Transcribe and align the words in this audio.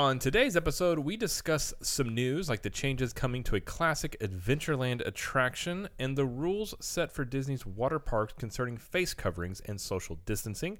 On 0.00 0.18
today's 0.18 0.56
episode, 0.56 0.98
we 0.98 1.18
discuss 1.18 1.74
some 1.82 2.14
news 2.14 2.48
like 2.48 2.62
the 2.62 2.70
changes 2.70 3.12
coming 3.12 3.44
to 3.44 3.56
a 3.56 3.60
classic 3.60 4.16
Adventureland 4.22 5.06
attraction 5.06 5.90
and 5.98 6.16
the 6.16 6.24
rules 6.24 6.74
set 6.80 7.12
for 7.12 7.22
Disney's 7.22 7.66
water 7.66 7.98
parks 7.98 8.32
concerning 8.38 8.78
face 8.78 9.12
coverings 9.12 9.60
and 9.66 9.78
social 9.78 10.18
distancing. 10.24 10.78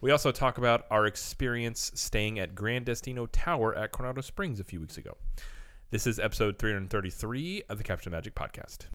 We 0.00 0.10
also 0.10 0.32
talk 0.32 0.56
about 0.56 0.86
our 0.90 1.04
experience 1.04 1.92
staying 1.94 2.38
at 2.38 2.54
Gran 2.54 2.84
Destino 2.84 3.26
Tower 3.26 3.76
at 3.76 3.92
Coronado 3.92 4.22
Springs 4.22 4.58
a 4.58 4.64
few 4.64 4.80
weeks 4.80 4.96
ago. 4.96 5.18
This 5.90 6.06
is 6.06 6.18
episode 6.18 6.58
333 6.58 7.64
of 7.68 7.76
the 7.76 7.84
Capture 7.84 8.08
Magic 8.08 8.34
podcast. 8.34 8.86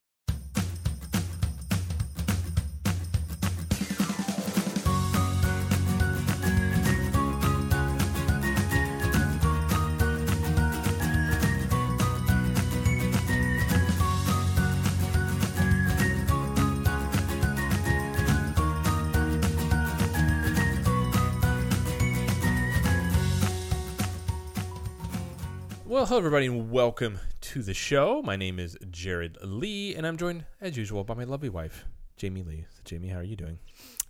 Hello, 26.17 26.25
everybody, 26.25 26.47
and 26.47 26.71
welcome 26.71 27.19
to 27.41 27.61
the 27.61 27.75
show. 27.75 28.23
My 28.23 28.35
name 28.35 28.57
is 28.57 28.75
Jared 28.89 29.37
Lee, 29.43 29.93
and 29.93 30.07
I'm 30.07 30.17
joined, 30.17 30.45
as 30.59 30.75
usual, 30.75 31.03
by 31.03 31.13
my 31.13 31.25
lovely 31.25 31.47
wife, 31.47 31.85
Jamie 32.15 32.41
Lee. 32.41 32.65
So, 32.71 32.81
Jamie, 32.85 33.09
how 33.09 33.19
are 33.19 33.23
you 33.23 33.35
doing? 33.35 33.59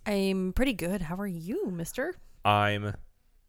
I'm 0.06 0.54
pretty 0.54 0.72
good. 0.72 1.02
How 1.02 1.16
are 1.16 1.26
you, 1.26 1.66
mister? 1.70 2.14
I'm 2.46 2.94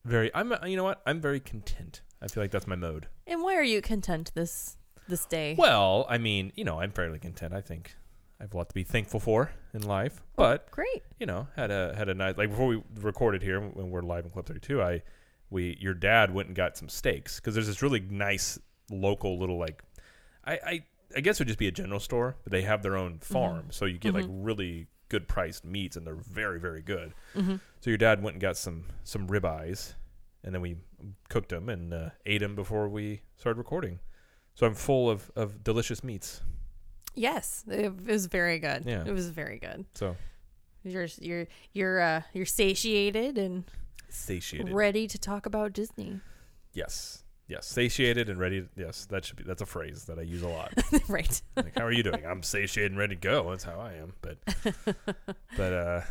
very, 0.04 0.30
I'm, 0.36 0.54
you 0.66 0.76
know 0.76 0.84
what? 0.84 1.02
I'm 1.06 1.22
very 1.22 1.40
content. 1.40 2.02
I 2.22 2.28
feel 2.28 2.44
like 2.44 2.52
that's 2.52 2.68
my 2.68 2.76
mode. 2.76 3.08
And 3.26 3.42
why 3.42 3.56
are 3.56 3.64
you 3.64 3.82
content 3.82 4.34
this 4.36 4.76
this 5.08 5.26
day? 5.26 5.56
Well, 5.58 6.06
I 6.10 6.18
mean, 6.18 6.52
you 6.58 6.66
know, 6.66 6.82
I'm 6.82 6.92
fairly 6.92 7.18
content. 7.18 7.54
I 7.54 7.62
think 7.62 7.96
I 8.42 8.44
have 8.44 8.54
a 8.54 8.58
lot 8.58 8.68
to 8.68 8.76
be 8.76 8.84
thankful 8.84 9.22
for 9.22 9.52
in 9.74 9.84
life, 9.84 10.22
but 10.36 10.70
Great. 10.70 11.04
you 11.18 11.26
know, 11.26 11.48
had 11.56 11.72
a 11.72 11.96
had 11.96 12.10
a 12.10 12.14
nice 12.14 12.36
like 12.36 12.50
before 12.50 12.68
we 12.68 12.84
recorded 13.00 13.42
here 13.42 13.62
when 13.62 13.90
we're 13.90 14.02
live 14.02 14.26
in 14.26 14.32
Club 14.32 14.48
32. 14.48 14.82
I 14.82 15.02
we 15.50 15.78
your 15.80 15.94
dad 15.94 16.34
went 16.34 16.48
and 16.48 16.56
got 16.56 16.78
some 16.78 16.90
steaks 16.90 17.40
because 17.40 17.54
there's 17.54 17.68
this 17.68 17.82
really 17.82 18.00
nice 18.00 18.60
local 18.92 19.40
little 19.40 19.58
like 19.58 19.84
I 20.46 20.54
I, 20.54 20.84
I 21.18 21.20
guess 21.22 21.38
it 21.38 21.42
would 21.42 21.48
just 21.48 21.60
be 21.60 21.68
a 21.68 21.72
general 21.72 22.00
store, 22.00 22.36
but 22.44 22.52
they 22.52 22.62
have 22.64 22.84
their 22.84 22.96
own 22.96 23.20
farm, 23.20 23.68
so 23.72 23.86
you 23.86 23.98
get 23.98 24.14
like 24.14 24.26
really 24.28 24.88
good 25.10 25.28
priced 25.28 25.66
meats 25.66 25.98
and 25.98 26.06
they're 26.06 26.16
very 26.16 26.60
very 26.60 26.82
good. 26.82 27.14
Mm-hmm. 27.36 27.56
So 27.82 27.90
your 27.90 27.98
dad 27.98 28.22
went 28.22 28.36
and 28.36 28.42
got 28.42 28.58
some 28.58 28.86
some 29.04 29.28
ribeyes, 29.28 29.96
and 30.44 30.54
then 30.54 30.62
we 30.62 30.78
cooked 31.30 31.50
them 31.50 31.70
and 31.70 31.94
uh, 31.94 32.10
ate 32.26 32.42
them 32.42 32.56
before 32.56 32.88
we 32.90 33.22
started 33.38 33.58
recording. 33.58 34.00
So 34.56 34.68
I'm 34.68 34.76
full 34.76 35.10
of 35.10 35.32
of 35.36 35.64
delicious 35.64 36.04
meats. 36.04 36.42
Yes, 37.16 37.64
it 37.68 38.06
was 38.06 38.28
very 38.28 38.60
good. 38.60 38.84
Yeah. 38.86 39.04
It 39.06 39.12
was 39.14 39.30
very 39.30 39.58
good. 39.58 39.86
So 39.96 40.16
You're 40.84 41.08
you're 41.20 41.48
you're 41.74 42.00
uh 42.00 42.22
you're 42.34 42.46
satiated 42.46 43.38
and 43.38 43.64
satiated. 44.10 44.74
ready 44.74 45.08
to 45.08 45.18
talk 45.18 45.46
about 45.46 45.74
Disney. 45.74 46.20
Yes. 46.74 47.24
Yes. 47.48 47.66
Satiated 47.66 48.30
and 48.30 48.40
ready. 48.40 48.68
yes, 48.76 49.06
that 49.08 49.26
should 49.26 49.38
be. 49.38 49.44
That's 49.44 49.62
a 49.62 49.66
phrase 49.66 50.06
that 50.06 50.20
I 50.20 50.22
use 50.22 50.44
a 50.44 50.48
lot. 50.48 50.72
right. 51.10 51.42
like, 51.56 51.78
how 51.78 51.86
are 51.86 51.92
you 51.92 52.04
doing? 52.04 52.24
I'm 52.26 52.44
satiated 52.44 52.92
and 52.92 53.00
ready 53.00 53.16
to 53.16 53.22
go. 53.22 53.50
That's 53.50 53.64
how 53.64 53.80
I 53.80 53.94
am. 53.94 54.14
But, 54.22 54.38
but 55.58 55.74
uh, 55.74 56.02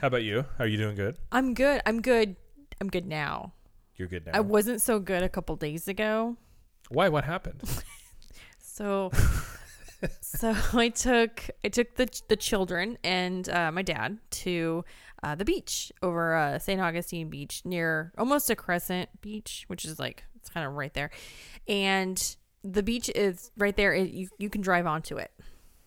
how 0.00 0.06
about 0.06 0.22
you? 0.22 0.44
Are 0.60 0.66
you 0.68 0.76
doing 0.76 0.94
good? 0.94 1.16
I'm 1.32 1.52
good. 1.54 1.82
I'm 1.84 2.00
good. 2.00 2.36
I'm 2.80 2.88
good 2.88 3.06
now. 3.06 3.54
You're 3.96 4.08
good 4.08 4.26
now. 4.26 4.32
I 4.34 4.40
wasn't 4.40 4.82
so 4.82 5.00
good 5.00 5.24
a 5.24 5.28
couple 5.28 5.56
days 5.56 5.88
ago. 5.88 6.36
Why? 6.90 7.08
What 7.08 7.24
happened? 7.24 7.62
So 8.76 9.12
so 10.20 10.54
I 10.72 10.88
took 10.88 11.42
I 11.64 11.68
took 11.68 11.94
the 11.96 12.08
the 12.28 12.36
children 12.36 12.98
and 13.04 13.48
uh, 13.48 13.70
my 13.72 13.82
dad 13.82 14.18
to 14.30 14.84
uh, 15.22 15.34
the 15.34 15.44
beach 15.44 15.90
over 16.02 16.34
uh, 16.36 16.58
St. 16.58 16.80
Augustine 16.80 17.30
Beach 17.30 17.62
near 17.64 18.12
almost 18.18 18.50
a 18.50 18.56
Crescent 18.56 19.08
Beach, 19.20 19.64
which 19.68 19.84
is 19.84 19.98
like 19.98 20.24
it's 20.36 20.50
kind 20.50 20.66
of 20.66 20.74
right 20.74 20.92
there, 20.94 21.10
and 21.68 22.36
the 22.62 22.82
beach 22.82 23.10
is 23.14 23.50
right 23.56 23.76
there. 23.76 23.94
It, 23.94 24.10
you 24.10 24.28
you 24.38 24.50
can 24.50 24.60
drive 24.60 24.86
onto 24.86 25.16
it, 25.16 25.30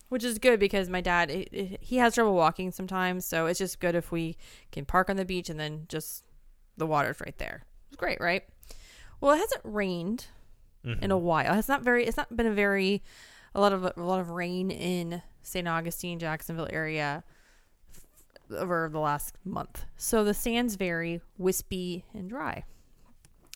which 0.08 0.24
is 0.24 0.38
good 0.38 0.58
because 0.58 0.88
my 0.88 1.00
dad 1.00 1.30
it, 1.30 1.48
it- 1.52 1.78
he 1.82 1.96
has 1.98 2.14
trouble 2.14 2.34
walking 2.34 2.70
sometimes, 2.72 3.24
so 3.24 3.46
it's 3.46 3.58
just 3.58 3.78
good 3.80 3.94
if 3.94 4.10
we 4.10 4.36
can 4.72 4.84
park 4.84 5.08
on 5.10 5.16
the 5.16 5.24
beach 5.24 5.48
and 5.48 5.58
then 5.60 5.86
just 5.88 6.24
the 6.76 6.86
water's 6.86 7.20
right 7.20 7.36
there. 7.38 7.62
It's 7.88 7.96
great, 7.96 8.20
right? 8.20 8.42
Well, 9.20 9.32
it 9.34 9.38
hasn't 9.38 9.62
rained 9.64 10.26
in 11.02 11.10
a 11.10 11.18
while. 11.18 11.58
It's 11.58 11.68
not 11.68 11.82
very. 11.82 12.06
It's 12.06 12.16
not 12.16 12.34
been 12.36 12.46
a 12.46 12.52
very 12.52 13.02
a 13.58 13.60
lot 13.60 13.72
of 13.72 13.84
a 13.84 13.92
lot 13.96 14.20
of 14.20 14.30
rain 14.30 14.70
in 14.70 15.20
St. 15.42 15.66
Augustine, 15.66 16.18
Jacksonville 16.20 16.68
area 16.70 17.24
f- 17.92 18.56
over 18.56 18.88
the 18.90 19.00
last 19.00 19.36
month. 19.44 19.84
So 19.96 20.22
the 20.22 20.32
sand's 20.32 20.76
very 20.76 21.20
wispy 21.36 22.04
and 22.14 22.30
dry. 22.30 22.64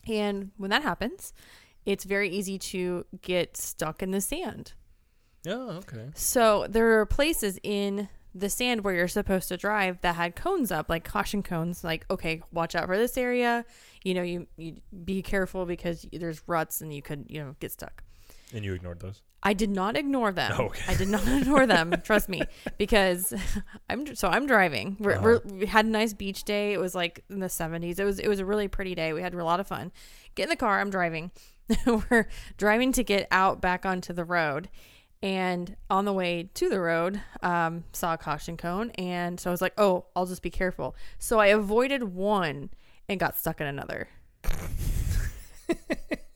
And 0.07 0.51
when 0.57 0.69
that 0.71 0.83
happens, 0.83 1.33
it's 1.85 2.03
very 2.03 2.29
easy 2.29 2.59
to 2.59 3.05
get 3.21 3.55
stuck 3.55 4.03
in 4.03 4.11
the 4.11 4.19
sand. 4.19 4.73
Oh, 5.47 5.69
okay. 5.77 6.09
So 6.15 6.67
there 6.69 6.99
are 6.99 7.05
places 7.05 7.57
in 7.63 8.09
the 8.35 8.49
sand 8.49 8.83
where 8.83 8.93
you're 8.93 9.07
supposed 9.07 9.47
to 9.49 9.57
drive 9.57 10.01
that 10.01 10.15
had 10.15 10.35
cones 10.35 10.69
up, 10.69 10.89
like 10.89 11.05
caution 11.05 11.43
cones, 11.43 11.81
like 11.81 12.05
okay, 12.11 12.41
watch 12.51 12.75
out 12.75 12.87
for 12.87 12.97
this 12.97 13.17
area. 13.17 13.63
You 14.03 14.15
know, 14.15 14.21
you 14.21 14.47
you 14.57 14.81
be 15.05 15.21
careful 15.21 15.65
because 15.65 16.05
there's 16.11 16.41
ruts 16.45 16.81
and 16.81 16.93
you 16.93 17.01
could 17.01 17.25
you 17.29 17.41
know 17.41 17.55
get 17.61 17.71
stuck. 17.71 18.03
And 18.53 18.65
you 18.65 18.73
ignored 18.73 18.99
those. 18.99 19.21
I 19.43 19.53
did 19.53 19.69
not 19.69 19.97
ignore 19.97 20.31
them. 20.31 20.53
Okay. 20.59 20.83
I 20.87 20.95
did 20.95 21.09
not 21.09 21.27
ignore 21.27 21.67
them. 21.67 21.93
Trust 22.03 22.29
me, 22.29 22.41
because 22.77 23.33
I'm 23.89 24.15
so 24.15 24.29
I'm 24.29 24.47
driving. 24.47 24.95
We're, 24.99 25.21
we're, 25.21 25.39
we 25.43 25.65
had 25.65 25.85
a 25.85 25.89
nice 25.89 26.13
beach 26.13 26.43
day. 26.45 26.73
It 26.73 26.79
was 26.79 26.95
like 26.95 27.23
in 27.29 27.39
the 27.39 27.47
70s. 27.47 27.99
It 27.99 28.05
was 28.05 28.19
it 28.19 28.27
was 28.27 28.39
a 28.39 28.45
really 28.45 28.67
pretty 28.67 28.95
day. 28.95 29.11
We 29.13 29.21
had 29.21 29.33
a 29.33 29.43
lot 29.43 29.59
of 29.59 29.67
fun. 29.67 29.91
Get 30.35 30.43
in 30.43 30.49
the 30.49 30.55
car. 30.55 30.79
I'm 30.79 30.89
driving. 30.89 31.31
we're 31.85 32.27
driving 32.57 32.91
to 32.93 33.03
get 33.03 33.27
out 33.31 33.61
back 33.61 33.85
onto 33.85 34.13
the 34.13 34.25
road, 34.25 34.69
and 35.21 35.75
on 35.89 36.05
the 36.05 36.13
way 36.13 36.49
to 36.53 36.69
the 36.69 36.79
road, 36.79 37.21
um, 37.41 37.83
saw 37.93 38.13
a 38.13 38.17
caution 38.17 38.57
cone, 38.57 38.91
and 38.91 39.39
so 39.39 39.49
I 39.49 39.51
was 39.51 39.61
like, 39.61 39.73
oh, 39.77 40.05
I'll 40.15 40.25
just 40.25 40.41
be 40.41 40.49
careful. 40.49 40.95
So 41.19 41.39
I 41.39 41.47
avoided 41.47 42.03
one 42.03 42.69
and 43.07 43.19
got 43.19 43.37
stuck 43.37 43.61
in 43.61 43.67
another. 43.67 44.07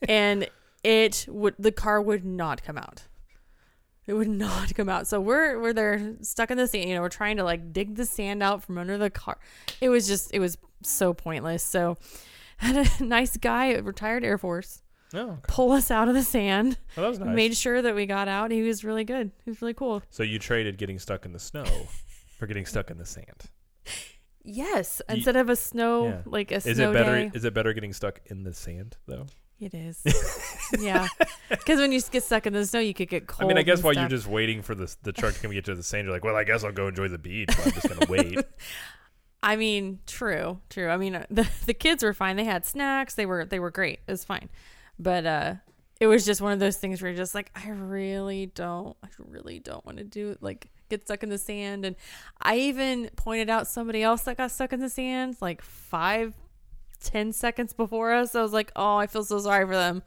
and 0.08 0.48
it 0.84 1.26
would 1.28 1.54
the 1.58 1.72
car 1.72 2.00
would 2.00 2.24
not 2.24 2.62
come 2.62 2.78
out. 2.78 3.02
It 4.06 4.14
would 4.14 4.28
not 4.28 4.74
come 4.74 4.88
out. 4.88 5.06
So 5.06 5.20
we're 5.20 5.60
we're 5.60 5.72
there 5.74 6.14
stuck 6.22 6.50
in 6.50 6.56
the 6.56 6.66
sand. 6.66 6.88
You 6.88 6.94
know, 6.94 7.02
we're 7.02 7.08
trying 7.10 7.36
to 7.36 7.44
like 7.44 7.72
dig 7.72 7.96
the 7.96 8.06
sand 8.06 8.42
out 8.42 8.62
from 8.62 8.78
under 8.78 8.96
the 8.96 9.10
car. 9.10 9.38
It 9.80 9.88
was 9.90 10.06
just 10.08 10.32
it 10.32 10.38
was 10.40 10.56
so 10.82 11.12
pointless. 11.12 11.62
So 11.62 11.98
had 12.58 12.88
a 13.00 13.04
nice 13.04 13.36
guy, 13.36 13.74
retired 13.74 14.24
Air 14.24 14.38
Force, 14.38 14.82
Oh, 15.14 15.18
okay. 15.20 15.40
pull 15.46 15.72
us 15.72 15.90
out 15.90 16.08
of 16.08 16.14
the 16.14 16.22
sand. 16.22 16.78
Well, 16.96 17.04
that 17.04 17.10
was 17.10 17.18
nice. 17.18 17.34
Made 17.36 17.56
sure 17.56 17.82
that 17.82 17.94
we 17.94 18.06
got 18.06 18.28
out. 18.28 18.50
He 18.50 18.62
was 18.62 18.82
really 18.84 19.04
good. 19.04 19.30
He 19.44 19.50
was 19.50 19.60
really 19.60 19.74
cool. 19.74 20.02
so 20.10 20.22
you 20.22 20.38
traded 20.38 20.78
getting 20.78 20.98
stuck 20.98 21.24
in 21.26 21.32
the 21.32 21.38
snow 21.38 21.64
for 22.38 22.46
getting 22.46 22.64
stuck 22.66 22.90
in 22.90 22.96
the 22.98 23.06
sand. 23.06 23.44
Yes, 24.44 25.02
Ye- 25.08 25.16
instead 25.16 25.36
of 25.36 25.48
a 25.50 25.56
snow 25.56 26.06
Yeah. 26.06 26.20
like 26.24 26.50
a 26.52 26.56
Is 26.56 26.64
snow 26.76 26.90
it 26.90 26.94
better? 26.94 27.14
day. 27.28 27.30
Is 27.34 27.44
it 27.44 27.52
better 27.52 27.72
getting 27.74 27.92
stuck 27.92 28.20
in 28.26 28.44
the 28.44 28.54
sand 28.54 28.96
though? 29.06 29.26
It 29.60 29.74
is. 29.74 30.00
yeah, 30.78 31.08
because 31.50 31.80
when 31.80 31.90
you 31.90 32.00
get 32.00 32.22
stuck 32.22 32.46
in 32.46 32.52
the 32.52 32.64
snow, 32.64 32.78
you 32.78 32.94
could 32.94 33.08
get 33.08 33.26
cold. 33.26 33.42
I 33.42 33.48
mean, 33.48 33.58
I 33.58 33.62
guess 33.62 33.82
while 33.82 33.92
stuff. 33.92 34.02
you're 34.02 34.18
just 34.18 34.28
waiting 34.28 34.62
for 34.62 34.74
the 34.74 34.94
the 35.02 35.12
truck 35.12 35.34
to 35.34 35.40
come 35.40 35.50
get 35.50 35.56
you 35.56 35.62
to 35.62 35.74
the 35.74 35.82
sand, 35.82 36.04
you're 36.04 36.14
like, 36.14 36.24
well, 36.24 36.36
I 36.36 36.44
guess 36.44 36.62
I'll 36.62 36.72
go 36.72 36.86
enjoy 36.86 37.08
the 37.08 37.18
beach. 37.18 37.50
I'm 37.64 37.72
just 37.72 37.88
gonna 37.88 38.06
wait. 38.08 38.38
I 39.42 39.56
mean, 39.56 40.00
true, 40.06 40.60
true. 40.70 40.88
I 40.88 40.96
mean, 40.96 41.16
uh, 41.16 41.26
the 41.30 41.48
the 41.66 41.74
kids 41.74 42.04
were 42.04 42.14
fine. 42.14 42.36
They 42.36 42.44
had 42.44 42.64
snacks. 42.64 43.14
They 43.14 43.26
were 43.26 43.44
they 43.44 43.58
were 43.58 43.70
great. 43.70 44.00
It 44.06 44.10
was 44.12 44.24
fine, 44.24 44.48
but 44.98 45.26
uh, 45.26 45.54
it 46.00 46.06
was 46.06 46.24
just 46.24 46.40
one 46.40 46.52
of 46.52 46.60
those 46.60 46.76
things 46.76 47.02
where 47.02 47.10
you're 47.10 47.16
just 47.18 47.34
like, 47.34 47.50
I 47.54 47.70
really 47.70 48.46
don't, 48.46 48.96
I 49.02 49.08
really 49.18 49.58
don't 49.58 49.84
want 49.84 49.98
to 49.98 50.04
do 50.04 50.30
it. 50.30 50.42
Like 50.42 50.68
get 50.88 51.04
stuck 51.04 51.22
in 51.22 51.28
the 51.28 51.38
sand. 51.38 51.84
And 51.84 51.96
I 52.40 52.58
even 52.58 53.10
pointed 53.16 53.50
out 53.50 53.66
somebody 53.66 54.02
else 54.02 54.22
that 54.22 54.36
got 54.36 54.50
stuck 54.50 54.72
in 54.72 54.80
the 54.80 54.88
sand 54.88 55.36
like 55.40 55.60
five, 55.62 56.34
ten 57.02 57.32
seconds 57.32 57.72
before 57.72 58.12
us. 58.12 58.34
I 58.34 58.42
was 58.42 58.52
like, 58.52 58.72
oh, 58.76 58.96
I 58.96 59.06
feel 59.06 59.24
so 59.24 59.38
sorry 59.38 59.66
for 59.66 59.74
them. 59.74 60.02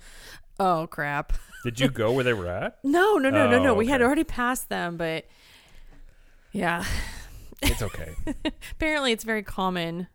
Oh 0.59 0.87
crap. 0.87 1.33
Did 1.63 1.79
you 1.79 1.89
go 1.89 2.11
where 2.11 2.23
they 2.23 2.33
were 2.33 2.47
at? 2.47 2.79
No, 2.83 3.17
no, 3.17 3.29
no, 3.29 3.49
no, 3.49 3.57
Oh, 3.59 3.63
no. 3.63 3.73
We 3.75 3.87
had 3.87 4.01
okay. 4.01 4.05
already 4.07 4.23
passed 4.23 4.69
them, 4.69 4.97
but 4.97 5.25
yeah. 6.51 6.83
It's 7.61 7.81
okay. 7.83 8.15
apparently 8.71 9.11
it's 9.11 9.23
very 9.23 9.43
common 9.43 10.07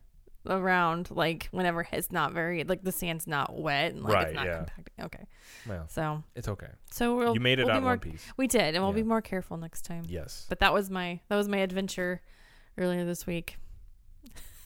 around 0.45 1.09
like 1.11 1.47
whenever 1.51 1.85
it's 1.91 2.11
not 2.11 2.31
very 2.31 2.63
like 2.63 2.81
the 2.83 2.91
sand's 2.91 3.27
not 3.27 3.57
wet 3.57 3.93
and 3.93 4.03
like 4.03 4.13
Right, 4.13 4.27
it's 4.27 4.35
not 4.35 4.45
yeah. 4.45 4.57
compacting. 4.57 5.05
Okay. 5.05 5.23
Well, 5.67 5.85
So 5.89 6.23
it's 6.35 6.47
okay. 6.49 6.67
so 6.91 7.15
we'll 7.15 7.33
You 7.33 7.39
made 7.39 7.59
it 7.59 7.65
we'll 7.65 7.71
out 7.71 7.75
be 7.75 7.77
in 7.77 7.83
more, 7.83 7.91
one 7.93 7.99
piece. 7.99 8.25
We 8.37 8.47
did, 8.47 8.75
and 8.75 8.83
we'll 8.83 8.93
be 8.93 9.03
more 9.03 9.21
careful 9.21 9.55
next 9.57 9.83
time. 9.85 10.03
Yes. 10.07 10.45
But 10.49 10.59
that 10.59 10.73
was 10.73 10.89
my 10.89 11.19
that 11.29 11.35
was 11.37 11.47
my 11.47 11.57
adventure 11.57 12.21
earlier 12.77 13.05
this 13.05 13.25
week. 13.25 13.57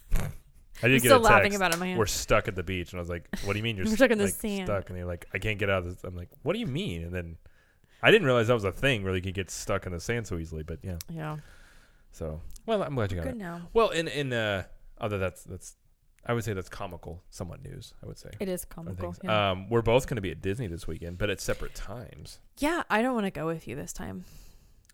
I 0.83 0.87
did 0.87 0.95
I'm 0.95 1.01
get 1.01 1.07
still 1.09 1.17
a 1.17 1.19
text. 1.19 1.31
laughing 1.31 1.55
about 1.55 1.71
it 1.71 1.73
in 1.75 1.79
my 1.79 1.87
hand. 1.87 1.99
We're 1.99 2.05
stuck 2.05 2.47
at 2.47 2.55
the 2.55 2.63
beach, 2.63 2.91
and 2.91 2.99
I 2.99 3.01
was 3.01 3.09
like, 3.09 3.27
"What 3.45 3.53
do 3.53 3.59
you 3.59 3.63
mean 3.63 3.77
you're 3.77 3.85
We're 3.89 3.95
stuck 3.95 4.11
in 4.11 4.17
the 4.17 4.25
like, 4.25 4.33
sand. 4.33 4.67
Stuck, 4.67 4.89
and 4.89 4.97
they're 4.97 5.05
like, 5.05 5.25
"I 5.33 5.37
can't 5.37 5.59
get 5.59 5.69
out 5.69 5.79
of 5.79 5.85
this." 5.85 6.03
I'm 6.03 6.15
like, 6.15 6.29
"What 6.43 6.53
do 6.53 6.59
you 6.59 6.67
mean?" 6.67 7.03
And 7.03 7.13
then 7.13 7.37
I 8.03 8.11
didn't 8.11 8.25
realize 8.25 8.47
that 8.47 8.53
was 8.53 8.63
a 8.63 8.71
thing 8.71 9.03
where 9.03 9.15
you 9.15 9.21
could 9.21 9.33
get 9.33 9.49
stuck 9.51 9.85
in 9.85 9.91
the 9.91 9.99
sand 9.99 10.27
so 10.27 10.37
easily. 10.37 10.63
But 10.63 10.79
yeah, 10.83 10.97
Yeah. 11.09 11.37
so 12.11 12.41
well, 12.65 12.83
I'm 12.83 12.95
glad 12.95 13.11
you 13.11 13.17
got 13.17 13.23
Good 13.25 13.33
it. 13.35 13.37
now. 13.37 13.61
Well, 13.73 13.89
in 13.89 14.07
in 14.07 14.33
uh, 14.33 14.63
other 14.99 15.17
that's 15.17 15.43
that's 15.43 15.75
I 16.25 16.33
would 16.33 16.43
say 16.43 16.53
that's 16.53 16.69
comical, 16.69 17.23
somewhat 17.31 17.63
news. 17.63 17.93
I 18.03 18.07
would 18.07 18.17
say. 18.19 18.29
It 18.39 18.47
is 18.49 18.63
comical. 18.65 19.15
Yeah. 19.23 19.51
Um, 19.51 19.69
we're 19.69 19.81
both 19.81 20.07
going 20.07 20.17
to 20.17 20.21
be 20.21 20.29
at 20.31 20.41
Disney 20.41 20.67
this 20.67 20.87
weekend, 20.87 21.17
but 21.17 21.29
at 21.31 21.41
separate 21.41 21.73
times. 21.73 22.39
yeah, 22.59 22.83
I 22.89 23.01
don't 23.01 23.13
want 23.15 23.25
to 23.25 23.31
go 23.31 23.45
with 23.47 23.67
you 23.67 23.75
this 23.75 23.91
time. 23.93 24.25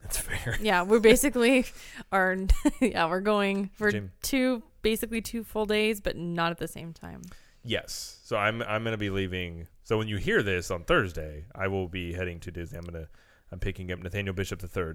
That's 0.01 0.18
fair. 0.19 0.57
Yeah, 0.62 0.84
we're 0.84 1.00
basically 1.01 1.66
are 2.12 2.38
yeah, 2.80 3.07
we're 3.10 3.19
going 3.19 3.72
for 3.74 3.92
Jim- 3.92 4.12
two 4.22 4.63
basically 4.88 5.22
two 5.22 5.44
full 5.44 5.66
days, 5.66 6.00
but 6.00 6.16
not 6.16 6.50
at 6.51 6.57
the 6.60 6.68
same 6.68 6.94
time. 6.94 7.22
Yes. 7.63 8.19
So 8.24 8.38
I'm 8.38 8.62
I'm 8.62 8.84
gonna 8.86 8.98
be 8.98 9.10
leaving. 9.10 9.68
So 9.84 9.98
when 9.98 10.07
you 10.07 10.16
hear 10.18 10.42
this 10.42 10.72
on 10.72 10.86
Thursday, 10.86 11.45
I 11.54 11.68
will 11.68 11.89
be 11.89 12.13
heading 12.13 12.39
to 12.42 12.51
Disney. 12.51 12.78
I'm 12.78 12.86
gonna 12.86 13.07
I'm 13.51 13.60
picking 13.60 13.92
up 13.92 14.00
Nathaniel 14.00 14.34
Bishop 14.34 14.63
III 14.63 14.94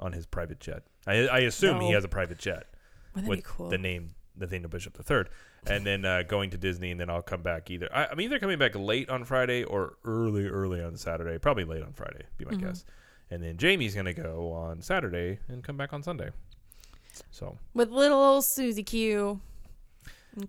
on 0.00 0.12
his 0.12 0.26
private 0.26 0.58
jet. 0.58 0.82
I 1.06 1.28
I 1.28 1.38
assume 1.40 1.80
he 1.80 1.92
has 1.92 2.02
a 2.04 2.08
private 2.08 2.38
jet 2.38 2.66
Wouldn't 3.14 3.26
that 3.26 3.28
with 3.28 3.38
be 3.38 3.42
cool? 3.46 3.68
the 3.68 3.78
name 3.78 4.10
Nathaniel 4.36 4.68
Bishop 4.70 4.98
III, 5.08 5.24
and 5.66 5.86
then 5.86 6.04
uh, 6.04 6.22
going 6.22 6.50
to 6.50 6.58
Disney, 6.58 6.90
and 6.90 7.00
then 7.00 7.08
I'll 7.10 7.22
come 7.22 7.42
back 7.42 7.70
either. 7.70 7.88
I, 7.92 8.06
I'm 8.06 8.20
either 8.20 8.38
coming 8.40 8.58
back 8.58 8.74
late 8.74 9.08
on 9.10 9.24
Friday 9.24 9.62
or 9.64 9.98
early 10.04 10.46
early 10.46 10.80
on 10.82 10.96
Saturday. 10.96 11.38
Probably 11.38 11.64
late 11.64 11.82
on 11.82 11.92
Friday, 11.92 12.24
be 12.36 12.44
my 12.44 12.52
Mhm. 12.52 12.60
guess. 12.62 12.84
And 13.30 13.42
then 13.42 13.56
Jamie's 13.58 13.94
gonna 13.94 14.14
go 14.14 14.50
on 14.52 14.80
Saturday 14.82 15.38
and 15.48 15.62
come 15.62 15.76
back 15.76 15.92
on 15.92 16.02
Sunday. 16.02 16.30
So 17.30 17.56
With 17.74 17.90
little 17.90 18.18
old 18.18 18.44
Susie 18.44 18.82
Q. 18.82 19.40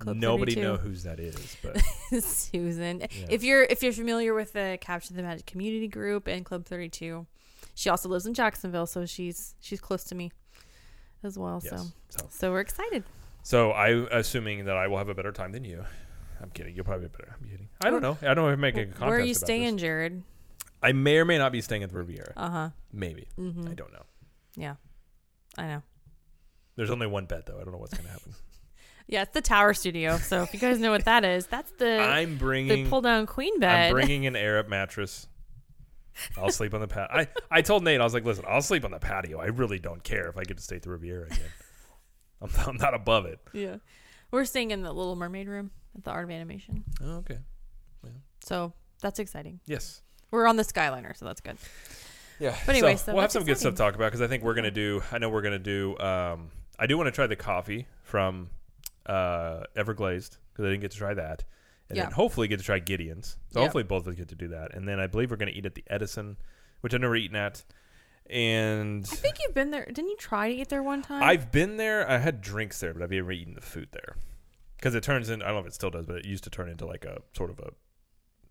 nobody 0.05 0.55
32. 0.55 0.61
know 0.61 0.77
that 0.77 1.19
is, 1.19 1.57
but 1.61 1.79
Susan. 2.23 2.99
Yeah. 3.01 3.07
If 3.29 3.43
you're 3.43 3.63
if 3.63 3.83
you're 3.83 3.93
familiar 3.93 4.33
with 4.33 4.53
the 4.53 4.77
Capture 4.81 5.13
the 5.13 5.23
Magic 5.23 5.45
community 5.45 5.87
group 5.87 6.27
and 6.27 6.45
Club 6.45 6.65
32, 6.65 7.25
she 7.75 7.89
also 7.89 8.09
lives 8.09 8.25
in 8.25 8.33
Jacksonville, 8.33 8.85
so 8.85 9.05
she's 9.05 9.55
she's 9.59 9.79
close 9.79 10.03
to 10.05 10.15
me 10.15 10.31
as 11.23 11.37
well. 11.37 11.61
So 11.61 11.69
yes. 11.71 11.93
So 12.09 12.27
so 12.29 12.51
we're 12.51 12.59
excited. 12.61 13.03
So 13.43 13.71
I 13.71 13.89
assuming 14.11 14.65
that 14.65 14.77
I 14.77 14.87
will 14.87 14.97
have 14.97 15.09
a 15.09 15.15
better 15.15 15.31
time 15.31 15.51
than 15.51 15.63
you. 15.63 15.85
I'm 16.41 16.49
kidding. 16.51 16.75
You'll 16.75 16.85
probably 16.85 17.07
be 17.07 17.11
better. 17.17 17.35
I'm 17.41 17.49
kidding. 17.49 17.69
I 17.81 17.89
don't 17.89 18.01
know. 18.01 18.17
I 18.21 18.27
don't 18.33 18.37
know 18.37 18.47
if 18.49 18.53
I'm 18.53 18.59
making 18.61 18.81
a 18.81 18.85
contest 18.85 19.01
Where 19.01 19.17
are 19.17 19.21
you 19.21 19.33
staying, 19.33 19.73
this. 19.75 19.81
Jared? 19.81 20.23
I 20.81 20.93
may 20.93 21.17
or 21.17 21.25
may 21.25 21.37
not 21.37 21.51
be 21.51 21.59
staying 21.61 21.83
at 21.83 21.89
the 21.89 21.97
Riviera. 21.97 22.33
Uh 22.37 22.49
huh. 22.49 22.69
Maybe. 22.93 23.27
hmm 23.35 23.67
I 23.69 23.73
don't 23.73 23.91
know. 23.91 24.03
Yeah, 24.55 24.75
I 25.57 25.67
know. 25.67 25.83
There's 26.79 26.91
only 26.91 27.07
one 27.07 27.25
bed 27.25 27.43
though. 27.45 27.59
I 27.59 27.65
don't 27.65 27.73
know 27.73 27.77
what's 27.77 27.93
gonna 27.97 28.07
happen. 28.09 28.33
Yeah, 29.11 29.23
it's 29.23 29.31
the 29.33 29.41
Tower 29.41 29.73
Studio. 29.73 30.17
So 30.19 30.43
if 30.43 30.53
you 30.53 30.59
guys 30.59 30.77
know 30.79 30.91
what 30.91 31.05
that 31.05 31.25
is, 31.25 31.47
that's 31.47 31.71
the 31.79 31.99
I'm 31.99 32.33
the 32.33 32.35
bringing. 32.37 32.87
pull 32.87 33.01
down 33.01 33.25
queen 33.25 33.59
bed. 33.59 33.87
I'm 33.87 33.91
bringing 33.95 34.27
an 34.27 34.35
Arab 34.35 34.67
mattress. 34.67 35.27
I'll 36.37 36.51
sleep 36.51 36.75
on 36.75 36.79
the 36.81 36.87
pat. 36.87 37.09
I 37.11 37.27
I 37.49 37.63
told 37.63 37.83
Nate 37.83 37.99
I 37.99 38.03
was 38.03 38.13
like, 38.13 38.23
listen, 38.23 38.45
I'll 38.47 38.61
sleep 38.61 38.85
on 38.85 38.91
the 38.91 38.99
patio. 38.99 39.39
I 39.39 39.47
really 39.47 39.79
don't 39.79 40.03
care 40.03 40.29
if 40.29 40.37
I 40.37 40.43
get 40.43 40.57
to 40.57 40.63
stay 40.63 40.75
at 40.75 40.83
the 40.83 40.91
Riviera 40.91 41.25
again. 41.25 41.39
I'm 42.41 42.51
I'm 42.67 42.77
not 42.77 42.93
above 42.93 43.25
it. 43.25 43.39
yeah, 43.51 43.77
we're 44.29 44.45
staying 44.45 44.69
in 44.69 44.83
the 44.83 44.93
Little 44.93 45.15
Mermaid 45.15 45.47
room 45.47 45.71
at 45.97 46.03
the 46.03 46.11
Art 46.11 46.25
of 46.25 46.29
Animation. 46.29 46.83
Oh, 47.03 47.17
okay. 47.17 47.39
So 48.45 48.73
that's 49.01 49.17
exciting. 49.17 49.59
Yes. 49.65 50.03
We're 50.29 50.45
on 50.45 50.55
the 50.55 50.63
Skyliner, 50.63 51.17
so 51.17 51.25
that's 51.25 51.41
good. 51.41 51.57
Yeah. 52.39 52.55
But 52.67 52.75
anyway, 52.75 52.95
so 52.95 53.05
so 53.05 53.13
we'll 53.13 53.21
have 53.23 53.31
some 53.31 53.43
good 53.43 53.57
stuff 53.57 53.73
to 53.73 53.77
talk 53.77 53.95
about 53.95 54.05
because 54.05 54.21
I 54.21 54.27
think 54.27 54.43
we're 54.43 54.53
gonna 54.53 54.69
do. 54.69 55.01
I 55.11 55.17
know 55.17 55.29
we're 55.29 55.41
gonna 55.41 55.57
do. 55.57 55.97
Um, 55.97 56.51
I 56.79 56.87
do 56.87 56.97
want 56.97 57.07
to 57.07 57.11
try 57.11 57.27
the 57.27 57.35
coffee 57.35 57.87
from 58.03 58.49
uh, 59.05 59.63
Everglazed 59.75 60.37
because 60.53 60.65
I 60.65 60.69
didn't 60.69 60.81
get 60.81 60.91
to 60.91 60.97
try 60.97 61.13
that, 61.13 61.43
and 61.89 61.97
Yeah. 61.97 62.03
then 62.05 62.11
hopefully 62.13 62.47
get 62.47 62.59
to 62.59 62.65
try 62.65 62.79
Gideon's. 62.79 63.37
So 63.51 63.59
Yeah. 63.59 63.65
hopefully 63.65 63.83
both 63.83 64.03
of 64.07 64.13
us 64.13 64.17
get 64.17 64.29
to 64.29 64.35
do 64.35 64.47
that, 64.49 64.73
and 64.75 64.87
then 64.87 64.99
I 64.99 65.07
believe 65.07 65.29
we're 65.31 65.37
gonna 65.37 65.51
eat 65.51 65.65
at 65.65 65.75
the 65.75 65.83
Edison, 65.87 66.37
which 66.81 66.93
I've 66.93 67.01
never 67.01 67.15
eaten 67.15 67.35
at, 67.35 67.63
and 68.29 69.05
I 69.11 69.15
think 69.15 69.37
you've 69.43 69.55
been 69.55 69.71
there. 69.71 69.85
Didn't 69.85 70.09
you 70.09 70.17
try 70.17 70.49
to 70.53 70.61
eat 70.61 70.69
there 70.69 70.83
one 70.83 71.01
time? 71.01 71.23
I've 71.23 71.51
been 71.51 71.77
there. 71.77 72.07
I 72.09 72.19
had 72.19 72.41
drinks 72.41 72.79
there, 72.79 72.93
but 72.93 73.01
I've 73.03 73.11
never 73.11 73.31
eaten 73.31 73.55
the 73.55 73.61
food 73.61 73.89
there 73.91 74.15
because 74.77 74.93
it 74.95 75.01
turns 75.03 75.29
in. 75.29 75.41
I 75.41 75.45
don't 75.47 75.55
know 75.55 75.61
if 75.61 75.67
it 75.67 75.73
still 75.73 75.89
does, 75.89 76.05
but 76.05 76.17
it 76.17 76.25
used 76.25 76.43
to 76.43 76.49
turn 76.51 76.69
into 76.69 76.85
like 76.85 77.05
a 77.05 77.21
sort 77.35 77.49
of 77.49 77.59
a 77.59 77.71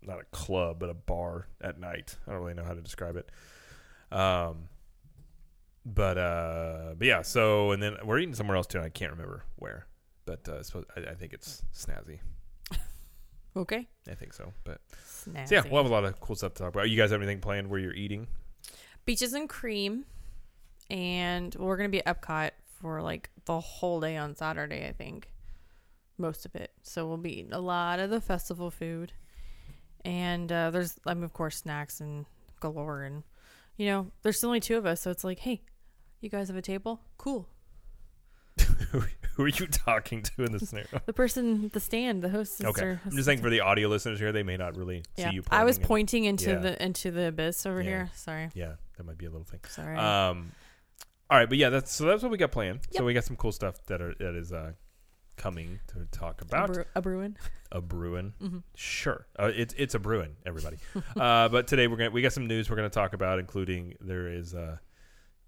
not 0.01 0.19
a 0.19 0.25
club, 0.25 0.79
but 0.79 0.89
a 0.89 0.93
bar 0.93 1.47
at 1.61 1.79
night. 1.79 2.17
I 2.27 2.31
don't 2.31 2.41
really 2.41 2.53
know 2.53 2.63
how 2.63 2.73
to 2.73 2.81
describe 2.81 3.15
it. 3.17 3.29
Um, 4.15 4.69
but 5.85 6.17
uh, 6.17 6.93
but 6.97 7.07
yeah. 7.07 7.21
So 7.21 7.71
and 7.71 7.81
then 7.81 7.97
we're 8.03 8.19
eating 8.19 8.35
somewhere 8.35 8.57
else 8.57 8.67
too. 8.67 8.77
and 8.77 8.85
I 8.85 8.89
can't 8.89 9.11
remember 9.11 9.43
where, 9.55 9.87
but 10.25 10.47
uh, 10.47 10.61
I, 10.95 11.11
I 11.11 11.13
think 11.15 11.33
it's 11.33 11.63
snazzy. 11.73 12.19
okay. 13.57 13.87
I 14.09 14.15
think 14.15 14.33
so. 14.33 14.53
But 14.63 14.81
Snazzy. 15.03 15.49
so 15.49 15.55
yeah, 15.55 15.61
we'll 15.69 15.81
have 15.83 15.91
a 15.91 15.93
lot 15.93 16.05
of 16.05 16.19
cool 16.19 16.35
stuff 16.35 16.53
to 16.55 16.63
talk 16.63 16.73
about. 16.73 16.89
You 16.89 16.97
guys 16.97 17.11
have 17.11 17.21
anything 17.21 17.39
planned 17.39 17.69
where 17.69 17.79
you're 17.79 17.93
eating? 17.93 18.27
Beaches 19.05 19.33
and 19.33 19.49
cream, 19.49 20.05
and 20.89 21.55
we're 21.55 21.77
gonna 21.77 21.89
be 21.89 22.05
at 22.05 22.21
Epcot 22.21 22.51
for 22.81 23.01
like 23.01 23.29
the 23.45 23.59
whole 23.59 23.99
day 23.99 24.17
on 24.17 24.35
Saturday. 24.35 24.87
I 24.87 24.91
think 24.91 25.29
most 26.17 26.45
of 26.45 26.55
it. 26.55 26.71
So 26.83 27.07
we'll 27.07 27.17
be 27.17 27.39
eating 27.39 27.53
a 27.53 27.59
lot 27.59 27.99
of 27.99 28.09
the 28.09 28.21
festival 28.21 28.69
food, 28.69 29.13
and 30.05 30.51
uh, 30.51 30.69
there's 30.71 30.99
I 31.05 31.13
mean 31.13 31.23
of 31.23 31.33
course 31.33 31.57
snacks 31.57 32.01
and 32.01 32.25
galore, 32.59 33.03
and 33.03 33.23
you 33.79 33.85
know 33.87 34.11
there's 34.21 34.43
only 34.43 34.59
two 34.59 34.77
of 34.77 34.85
us, 34.85 35.01
so 35.01 35.09
it's 35.09 35.23
like, 35.23 35.39
hey, 35.39 35.61
you 36.21 36.29
guys 36.29 36.49
have 36.49 36.57
a 36.57 36.61
table? 36.61 37.01
Cool. 37.17 37.47
Who 39.35 39.43
are 39.45 39.47
you 39.47 39.67
talking 39.67 40.21
to 40.21 40.43
in 40.43 40.51
the 40.51 40.59
scenario? 40.59 40.99
The 41.05 41.13
person 41.13 41.63
at 41.65 41.71
the 41.71 41.79
stand, 41.79 42.21
the 42.21 42.27
host. 42.29 42.61
Okay, 42.63 42.99
I'm 43.05 43.11
just 43.11 43.25
saying 43.25 43.41
for 43.41 43.49
the 43.49 43.61
audio 43.61 43.87
listeners 43.87 44.19
here, 44.19 44.33
they 44.33 44.43
may 44.43 44.57
not 44.57 44.75
really 44.75 45.03
Yeah, 45.15 45.29
see 45.29 45.35
you. 45.37 45.43
I 45.49 45.63
was 45.63 45.79
pointing 45.79 46.27
and- 46.27 46.37
pointing 46.37 46.49
into 46.49 46.49
Yeah. 46.51 46.57
the 46.75 46.83
into 46.83 47.11
the 47.11 47.27
abyss 47.29 47.65
over 47.65 47.79
Yeah. 47.81 47.87
here. 47.89 48.11
Sorry, 48.15 48.49
Yeah, 48.53 48.73
that 48.97 49.05
might 49.05 49.17
be 49.17 49.25
a 49.25 49.29
little 49.29 49.45
thing. 49.45 49.61
sorry. 49.69 49.95
Um, 49.95 50.51
all 51.29 51.37
right, 51.37 51.47
but 51.47 51.57
yeah, 51.57 51.69
that's 51.69 51.91
so 51.93 52.05
that's 52.05 52.21
what 52.21 52.31
we 52.33 52.37
got 52.37 52.51
planned. 52.51 52.81
So 52.91 53.05
we 53.05 53.13
got 53.13 53.23
some 53.23 53.37
cool 53.37 53.53
stuff 53.53 53.81
that 53.85 54.01
are 54.01 54.13
that 54.19 54.35
is 54.35 54.51
uh 54.51 54.73
coming 55.39 55.79
to 55.87 56.05
talk 56.11 56.41
a, 56.41 56.45
about 56.45 56.77
a 56.93 57.01
Bruin. 57.01 57.35
a 57.71 57.81
Bruin. 57.81 58.33
hmm 58.39 58.57
Sure, 58.75 59.25
uh, 59.39 59.51
it's 59.55 59.73
it's 59.77 59.95
a 59.95 59.99
Bruin, 59.99 60.35
everybody. 60.45 60.77
uh, 61.17 61.49
but 61.49 61.65
today 61.67 61.87
we're 61.87 61.97
gonna 61.97 62.11
we 62.11 62.21
got 62.21 62.33
some 62.33 62.45
news 62.45 62.69
we're 62.69 62.75
gonna 62.75 62.89
talk 62.89 63.13
about, 63.13 63.39
including 63.39 63.95
there 64.01 64.27
is 64.27 64.53
uh, 64.53 64.77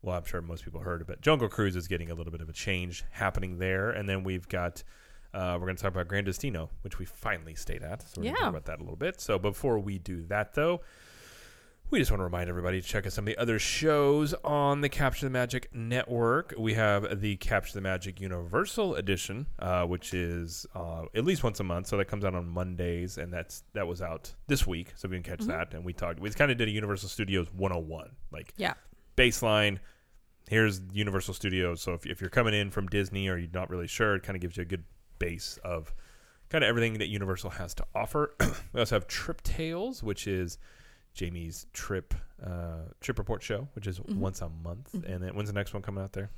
well, 0.02 0.18
I'm 0.18 0.26
sure 0.26 0.42
most 0.42 0.64
people 0.66 0.80
heard 0.80 1.02
of 1.02 1.10
it. 1.12 1.22
Jungle 1.22 1.48
Cruise 1.50 1.76
is 1.76 1.88
getting 1.88 2.10
a 2.10 2.16
little 2.16 2.32
bit 2.32 2.42
of 2.42 2.50
a 2.50 2.54
change 2.54 3.04
happening 3.12 3.60
there, 3.60 3.92
and 3.92 4.10
then 4.10 4.24
we've 4.24 4.48
got. 4.50 4.82
Uh, 5.34 5.56
we're 5.58 5.66
going 5.68 5.78
to 5.78 5.82
talk 5.82 5.94
about 5.94 6.10
Gran 6.10 6.26
Destino, 6.26 6.70
which 6.82 7.00
we 7.00 7.06
finally 7.06 7.56
stayed 7.56 7.84
at. 7.84 8.02
So 8.02 8.16
we're 8.20 8.24
going 8.24 8.34
to 8.36 8.40
Yeah. 8.42 8.44
talk 8.48 8.50
about 8.50 8.66
that 8.66 8.80
a 8.80 8.84
little 8.84 8.98
bit. 8.98 9.22
So 9.22 9.40
before 9.40 9.80
we 9.80 9.98
do 9.98 10.24
that, 10.24 10.54
though, 10.56 10.82
we 11.92 12.00
just 12.00 12.10
want 12.10 12.19
to 12.21 12.24
remind 12.24 12.50
everybody 12.50 12.80
to 12.81 12.88
check 12.88 13.06
out 13.06 13.12
some 13.12 13.24
of 13.24 13.28
the 13.28 13.38
other 13.38 13.60
shows 13.60 14.33
on 14.45 14.80
the 14.80 14.88
Capture 14.88 15.26
the 15.26 15.30
Magic 15.30 15.68
network. 15.76 16.54
We 16.57 16.74
have 16.76 17.19
the 17.19 17.36
Capture 17.36 17.74
the 17.74 17.81
Magic 17.81 18.21
Universal 18.21 18.95
Edition, 18.95 19.45
uh, 19.60 19.83
which 19.86 20.14
is 20.14 20.66
uh, 20.74 21.04
at 21.14 21.26
least 21.26 21.44
once 21.44 21.60
a 21.60 21.64
month. 21.66 21.88
So 21.88 21.98
that 21.98 22.06
comes 22.06 22.24
out 22.24 22.33
on 22.33 22.48
Mondays, 22.48 23.18
and 23.18 23.31
that's 23.33 23.64
that 23.74 23.88
was 23.88 24.02
out 24.02 24.33
this 24.48 24.66
week. 24.66 24.94
So 24.95 25.10
we 25.10 25.18
can 25.18 25.24
catch 25.24 25.42
Mhm. 25.42 25.48
that. 25.48 25.74
And 25.74 25.83
we 25.83 25.92
talked. 25.92 26.21
We 26.21 26.30
kind 26.30 26.50
of 26.50 26.57
did 26.57 26.69
a 26.69 26.71
Universal 26.71 27.10
Studios 27.10 27.48
101, 27.54 28.12
like 28.31 28.54
Yeah. 28.56 28.76
baseline. 29.18 29.80
Here's 30.50 30.81
Universal 30.94 31.33
Studios. 31.33 31.81
So 31.81 31.94
if, 31.94 32.06
if 32.06 32.21
you're 32.21 32.30
coming 32.30 32.54
in 32.54 32.71
from 32.71 32.88
Disney 32.88 33.28
or 33.28 33.38
you're 33.38 33.50
not 33.54 33.69
really 33.69 33.88
sure, 33.88 34.16
it 34.16 34.24
kind 34.24 34.38
of 34.38 34.42
gives 34.42 34.56
you 34.56 34.62
a 34.62 34.66
good 34.66 34.86
base 35.19 35.60
of 35.64 35.94
kind 36.50 36.64
of 36.64 36.69
everything 36.69 36.94
that 37.00 37.07
Universal 37.07 37.50
has 37.52 37.74
to 37.76 37.86
offer. 37.94 38.33
we 38.74 38.80
also 38.80 38.95
have 38.95 39.07
Trip 39.07 39.42
Tales, 39.44 40.02
which 40.02 40.26
is 40.26 40.57
Jamie's 41.13 41.65
trip 41.73 42.13
uh, 42.44 42.85
trip 43.01 43.19
report 43.19 43.44
show, 43.44 43.68
which 43.73 43.85
is 43.85 43.99
Mhm. 43.99 44.15
once 44.15 44.41
a 44.41 44.49
month. 44.49 44.91
Mhm. 44.94 45.06
And 45.13 45.23
then 45.23 45.35
when's 45.35 45.49
the 45.49 45.53
next 45.53 45.73
one 45.73 45.83
coming 45.83 46.03
out 46.03 46.13
there? 46.13 46.31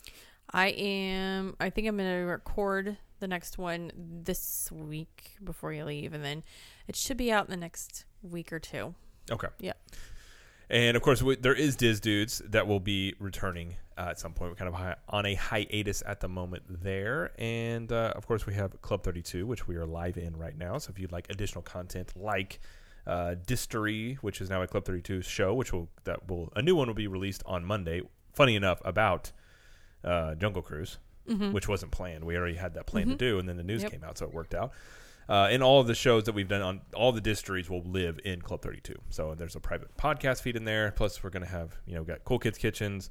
I 0.52 0.68
am. 0.70 1.56
I 1.60 1.70
think 1.70 1.88
I'm 1.88 1.96
gonna 1.96 2.26
record 2.26 2.98
the 3.20 3.28
next 3.28 3.58
one 3.58 3.92
this 4.24 4.70
week 4.72 5.38
before 5.44 5.72
you 5.72 5.86
leave, 5.86 6.14
and 6.14 6.24
then 6.24 6.44
it 6.88 6.96
should 6.98 7.16
be 7.16 7.32
out 7.32 7.46
in 7.46 7.52
the 7.52 7.58
next 7.58 8.04
week 8.22 8.52
or 8.52 8.60
two. 8.60 8.96
Okay. 9.32 9.48
Yeah. 9.60 9.74
And 10.70 10.98
of 10.98 11.04
course, 11.04 11.22
we, 11.22 11.36
there 11.38 11.54
is 11.54 11.76
Diz 11.78 12.00
Dudes 12.00 12.40
that 12.50 12.68
will 12.68 12.80
be 12.80 13.16
returning 13.20 13.76
uh, 13.98 14.08
at 14.10 14.20
some 14.20 14.34
point. 14.34 14.52
We're 14.52 14.56
kind 14.56 14.70
of 14.70 14.74
hi- 14.74 14.96
on 15.08 15.26
a 15.26 15.36
hiatus 15.36 16.02
at 16.06 16.20
the 16.20 16.28
moment 16.28 16.64
there. 16.84 17.32
And 17.40 17.92
uh, 17.92 18.12
of 18.16 18.26
course, 18.26 18.46
we 18.48 18.56
have 18.56 18.82
Club 18.82 19.04
32, 19.04 19.46
which 19.46 19.68
we 19.68 19.76
are 19.76 19.86
live 19.86 20.18
in 20.18 20.36
right 20.36 20.58
now. 20.58 20.80
So 20.80 20.90
if 20.92 20.98
you'd 21.00 21.12
like 21.12 21.30
additional 21.30 21.62
content 21.62 22.12
like 22.16 22.60
uh, 23.06 23.36
Distery, 23.46 24.18
which 24.18 24.40
is 24.42 24.50
now 24.50 24.62
a 24.62 24.68
Club 24.68 24.86
32 24.86 25.22
show, 25.22 25.54
which 25.54 25.74
will 25.74 25.90
that 26.06 26.28
will 26.30 26.52
a 26.56 26.62
new 26.62 26.76
one 26.76 26.88
will 26.88 26.94
be 26.94 27.08
released 27.08 27.44
on 27.46 27.64
Monday. 27.66 28.02
Funny 28.34 28.56
enough, 28.56 28.82
about 28.86 29.32
uh, 30.04 30.36
Jungle 30.36 30.62
Cruise, 30.62 30.98
Mm-hmm. 31.28 31.54
which 31.54 31.70
wasn't 31.70 31.92
planned. 31.94 32.26
We 32.26 32.36
already 32.36 32.56
had 32.58 32.74
that 32.74 32.86
plan 32.86 33.06
Mhm. 33.08 33.12
to 33.12 33.16
do, 33.16 33.40
and 33.40 33.48
then 33.48 33.56
the 33.56 33.64
news 33.64 33.82
Yep. 33.84 33.92
came 33.94 34.04
out, 34.04 34.18
so 34.18 34.26
it 34.26 34.34
worked 34.34 34.54
out. 34.54 34.74
Uh, 35.30 35.48
and 35.50 35.64
all 35.64 35.80
of 35.80 35.88
the 35.88 35.96
shows 35.96 36.26
that 36.26 36.34
we've 36.36 36.50
done 36.50 36.62
on 36.62 36.82
all 36.94 37.14
the 37.14 37.22
distilleries 37.22 37.70
will 37.70 37.82
live 37.84 38.20
in 38.26 38.42
Club 38.42 38.62
32. 38.62 38.96
So 39.10 39.34
there's 39.34 39.56
a 39.56 39.62
private 39.62 39.96
podcast 39.96 40.42
feed 40.42 40.58
in 40.58 40.66
there. 40.66 40.92
Plus, 40.92 41.24
we're 41.24 41.30
going 41.30 41.46
to 41.46 41.50
have, 41.50 41.78
you 41.86 41.94
know, 41.96 42.02
we've 42.02 42.10
got 42.10 42.26
Cool 42.26 42.40
Kids 42.40 42.58
Kitchens, 42.58 43.10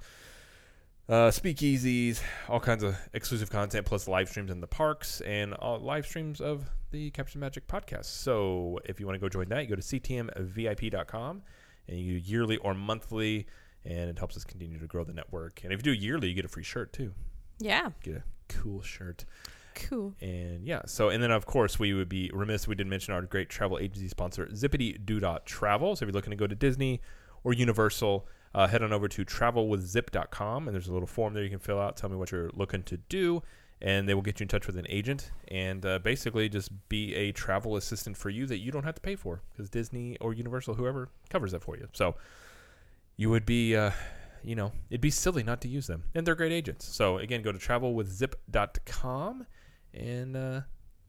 uh, 1.12 1.30
speakeasies, 1.30 2.22
all 2.48 2.58
kinds 2.58 2.82
of 2.82 2.96
exclusive 3.12 3.50
content, 3.50 3.84
plus 3.84 4.08
live 4.08 4.30
streams 4.30 4.50
in 4.50 4.62
the 4.62 4.66
parks 4.66 5.20
and 5.20 5.54
uh, 5.60 5.76
live 5.76 6.06
streams 6.06 6.40
of 6.40 6.70
the 6.90 7.10
Capture 7.10 7.38
Magic 7.38 7.68
podcast. 7.68 8.06
So 8.06 8.78
if 8.86 8.98
you 8.98 9.04
want 9.04 9.16
to 9.16 9.20
go 9.20 9.28
join 9.28 9.46
that, 9.50 9.62
you 9.62 9.68
go 9.68 9.74
to 9.76 9.82
ctmvip.com 9.82 11.42
and 11.88 11.98
you 11.98 12.14
yearly 12.14 12.56
or 12.56 12.72
monthly, 12.72 13.46
and 13.84 14.08
it 14.08 14.16
helps 14.16 14.38
us 14.38 14.44
continue 14.44 14.78
to 14.78 14.86
grow 14.86 15.04
the 15.04 15.12
network. 15.12 15.60
And 15.64 15.70
if 15.70 15.80
you 15.80 15.82
do 15.82 15.92
yearly, 15.92 16.28
you 16.28 16.34
get 16.34 16.46
a 16.46 16.48
free 16.48 16.62
shirt 16.62 16.94
too. 16.94 17.12
Yeah. 17.58 17.90
Get 18.02 18.14
a 18.16 18.24
cool 18.48 18.80
shirt. 18.80 19.26
Cool. 19.74 20.14
And 20.22 20.66
yeah, 20.66 20.80
so 20.86 21.10
and 21.10 21.22
then 21.22 21.30
of 21.30 21.44
course 21.44 21.78
we 21.78 21.92
would 21.92 22.08
be 22.08 22.30
remiss 22.32 22.62
if 22.62 22.68
we 22.68 22.74
didn't 22.74 22.90
mention 22.90 23.12
our 23.12 23.20
great 23.20 23.50
travel 23.50 23.78
agency 23.78 24.08
sponsor, 24.08 24.46
Zippity 24.46 25.04
Doo 25.04 25.20
Dah 25.20 25.40
Travel. 25.44 25.94
So 25.94 26.04
if 26.04 26.06
you're 26.06 26.14
looking 26.14 26.30
to 26.30 26.36
go 26.36 26.46
to 26.46 26.54
Disney 26.54 27.02
or 27.44 27.52
Universal, 27.52 28.26
uh, 28.54 28.66
head 28.66 28.82
on 28.82 28.92
over 28.92 29.08
to 29.08 29.24
travelwithzip.com 29.24 30.68
and 30.68 30.74
there's 30.74 30.88
a 30.88 30.92
little 30.92 31.06
form 31.06 31.34
there 31.34 31.42
you 31.42 31.50
can 31.50 31.58
fill 31.58 31.80
out. 31.80 31.96
Tell 31.96 32.10
me 32.10 32.16
what 32.16 32.32
you're 32.32 32.50
looking 32.54 32.82
to 32.84 32.96
do, 32.96 33.42
and 33.80 34.08
they 34.08 34.14
will 34.14 34.22
get 34.22 34.40
you 34.40 34.44
in 34.44 34.48
touch 34.48 34.66
with 34.66 34.76
an 34.76 34.86
agent 34.88 35.30
and 35.48 35.84
uh, 35.84 35.98
basically 35.98 36.48
just 36.48 36.70
be 36.88 37.14
a 37.14 37.32
travel 37.32 37.76
assistant 37.76 38.16
for 38.16 38.30
you 38.30 38.46
that 38.46 38.58
you 38.58 38.70
don't 38.70 38.84
have 38.84 38.94
to 38.94 39.00
pay 39.00 39.16
for 39.16 39.42
because 39.50 39.70
Disney 39.70 40.16
or 40.20 40.32
Universal, 40.34 40.74
whoever 40.74 41.08
covers 41.30 41.52
that 41.52 41.62
for 41.62 41.76
you. 41.76 41.88
So 41.92 42.16
you 43.16 43.30
would 43.30 43.46
be. 43.46 43.76
Uh, 43.76 43.92
you 44.44 44.56
know, 44.56 44.72
it'd 44.90 45.00
be 45.00 45.10
silly 45.10 45.42
not 45.42 45.60
to 45.60 45.68
use 45.68 45.86
them. 45.86 46.04
And 46.14 46.26
they're 46.26 46.34
great 46.34 46.52
agents. 46.52 46.84
So 46.86 47.18
again, 47.18 47.42
go 47.42 47.52
to 47.52 47.58
travelwithzip.com 47.58 49.46
and 49.94 50.36
uh, 50.36 50.60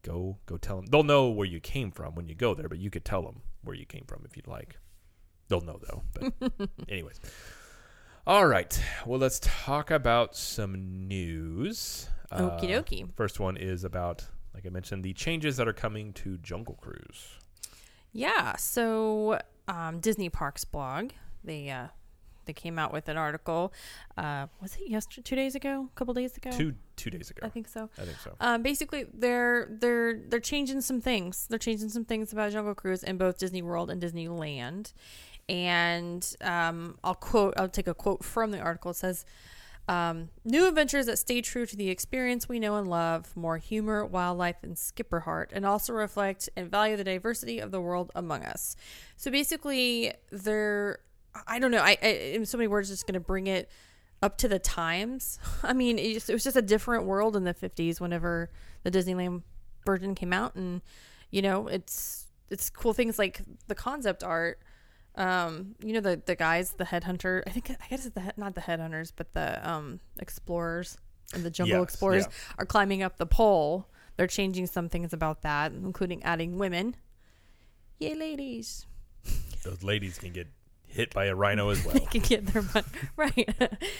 go 0.02 0.38
go 0.46 0.56
tell 0.56 0.76
them. 0.76 0.86
They'll 0.86 1.02
know 1.02 1.28
where 1.28 1.46
you 1.46 1.60
came 1.60 1.90
from 1.90 2.14
when 2.14 2.28
you 2.28 2.34
go 2.34 2.54
there, 2.54 2.68
but 2.68 2.78
you 2.78 2.90
could 2.90 3.04
tell 3.04 3.22
them 3.22 3.42
where 3.62 3.74
you 3.74 3.86
came 3.86 4.04
from 4.06 4.22
if 4.24 4.36
you'd 4.36 4.46
like. 4.46 4.76
They'll 5.48 5.60
know 5.60 5.80
though. 5.88 6.02
But 6.12 6.70
anyways, 6.88 7.20
all 8.26 8.46
right. 8.46 8.80
Well, 9.06 9.18
let's 9.18 9.40
talk 9.40 9.90
about 9.90 10.34
some 10.36 11.06
news. 11.08 12.08
Okie 12.32 12.64
Uh, 12.76 12.82
dokie. 12.82 13.08
First 13.16 13.38
one 13.38 13.56
is 13.56 13.84
about, 13.84 14.24
like 14.54 14.64
I 14.66 14.70
mentioned, 14.70 15.04
the 15.04 15.12
changes 15.12 15.56
that 15.58 15.68
are 15.68 15.72
coming 15.74 16.12
to 16.14 16.38
Jungle 16.38 16.74
Cruise. 16.80 17.38
Yeah. 18.12 18.56
So 18.56 19.38
um, 19.68 20.00
Disney 20.00 20.28
Parks 20.30 20.64
blog, 20.64 21.10
they 21.44 21.68
uh, 21.70 21.88
they 22.46 22.52
came 22.52 22.78
out 22.78 22.92
with 22.92 23.08
an 23.08 23.16
article. 23.16 23.72
Uh, 24.16 24.46
was 24.60 24.76
it 24.76 24.88
yesterday? 24.88 25.22
Two 25.24 25.36
days 25.36 25.54
ago? 25.54 25.88
A 25.94 25.98
couple 25.98 26.14
days 26.14 26.36
ago? 26.36 26.50
Two 26.50 26.74
two 26.96 27.10
days 27.10 27.30
ago, 27.30 27.40
I 27.44 27.48
think 27.50 27.68
so. 27.68 27.90
I 27.98 28.02
think 28.02 28.18
so. 28.18 28.34
Um, 28.40 28.62
basically, 28.62 29.06
they're 29.12 29.68
they're 29.70 30.18
they're 30.28 30.40
changing 30.40 30.80
some 30.80 31.00
things. 31.00 31.46
They're 31.48 31.58
changing 31.58 31.88
some 31.90 32.04
things 32.04 32.32
about 32.32 32.52
Jungle 32.52 32.74
Cruise 32.74 33.02
in 33.02 33.16
both 33.18 33.38
Disney 33.38 33.62
World 33.62 33.90
and 33.90 34.00
Disneyland. 34.00 34.92
And 35.48 36.26
um, 36.40 36.98
I'll 37.04 37.14
quote. 37.14 37.54
I'll 37.56 37.68
take 37.68 37.88
a 37.88 37.94
quote 37.94 38.24
from 38.24 38.50
the 38.50 38.58
article. 38.58 38.92
It 38.92 38.96
says, 38.96 39.26
um, 39.88 40.30
"New 40.44 40.66
adventures 40.66 41.06
that 41.06 41.18
stay 41.18 41.42
true 41.42 41.66
to 41.66 41.76
the 41.76 41.90
experience 41.90 42.48
we 42.48 42.58
know 42.58 42.76
and 42.76 42.88
love. 42.88 43.36
More 43.36 43.58
humor, 43.58 44.06
wildlife, 44.06 44.56
and 44.62 44.78
skipper 44.78 45.20
heart, 45.20 45.50
and 45.52 45.66
also 45.66 45.92
reflect 45.92 46.48
and 46.56 46.70
value 46.70 46.96
the 46.96 47.04
diversity 47.04 47.58
of 47.58 47.70
the 47.70 47.80
world 47.80 48.10
among 48.14 48.44
us." 48.44 48.76
So 49.16 49.30
basically, 49.30 50.12
they're. 50.30 51.00
I 51.48 51.58
don't 51.58 51.72
know. 51.72 51.82
I, 51.82 51.98
I 52.02 52.06
in 52.06 52.46
so 52.46 52.56
many 52.56 52.68
words, 52.68 52.88
just 52.88 53.06
going 53.06 53.14
to 53.14 53.20
bring 53.20 53.46
it 53.46 53.68
up 54.22 54.38
to 54.38 54.48
the 54.48 54.58
times. 54.58 55.38
I 55.62 55.72
mean, 55.72 55.98
it, 55.98 56.14
just, 56.14 56.30
it 56.30 56.32
was 56.32 56.44
just 56.44 56.56
a 56.56 56.62
different 56.62 57.04
world 57.04 57.36
in 57.36 57.44
the 57.44 57.54
50s 57.54 58.00
whenever 58.00 58.50
the 58.82 58.90
Disneyland 58.90 59.42
version 59.84 60.14
came 60.14 60.32
out 60.32 60.54
and 60.54 60.80
you 61.34 61.42
know, 61.42 61.66
it's 61.66 62.26
it's 62.48 62.70
cool 62.70 62.92
things 62.92 63.18
like 63.18 63.40
the 63.66 63.74
concept 63.74 64.22
art 64.22 64.60
um 65.16 65.74
you 65.82 65.92
know 65.92 66.00
the 66.00 66.20
the 66.26 66.34
guys 66.34 66.72
the 66.72 66.84
headhunter 66.84 67.42
i 67.46 67.50
think 67.50 67.70
i 67.70 67.86
guess 67.88 68.04
it's 68.04 68.14
the 68.14 68.20
head, 68.20 68.34
not 68.36 68.54
the 68.54 68.60
headhunters 68.60 69.12
but 69.14 69.32
the 69.32 69.68
um 69.68 70.00
explorers 70.18 70.98
and 71.32 71.44
the 71.44 71.50
jungle 71.50 71.78
Yes, 71.78 71.84
explorers 71.84 72.24
yeah. 72.24 72.54
are 72.58 72.66
climbing 72.66 73.02
up 73.02 73.16
the 73.16 73.26
pole. 73.26 73.88
They're 74.16 74.26
changing 74.26 74.66
some 74.66 74.88
things 74.88 75.12
about 75.12 75.42
that 75.42 75.72
including 75.72 76.22
adding 76.22 76.58
women. 76.58 76.96
Yay 77.98 78.14
ladies. 78.14 78.86
Those 79.64 79.82
ladies 79.82 80.18
can 80.18 80.32
get 80.32 80.48
hit 80.86 81.12
by 81.12 81.24
a 81.26 81.34
rhino 81.34 81.70
as 81.70 81.84
well. 81.84 81.94
they 81.98 82.00
can 82.00 82.20
get 82.20 82.46
their 82.46 82.62
money. 82.62 82.86
Right. 83.16 83.48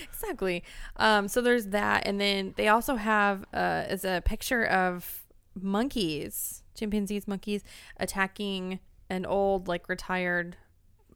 Exactly. 0.04 0.62
Um 0.96 1.28
so 1.28 1.40
there's 1.40 1.68
that. 1.68 2.06
And 2.06 2.20
then 2.20 2.54
they 2.56 2.68
also 2.68 2.96
have 2.96 3.44
uh 3.52 3.84
is 3.88 4.04
a 4.04 4.22
picture 4.24 4.64
of 4.64 5.24
monkeys 5.60 6.62
chimpanzees 6.74 7.28
monkeys 7.28 7.62
attacking 7.98 8.80
an 9.08 9.24
old 9.24 9.68
like 9.68 9.88
retired 9.88 10.56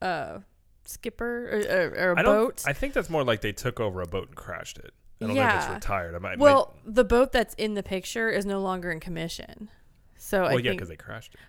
uh 0.02 0.38
skipper 0.84 1.48
or, 1.50 1.58
or, 1.58 2.08
or 2.08 2.12
a 2.12 2.18
I 2.18 2.22
don't. 2.22 2.34
boat 2.36 2.62
I 2.66 2.72
think 2.72 2.94
that's 2.94 3.10
more 3.10 3.22
like 3.24 3.40
they 3.42 3.52
took 3.52 3.78
over 3.80 4.00
a 4.00 4.06
boat 4.06 4.28
and 4.28 4.36
crashed 4.36 4.78
it. 4.78 4.92
I 5.20 5.26
don't 5.26 5.34
know 5.34 5.42
if 5.42 5.46
Yeah. 5.48 5.64
it's 5.66 5.74
retired. 5.74 6.14
I 6.14 6.18
might. 6.18 6.38
well 6.38 6.74
the 6.86 7.04
boat 7.04 7.32
that's 7.32 7.54
in 7.54 7.74
the 7.74 7.82
picture 7.82 8.30
is 8.30 8.46
no 8.46 8.60
longer 8.60 8.90
in 8.90 9.00
commission 9.00 9.68
so 10.16 10.40
might, 10.42 10.46
i 10.48 10.54
well, 10.54 10.60
yeah, 10.64 10.72
because 10.72 10.88
they 10.88 10.96
crashed 10.96 11.34
it. 11.34 11.40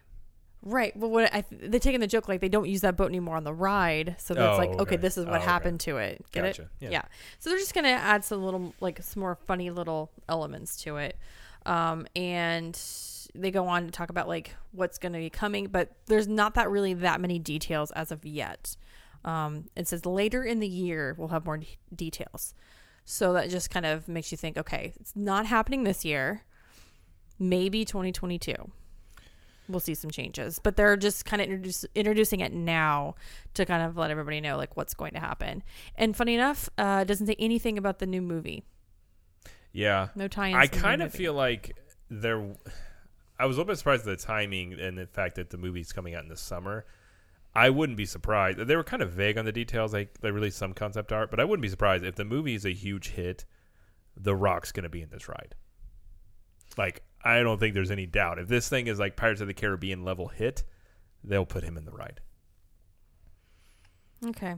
Right. 0.62 0.96
Well, 0.98 1.10
what 1.10 1.34
I 1.34 1.42
th- 1.42 1.72
they're 1.72 1.80
taking 1.80 2.02
the 2.02 2.08
joke 2.08 2.28
like 2.28 2.42
they 2.42 2.50
don't 2.50 2.68
use 2.68 2.82
that 2.82 2.98
boat 2.98 3.08
anymore 3.08 3.38
on 3.38 3.46
the 3.46 3.54
ride, 3.54 4.16
so 4.20 4.34
that's 4.34 4.56
Oh, 4.56 4.58
like 4.58 4.70
okay, 4.72 4.80
okay. 4.82 4.96
this 4.98 5.18
is 5.18 5.24
Oh, 5.26 5.30
what 5.30 5.38
okay. 5.38 5.46
happened 5.46 5.80
to 5.82 5.98
it. 5.98 6.26
Get 6.34 6.44
Gotcha. 6.44 6.70
it? 6.82 6.92
Yeah. 6.92 7.04
So 7.40 7.50
they're 7.50 7.60
just 7.60 7.74
gonna 7.74 7.88
add 7.88 8.26
some 8.26 8.44
little 8.44 8.76
like 8.82 9.02
some 9.02 9.22
more 9.22 9.38
funny 9.48 9.70
little 9.70 10.12
elements 10.28 10.76
to 10.84 10.98
it, 10.98 11.18
um, 11.66 12.08
and 12.14 12.76
they 13.36 13.52
go 13.52 13.68
on 13.68 13.86
to 13.86 13.92
talk 13.92 14.10
about 14.10 14.28
like 14.28 14.56
what's 14.72 14.98
gonna 14.98 15.20
be 15.20 15.30
coming, 15.30 15.68
but 15.68 15.92
there's 16.08 16.28
not 16.28 16.56
that 16.56 16.70
really 16.70 16.94
that 16.96 17.22
many 17.22 17.40
details 17.40 17.92
as 17.92 18.12
of 18.12 18.26
yet. 18.26 18.76
Um, 19.26 19.66
it 19.76 19.88
says 19.88 20.06
later 20.06 20.44
in 20.44 20.60
the 20.60 20.68
year 20.68 21.16
we'll 21.18 21.28
have 21.30 21.46
more 21.46 21.58
de- 21.58 21.78
details, 21.94 22.54
so 23.06 23.34
that 23.34 23.50
just 23.50 23.70
kind 23.70 23.86
of 23.86 24.08
makes 24.08 24.32
you 24.32 24.38
think, 24.38 24.58
okay, 24.58 24.94
it's 25.00 25.16
not 25.16 25.46
happening 25.46 25.84
this 25.84 26.06
year, 26.06 26.44
maybe 27.38 27.86
2022 27.86 28.72
we'll 29.70 29.80
see 29.80 29.94
some 29.94 30.10
changes 30.10 30.60
but 30.60 30.76
they're 30.76 30.98
just 30.98 31.26
kind 31.26 31.42
of 31.42 31.48
introduce, 31.48 31.86
introducing 31.96 32.40
it 32.40 32.52
now 32.52 33.16
to 33.54 33.66
kind 33.66 33.84
of 33.84 33.96
let 33.96 34.10
everybody 34.12 34.42
know 34.42 34.58
like 34.58 34.76
what's 34.76 34.94
going 34.94 35.14
to 35.14 35.20
happen. 35.20 35.64
And 35.96 36.16
funny 36.16 36.34
enough 36.34 36.70
uh 36.78 37.00
it 37.04 37.08
doesn't 37.08 37.28
say 37.28 37.36
anything 37.38 37.78
about 37.78 38.00
the 38.00 38.08
new 38.08 38.22
movie. 38.22 38.64
Yeah, 39.72 40.08
no 40.16 40.28
tie-ins 40.28 40.58
I 40.58 40.66
to 40.66 40.80
kind 40.80 41.04
of 41.04 41.14
feel 41.14 41.34
like 41.34 41.78
there. 42.10 42.44
I 43.40 43.46
was 43.46 43.56
a 43.56 43.60
little 43.60 43.72
bit 43.72 43.78
surprised 43.78 44.08
at 44.08 44.18
the 44.18 44.24
timing 44.24 44.74
and 44.74 44.98
the 44.98 45.08
fact 45.08 45.36
that 45.36 45.50
the 45.50 45.58
movie's 45.58 45.92
coming 45.94 46.14
out 46.14 46.24
in 46.24 46.30
the 46.30 46.38
summer. 46.38 46.86
I 47.56 47.70
wouldn't 47.72 47.98
be 47.98 48.06
surprised. 48.06 48.60
They 48.60 48.76
were 48.76 48.84
kind 48.84 49.02
of 49.02 49.12
vague 49.12 49.38
on 49.38 49.46
the 49.46 49.52
details. 49.52 49.94
Like 49.94 50.20
they 50.22 50.30
released 50.32 50.58
some 50.58 50.74
concept 50.74 51.12
art, 51.12 51.32
but 51.32 51.40
I 51.40 51.46
wouldn't 51.46 51.64
be 51.64 51.70
surprised 51.70 52.04
if 52.04 52.16
the 52.16 52.26
movie 52.26 52.54
is 52.54 52.66
a 52.66 52.74
huge 52.74 53.10
hit. 53.10 53.46
The 54.16 54.36
Rock's 54.36 54.72
going 54.72 54.84
to 54.84 54.90
be 54.90 55.02
in 55.02 55.10
this 55.10 55.28
ride. 55.28 55.56
Like 56.78 57.02
I 57.24 57.42
don't 57.42 57.60
think 57.60 57.74
there's 57.74 57.92
any 57.92 58.06
doubt. 58.06 58.38
If 58.40 58.48
this 58.48 58.70
thing 58.70 58.88
is 58.88 59.00
like 59.00 59.16
Pirates 59.16 59.42
of 59.42 59.48
the 59.48 59.54
Caribbean 59.54 60.04
level 60.06 60.28
hit, 60.28 60.64
they'll 61.24 61.46
put 61.46 61.64
him 61.64 61.78
in 61.78 61.86
the 61.86 61.92
ride. 61.92 62.20
okay 64.28 64.56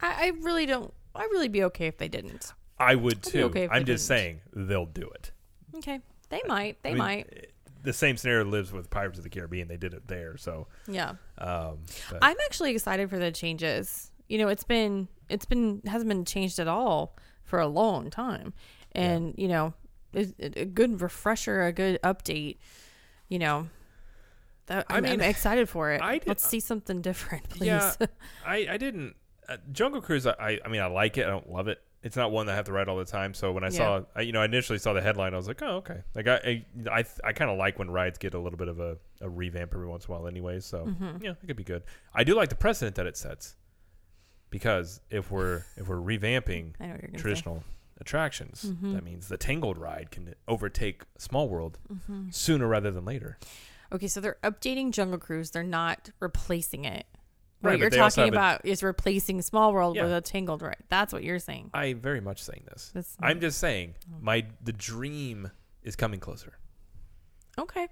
I, 0.00 0.26
I 0.26 0.32
really 0.42 0.66
don't 0.66 0.92
i'd 1.14 1.28
really 1.32 1.48
be 1.48 1.64
okay 1.64 1.86
if 1.86 1.96
they 1.98 2.08
didn't 2.08 2.52
I 2.78 2.94
would 2.94 3.22
too. 3.22 3.44
okay 3.44 3.68
I'm 3.70 3.84
just 3.84 4.06
saying 4.06 4.40
they'll 4.54 4.86
do 4.86 5.08
it. 5.14 5.32
okay 5.76 6.00
they 6.28 6.40
might 6.46 6.82
they 6.82 6.90
I 6.90 6.92
mean, 6.92 6.98
might 6.98 7.26
eh, 7.34 7.40
The 7.82 7.92
same 7.92 8.16
scenario 8.16 8.44
lives 8.44 8.72
with 8.72 8.90
Pirates 8.90 9.18
of 9.18 9.24
the 9.24 9.30
Caribbean. 9.30 9.68
They 9.68 9.76
did 9.76 9.94
it 9.94 10.08
there, 10.08 10.36
so 10.36 10.66
yeah 10.88 11.14
um, 11.38 11.78
i'm 12.20 12.36
actually 12.46 12.72
excited 12.72 13.08
for 13.08 13.18
the 13.18 13.30
changes 13.30 14.10
you 14.28 14.38
know 14.38 14.48
it's 14.48 14.64
been 14.64 15.06
it's 15.28 15.44
been 15.46 15.80
hasn't 15.86 16.08
been 16.08 16.24
changed 16.24 16.58
at 16.58 16.66
all 16.68 17.16
for 17.44 17.60
a 17.60 17.66
long 17.66 18.10
time 18.10 18.52
and 18.92 19.34
you 19.38 19.46
know 19.48 19.72
a 20.14 20.64
good 20.64 21.00
refresher 21.00 21.62
a 21.64 21.72
good 21.72 22.00
update 22.02 22.56
you 23.28 23.38
know 23.38 23.68
that, 24.66 24.86
I 24.90 24.96
I'm, 24.96 25.04
I'm 25.04 25.20
excited 25.34 25.68
for 25.68 25.92
it 25.92 26.02
I 26.02 26.18
did- 26.18 26.28
let's 26.28 26.46
see 26.46 26.60
something 26.60 27.00
different 27.00 27.48
please 27.48 27.66
Yeah, 27.68 27.92
I, 28.46 28.66
I 28.70 28.76
didn't. 28.76 29.14
Uh, 29.48 29.56
Jungle 29.72 30.02
Cruise, 30.02 30.26
I, 30.26 30.58
I 30.62 30.68
mean, 30.68 30.82
I 30.82 30.86
like 30.88 31.16
it. 31.16 31.24
I 31.24 31.30
don't 31.30 31.48
love 31.50 31.68
it. 31.68 31.80
It's 32.02 32.16
not 32.16 32.30
one 32.30 32.46
that 32.46 32.52
I 32.52 32.56
have 32.56 32.66
to 32.66 32.72
ride 32.72 32.88
all 32.88 32.96
the 32.96 33.04
time. 33.04 33.34
So 33.34 33.50
when 33.50 33.64
I 33.64 33.70
saw, 33.70 34.02
I, 34.14 34.20
you 34.20 34.30
know, 34.32 34.40
I 34.40 34.44
initially 34.44 34.78
saw 34.78 34.92
the 34.92 35.00
headline, 35.02 35.34
I 35.34 35.36
was 35.36 35.48
like, 35.48 35.60
oh, 35.62 35.76
okay. 35.78 36.02
Like, 36.14 36.28
I, 36.28 36.36
I, 36.36 36.64
I, 37.00 37.04
I 37.24 37.32
kind 37.32 37.50
of 37.50 37.58
like 37.58 37.78
when 37.80 37.90
rides 37.90 38.18
get 38.18 38.34
a 38.34 38.38
little 38.38 38.56
bit 38.56 38.68
of 38.68 38.78
a, 38.78 38.98
a 39.20 39.28
revamp 39.28 39.72
every 39.74 39.88
once 39.88 40.04
in 40.06 40.12
a 40.12 40.16
while, 40.16 40.28
anyway. 40.28 40.60
So 40.60 40.86
Mm-hmm. 40.86 41.24
yeah, 41.24 41.30
it 41.32 41.46
could 41.46 41.56
be 41.56 41.64
good. 41.64 41.82
I 42.14 42.22
do 42.22 42.34
like 42.36 42.50
the 42.50 42.54
precedent 42.54 42.94
that 42.96 43.06
it 43.06 43.16
sets, 43.16 43.56
because 44.50 45.00
if 45.10 45.30
we're 45.30 45.64
if 45.76 45.88
we're 45.88 45.96
revamping 45.96 46.74
I 46.80 46.86
know 46.86 46.92
what 46.92 47.02
you're 47.02 47.08
gonna 47.10 47.18
traditional 47.18 47.64
attractions, 48.00 48.64
Mhm. 48.80 48.94
that 48.94 49.04
means 49.04 49.28
the 49.28 49.36
Tangled 49.36 49.76
ride 49.76 50.10
can 50.10 50.34
overtake 50.46 51.02
Small 51.18 51.48
World 51.48 51.78
say. 51.90 51.94
hmm 52.06 52.28
sooner 52.30 52.66
rather 52.68 52.90
than 52.90 53.04
later. 53.04 53.38
Okay, 53.90 54.06
so 54.06 54.20
they're 54.20 54.36
updating 54.44 54.92
Jungle 54.92 55.18
Cruise. 55.18 55.50
They're 55.50 55.62
not 55.62 56.10
replacing 56.20 56.84
it. 56.84 57.06
Right, 57.60 57.72
What 57.72 57.80
but 57.80 57.80
you're 57.80 58.02
talking 58.08 58.24
have 58.24 58.34
a- 58.34 58.36
about 58.36 58.64
is 58.64 58.82
replacing 58.84 59.42
Small 59.42 59.72
World 59.72 59.96
with 59.96 60.12
a 60.12 60.20
Tangled 60.20 60.62
right? 60.62 60.76
That's 60.88 61.12
what 61.12 61.24
you're 61.24 61.40
saying. 61.40 61.70
I 61.74 61.94
very 61.94 62.20
much 62.20 62.42
saying 62.42 62.64
this. 62.70 62.92
That's 62.94 63.16
I'm 63.20 63.40
just 63.40 63.58
saying 63.58 63.94
oh. 64.12 64.18
my 64.20 64.46
the 64.62 64.72
dream 64.72 65.50
is 65.82 65.96
coming 65.96 66.20
closer. 66.20 66.58
okay. 67.58 67.88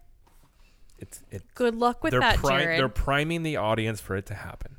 It's 0.99 1.23
it. 1.31 1.43
Good 1.55 1.75
luck 1.75 2.03
with 2.03 2.13
they're 2.13 2.21
that, 2.21 2.43
Jared. 2.43 2.79
they're 2.79 2.89
priming 2.89 3.43
the 3.43 3.57
audience 3.57 4.01
for 4.01 4.17
it 4.17 4.25
to 4.27 4.35
happen. 4.35 4.77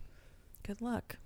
Good 0.64 0.82
luck. 0.82 1.18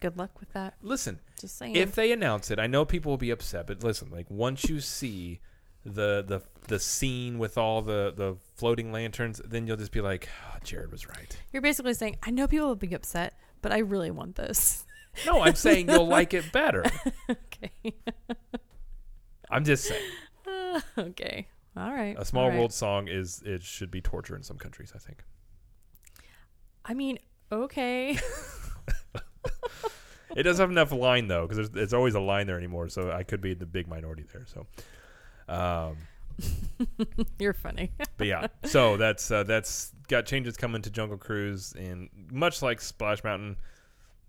Good 0.00 0.18
luck 0.18 0.38
with 0.40 0.52
that. 0.52 0.74
Listen, 0.82 1.20
Just 1.40 1.56
saying. 1.56 1.74
if 1.74 1.94
they 1.94 2.12
announce 2.12 2.50
it, 2.50 2.58
I 2.58 2.66
know 2.66 2.84
people 2.84 3.10
will 3.12 3.16
be 3.16 3.30
upset, 3.30 3.66
but 3.66 3.82
listen, 3.82 4.10
like 4.10 4.26
once 4.30 4.68
you 4.68 4.80
see 4.80 5.40
the 5.86 6.24
the 6.26 6.42
the 6.68 6.78
scene 6.78 7.38
with 7.38 7.56
all 7.56 7.82
the 7.82 8.12
the 8.14 8.36
floating 8.54 8.92
lanterns, 8.92 9.40
then 9.44 9.66
you'll 9.66 9.76
just 9.76 9.92
be 9.92 10.00
like, 10.00 10.28
"Ah, 10.44 10.58
Jared 10.62 10.90
was 10.90 11.08
right. 11.08 11.36
You're 11.52 11.62
basically 11.62 11.94
saying, 11.94 12.16
I 12.22 12.30
know 12.30 12.48
people 12.48 12.68
will 12.68 12.74
be 12.74 12.92
upset, 12.94 13.38
but 13.62 13.72
I 13.72 13.78
really 13.78 14.10
want 14.10 14.36
this. 14.36 14.84
No, 15.24 15.40
I'm 15.40 15.54
saying 15.54 15.88
you'll 15.88 16.08
like 16.08 16.34
it 16.34 16.52
better. 16.52 16.84
okay. 17.30 17.94
I'm 19.50 19.64
just 19.64 19.84
saying. 19.84 20.10
okay. 20.98 21.46
All 21.76 21.92
right. 21.92 22.16
A 22.18 22.24
small 22.24 22.44
all 22.44 22.50
right. 22.50 22.58
world 22.58 22.72
song 22.72 23.08
is 23.08 23.42
it 23.44 23.62
should 23.62 23.90
be 23.90 24.00
torture 24.00 24.36
in 24.36 24.42
some 24.42 24.58
countries, 24.58 24.92
I 24.94 24.98
think. 24.98 25.22
I 26.84 26.94
mean, 26.94 27.18
okay. 27.50 28.18
It 30.36 30.42
doesn't 30.42 30.62
have 30.62 30.70
enough 30.70 30.92
line 30.92 31.28
though, 31.28 31.46
because 31.46 31.56
there's, 31.56 31.70
there's 31.70 31.94
always 31.94 32.14
a 32.14 32.20
line 32.20 32.46
there 32.46 32.58
anymore. 32.58 32.88
So 32.90 33.10
I 33.10 33.22
could 33.22 33.40
be 33.40 33.54
the 33.54 33.64
big 33.64 33.88
minority 33.88 34.24
there. 34.30 34.44
So, 34.46 34.66
um, 35.48 35.96
You're 37.38 37.52
funny. 37.52 37.92
but 38.16 38.26
yeah, 38.26 38.48
so 38.64 38.96
that's 38.96 39.30
uh, 39.30 39.42
that's 39.44 39.92
got 40.08 40.26
changes 40.26 40.56
coming 40.56 40.82
to 40.82 40.90
Jungle 40.90 41.18
Cruise, 41.18 41.72
and 41.78 42.08
much 42.30 42.62
like 42.62 42.80
Splash 42.80 43.24
Mountain, 43.24 43.56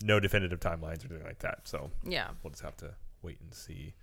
no 0.04 0.20
definitive 0.20 0.60
timelines 0.60 1.04
or 1.04 1.14
anything 1.14 1.28
like 1.28 1.40
that. 1.40 1.68
So 1.68 1.92
yeah. 2.04 2.30
we'll 2.44 2.52
just 2.52 2.64
have 2.64 2.78
to 2.78 2.94
wait 3.22 3.40
and 3.42 3.54
see 3.54 3.94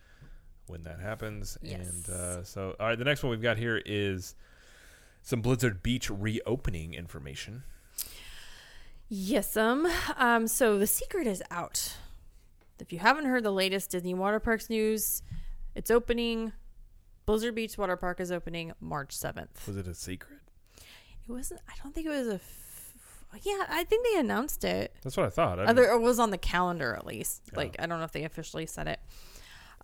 when 0.66 0.82
that 0.84 1.00
happens. 1.00 1.58
Yes. 1.62 1.88
And 1.88 2.14
uh, 2.14 2.44
so, 2.44 2.76
all 2.78 2.88
right, 2.88 2.98
the 2.98 3.04
next 3.04 3.22
one 3.22 3.30
we've 3.30 3.42
got 3.42 3.58
here 3.58 3.80
is 3.84 4.34
some 5.22 5.40
Blizzard 5.40 5.82
Beach 5.82 6.10
reopening 6.10 6.94
information. 6.94 7.64
Yes, 9.08 9.56
um, 9.56 9.86
um, 10.16 10.46
so 10.46 10.78
the 10.78 10.86
secret 10.86 11.26
is 11.26 11.42
out. 11.50 11.96
If 12.80 12.92
you 12.92 12.98
haven't 12.98 13.26
heard 13.26 13.44
the 13.44 13.52
latest 13.52 13.90
Disney 13.90 14.14
Water 14.14 14.40
Parks 14.40 14.68
news, 14.68 15.22
it's 15.74 15.90
opening. 15.90 16.52
Blizzard 17.26 17.54
Beach 17.54 17.78
Water 17.78 17.96
Park 17.96 18.20
is 18.20 18.30
opening 18.30 18.72
March 18.80 19.16
7th. 19.16 19.66
Was 19.66 19.76
it 19.76 19.86
a 19.86 19.94
secret? 19.94 20.38
It 21.26 21.32
wasn't, 21.32 21.60
I 21.68 21.72
don't 21.82 21.94
think 21.94 22.06
it 22.06 22.10
was 22.10 22.28
a, 22.28 22.34
f- 22.34 22.94
yeah, 23.42 23.64
I 23.68 23.84
think 23.84 24.06
they 24.12 24.18
announced 24.20 24.64
it. 24.64 24.94
That's 25.02 25.16
what 25.16 25.26
I 25.26 25.30
thought. 25.30 25.58
I 25.58 25.64
Other, 25.64 25.84
it 25.84 26.00
was 26.00 26.18
on 26.18 26.30
the 26.30 26.38
calendar 26.38 26.94
at 26.94 27.06
least. 27.06 27.42
Yeah. 27.52 27.58
Like, 27.58 27.76
I 27.78 27.86
don't 27.86 27.98
know 27.98 28.04
if 28.04 28.12
they 28.12 28.24
officially 28.24 28.66
said 28.66 28.88
it. 28.88 29.00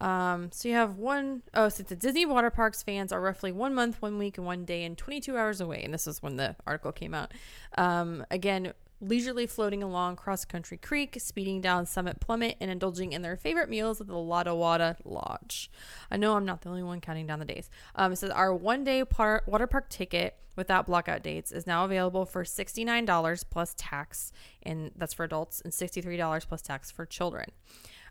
Um, 0.00 0.50
so 0.52 0.68
you 0.68 0.74
have 0.74 0.96
one, 0.96 1.42
oh, 1.52 1.68
so 1.68 1.82
the 1.82 1.96
Disney 1.96 2.24
Water 2.24 2.50
Parks 2.50 2.82
fans 2.82 3.12
are 3.12 3.20
roughly 3.20 3.52
one 3.52 3.74
month, 3.74 4.00
one 4.00 4.18
week, 4.18 4.38
and 4.38 4.46
one 4.46 4.64
day, 4.64 4.84
and 4.84 4.96
22 4.96 5.36
hours 5.36 5.60
away. 5.60 5.82
And 5.82 5.92
this 5.92 6.06
is 6.06 6.22
when 6.22 6.36
the 6.36 6.56
article 6.66 6.92
came 6.92 7.12
out. 7.12 7.32
Um, 7.76 8.24
again, 8.30 8.72
leisurely 9.00 9.46
floating 9.46 9.82
along 9.82 10.16
Cross 10.16 10.44
Country 10.46 10.76
Creek, 10.76 11.16
speeding 11.18 11.60
down 11.60 11.86
Summit 11.86 12.20
Plummet, 12.20 12.56
and 12.60 12.70
indulging 12.70 13.12
in 13.12 13.22
their 13.22 13.36
favorite 13.36 13.68
meals 13.70 14.00
at 14.00 14.06
the 14.06 14.18
Wada 14.18 14.54
Lodge. 15.04 15.70
I 16.10 16.16
know 16.16 16.36
I'm 16.36 16.44
not 16.44 16.60
the 16.62 16.68
only 16.68 16.82
one 16.82 17.00
counting 17.00 17.26
down 17.26 17.38
the 17.38 17.44
days. 17.44 17.70
Um, 17.94 18.12
it 18.12 18.16
says 18.16 18.30
our 18.30 18.54
one 18.54 18.84
day 18.84 19.04
par- 19.04 19.42
water 19.46 19.66
park 19.66 19.88
ticket 19.88 20.36
without 20.56 20.86
blockout 20.86 21.22
dates 21.22 21.52
is 21.52 21.66
now 21.66 21.84
available 21.84 22.26
for 22.26 22.44
$69 22.44 23.44
plus 23.50 23.74
tax, 23.78 24.32
and 24.62 24.90
that's 24.96 25.14
for 25.14 25.24
adults, 25.24 25.60
and 25.62 25.72
$63 25.72 26.46
plus 26.46 26.60
tax 26.60 26.90
for 26.90 27.06
children. 27.06 27.46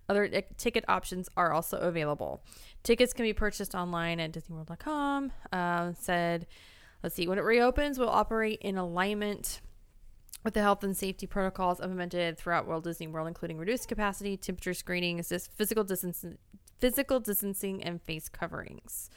Other 0.08 0.24
i- 0.34 0.44
ticket 0.58 0.84
options 0.88 1.30
are 1.38 1.54
also 1.54 1.78
available. 1.78 2.42
Tickets 2.82 3.14
can 3.14 3.26
be 3.26 3.34
purchased 3.34 3.76
online 3.76 4.20
at 4.20 4.32
DisneyWorld.com. 4.32 5.32
Uh, 5.54 5.94
said, 6.00 6.48
let's 7.04 7.14
see, 7.14 7.28
when 7.28 7.38
it 7.38 7.44
reopens, 7.44 8.00
we'll 8.00 8.10
operate 8.10 8.60
in 8.62 8.78
alignment 8.78 9.62
with 10.44 10.54
the 10.54 10.62
health 10.62 10.84
and 10.84 10.96
safety 10.96 11.28
protocols 11.28 11.80
implemented 11.80 12.38
throughout 12.38 12.68
Walt 12.68 12.84
Disney 12.84 13.08
World, 13.08 13.28
including 13.28 13.58
reduced 13.58 13.88
capacity, 13.88 14.38
temperature 14.38 14.74
screening, 14.74 15.18
dis- 15.18 15.50
physical 15.56 15.84
distancing, 15.84 16.38
physical 16.80 17.20
distancing, 17.20 17.84
and 17.84 18.02
face 18.02 18.30
coverings. 18.30 19.10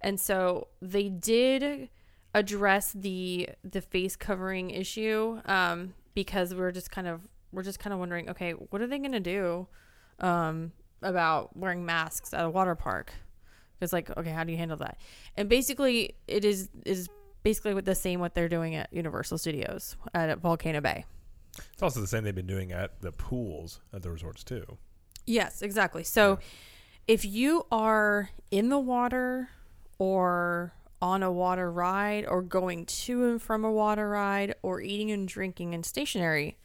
And 0.00 0.20
so 0.20 0.68
they 0.80 1.08
did 1.08 1.88
address 2.34 2.92
the 2.92 3.48
the 3.64 3.80
face 3.80 4.14
covering 4.14 4.70
issue 4.70 5.40
um, 5.46 5.94
because 6.14 6.54
we're 6.54 6.72
just 6.72 6.90
kind 6.90 7.06
of 7.06 7.22
we're 7.52 7.62
just 7.62 7.78
kind 7.78 7.92
of 7.92 7.98
wondering, 7.98 8.28
okay, 8.30 8.52
what 8.52 8.82
are 8.82 8.86
they 8.86 8.98
going 8.98 9.12
to 9.12 9.20
do 9.20 9.66
um, 10.20 10.72
about 11.02 11.56
wearing 11.56 11.86
masks 11.86 12.34
at 12.34 12.44
a 12.44 12.50
water 12.50 12.74
park? 12.74 13.12
It's 13.80 13.92
like, 13.92 14.14
okay, 14.16 14.30
how 14.30 14.44
do 14.44 14.52
you 14.52 14.58
handle 14.58 14.76
that? 14.78 14.98
And 15.36 15.48
basically, 15.48 16.16
it 16.26 16.44
is 16.44 16.68
is 16.84 17.08
basically 17.42 17.74
with 17.74 17.84
the 17.84 17.94
same 17.94 18.20
what 18.20 18.34
they're 18.34 18.48
doing 18.48 18.74
at 18.74 18.92
Universal 18.92 19.38
Studios 19.38 19.96
at 20.14 20.38
Volcano 20.38 20.80
Bay. 20.80 21.04
It's 21.72 21.82
also 21.82 22.00
the 22.00 22.06
same 22.06 22.24
they've 22.24 22.34
been 22.34 22.46
doing 22.46 22.72
at 22.72 23.00
the 23.00 23.12
pools 23.12 23.80
at 23.92 24.02
the 24.02 24.10
resorts 24.10 24.44
too. 24.44 24.78
Yes, 25.26 25.62
exactly. 25.62 26.04
So 26.04 26.38
if 27.06 27.24
you 27.24 27.66
are 27.70 28.30
in 28.50 28.68
the 28.68 28.78
water 28.78 29.50
or 29.98 30.72
on 31.00 31.22
a 31.22 31.30
water 31.30 31.70
ride 31.70 32.26
or 32.26 32.42
going 32.42 32.84
to 32.86 33.24
and 33.26 33.40
from 33.40 33.64
a 33.64 33.70
water 33.70 34.08
ride 34.08 34.54
or 34.62 34.80
eating 34.80 35.10
and 35.10 35.28
drinking 35.28 35.74
and 35.74 35.84
stationary, 35.84 36.58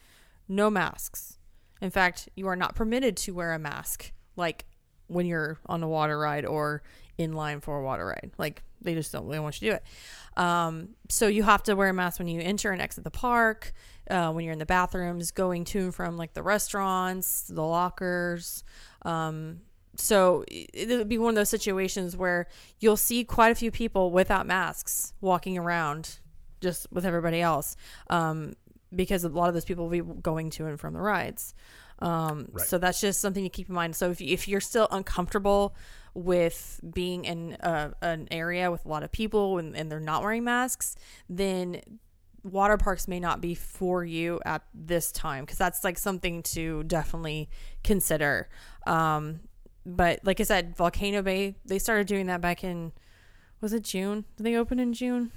no 0.47 0.69
masks. 0.69 1.37
In 1.81 1.91
fact, 1.91 2.29
you 2.35 2.47
are 2.47 2.55
not 2.55 2.75
permitted 2.75 3.17
to 3.17 3.33
wear 3.33 3.53
a 3.53 3.59
mask 3.59 4.11
like 4.35 4.65
when 5.07 5.25
you're 5.25 5.59
on 5.65 5.83
a 5.83 5.87
water 5.87 6.17
ride 6.17 6.45
or 6.45 6.81
in 7.17 7.33
line 7.33 7.59
for 7.59 7.79
a 7.79 7.83
water 7.83 8.07
ride. 8.07 8.31
Like 8.37 8.63
they 8.83 8.93
just 8.93 9.11
don't 9.11 9.25
really 9.25 9.39
want 9.39 9.61
you 9.61 9.71
to 9.71 9.73
do 9.73 9.77
it. 9.77 10.41
Um, 10.41 10.89
so 11.09 11.27
you 11.27 11.43
have 11.43 11.63
to 11.63 11.75
wear 11.75 11.89
a 11.89 11.93
mask 11.93 12.19
when 12.19 12.27
you 12.27 12.41
enter 12.41 12.71
and 12.71 12.81
exit 12.81 13.03
the 13.03 13.11
park, 13.11 13.73
uh, 14.09 14.31
when 14.31 14.43
you're 14.43 14.53
in 14.53 14.59
the 14.59 14.65
bathrooms, 14.65 15.31
going 15.31 15.63
to 15.65 15.79
and 15.79 15.95
from 15.95 16.17
like 16.17 16.33
the 16.33 16.43
restaurants, 16.43 17.43
the 17.43 17.63
lockers. 17.63 18.63
Um, 19.03 19.61
so 19.95 20.43
it 20.47 20.69
it 20.73 20.97
would 20.97 21.09
be 21.09 21.17
one 21.17 21.29
of 21.29 21.35
those 21.35 21.49
situations 21.49 22.17
where 22.17 22.47
you'll 22.79 22.97
see 22.97 23.23
quite 23.23 23.51
a 23.51 23.55
few 23.55 23.71
people 23.71 24.11
without 24.11 24.47
masks 24.47 25.13
walking 25.21 25.57
around 25.57 26.19
just 26.61 26.87
with 26.91 27.05
everybody 27.05 27.41
else 27.41 27.75
um, 28.09 28.53
because 28.95 29.23
a 29.23 29.29
lot 29.29 29.49
of 29.49 29.53
those 29.53 29.65
people 29.65 29.83
will 29.87 29.91
be 29.91 30.21
going 30.21 30.49
to 30.49 30.65
and 30.65 30.79
from 30.79 30.93
the 30.93 31.01
rides. 31.01 31.53
Um, 31.99 32.47
Right. 32.51 32.65
So 32.65 32.77
that's 32.77 32.99
just 32.99 33.21
something 33.21 33.43
to 33.43 33.49
keep 33.49 33.69
in 33.69 33.75
mind. 33.75 33.95
So 33.95 34.11
if, 34.11 34.21
if 34.21 34.47
you're 34.47 34.61
still 34.61 34.87
uncomfortable 34.91 35.75
with 36.13 36.79
being 36.93 37.25
in 37.25 37.53
uh, 37.55 37.91
an 38.01 38.27
area 38.29 38.69
with 38.69 38.85
a 38.85 38.89
lot 38.89 39.03
of 39.03 39.11
people 39.11 39.57
and, 39.57 39.75
and 39.75 39.91
they're 39.91 39.99
not 39.99 40.21
wearing 40.21 40.43
masks, 40.43 40.95
then 41.27 41.81
water 42.43 42.77
parks 42.77 43.07
may 43.07 43.19
not 43.19 43.41
be 43.41 43.55
for 43.55 44.03
you 44.03 44.39
at 44.45 44.61
this 44.73 45.11
time 45.11 45.43
because 45.43 45.57
that's 45.57 45.83
like 45.83 45.97
something 45.97 46.43
to 46.43 46.83
definitely 46.83 47.49
consider. 47.83 48.49
Um, 48.85 49.39
but 49.85 50.19
like 50.23 50.39
I 50.39 50.43
said, 50.43 50.75
Volcano 50.75 51.21
Bay, 51.21 51.55
they 51.65 51.79
started 51.79 52.07
doing 52.07 52.27
that 52.27 52.41
back 52.41 52.63
in, 52.63 52.91
was 53.61 53.73
it 53.73 53.83
June? 53.83 54.25
Did 54.37 54.43
they 54.43 54.55
open 54.55 54.79
in 54.79 54.93
June 54.93 55.31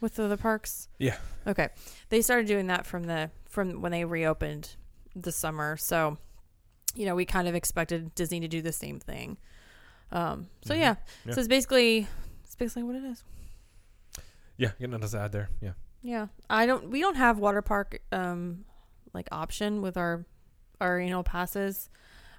with 0.00 0.14
the, 0.14 0.28
the 0.28 0.36
parks? 0.36 0.88
Yeah. 0.98 1.16
Okay. 1.46 1.68
They 2.08 2.22
started 2.22 2.46
doing 2.46 2.68
that 2.68 2.86
from 2.86 3.04
the, 3.04 3.30
from 3.48 3.80
when 3.82 3.92
they 3.92 4.04
reopened 4.04 4.76
the 5.14 5.32
summer. 5.32 5.76
So, 5.76 6.16
you 6.94 7.06
know, 7.06 7.14
we 7.14 7.24
kind 7.24 7.48
of 7.48 7.54
expected 7.54 8.14
Disney 8.14 8.40
to 8.40 8.48
do 8.48 8.62
the 8.62 8.72
same 8.72 8.98
thing. 8.98 9.36
Um, 10.12 10.48
so 10.64 10.74
Mhm. 10.74 10.78
yeah. 10.78 10.94
Yeah. 11.24 11.32
So 11.34 11.40
it's 11.40 11.48
basically, 11.48 12.06
it's 12.44 12.54
basically 12.54 12.82
what 12.84 12.94
it 12.96 13.04
is. 13.04 13.24
Yeah, 14.56 14.70
getting 14.78 14.90
nothing 14.90 15.08
to 15.08 15.18
add 15.18 15.32
there. 15.32 15.48
Yeah. 15.60 15.72
Yeah, 16.02 16.26
I 16.50 16.66
don't. 16.66 16.90
We 16.90 17.00
don't 17.00 17.16
have 17.16 17.38
water 17.38 17.62
park 17.62 18.00
um 18.12 18.64
like 19.14 19.28
option 19.32 19.82
with 19.82 19.96
our 19.96 20.24
our 20.80 20.98
annual 20.98 21.22
passes, 21.22 21.88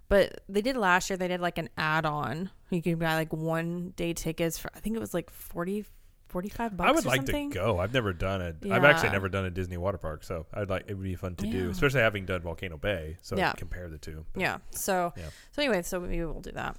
but 0.10 0.42
they 0.50 0.62
did 0.62 0.76
last 0.78 1.10
year. 1.10 1.18
They 1.18 1.30
did 1.30 1.40
like 1.42 1.58
an 1.58 1.70
add 1.78 2.06
on. 2.06 2.50
You 2.70 2.82
could 2.82 3.00
buy 3.00 3.16
like 3.16 3.32
one 3.32 3.94
day 3.96 4.14
tickets 4.14 4.58
for. 4.58 4.70
I 4.76 4.80
think 4.80 4.96
it 4.96 5.00
was 5.00 5.14
like 5.14 5.30
40, 5.30 5.86
45 6.28 6.76
bucks. 6.76 6.90
I 6.90 6.92
would 6.92 7.06
or 7.06 7.08
like 7.08 7.18
something. 7.20 7.52
to 7.52 7.56
go. 7.58 7.80
I've 7.80 7.94
never 7.94 8.12
done 8.12 8.42
it. 8.42 8.58
I've 8.70 8.84
actually 8.84 9.12
never 9.12 9.30
done 9.30 9.46
a 9.46 9.50
Disney 9.50 9.78
water 9.78 9.98
park, 9.98 10.24
so 10.26 10.46
I'd 10.54 10.70
like 10.70 10.84
it 10.88 10.96
would 10.96 11.04
be 11.04 11.16
fun 11.16 11.36
to 11.38 11.48
do, 11.48 11.70
especially 11.70 12.02
having 12.02 12.26
done 12.26 12.42
Volcano 12.42 12.78
Bay. 12.78 13.18
So 13.22 13.38
Yeah. 13.38 13.54
compare 13.54 13.90
the 13.90 13.98
two. 13.98 14.26
But, 14.34 14.42
Yeah. 14.42 14.58
So 14.72 15.14
Yeah. 15.16 15.30
so 15.52 15.62
anyway, 15.62 15.84
so 15.84 16.00
maybe 16.02 16.24
we'll 16.26 16.42
do 16.42 16.52
that. 16.52 16.76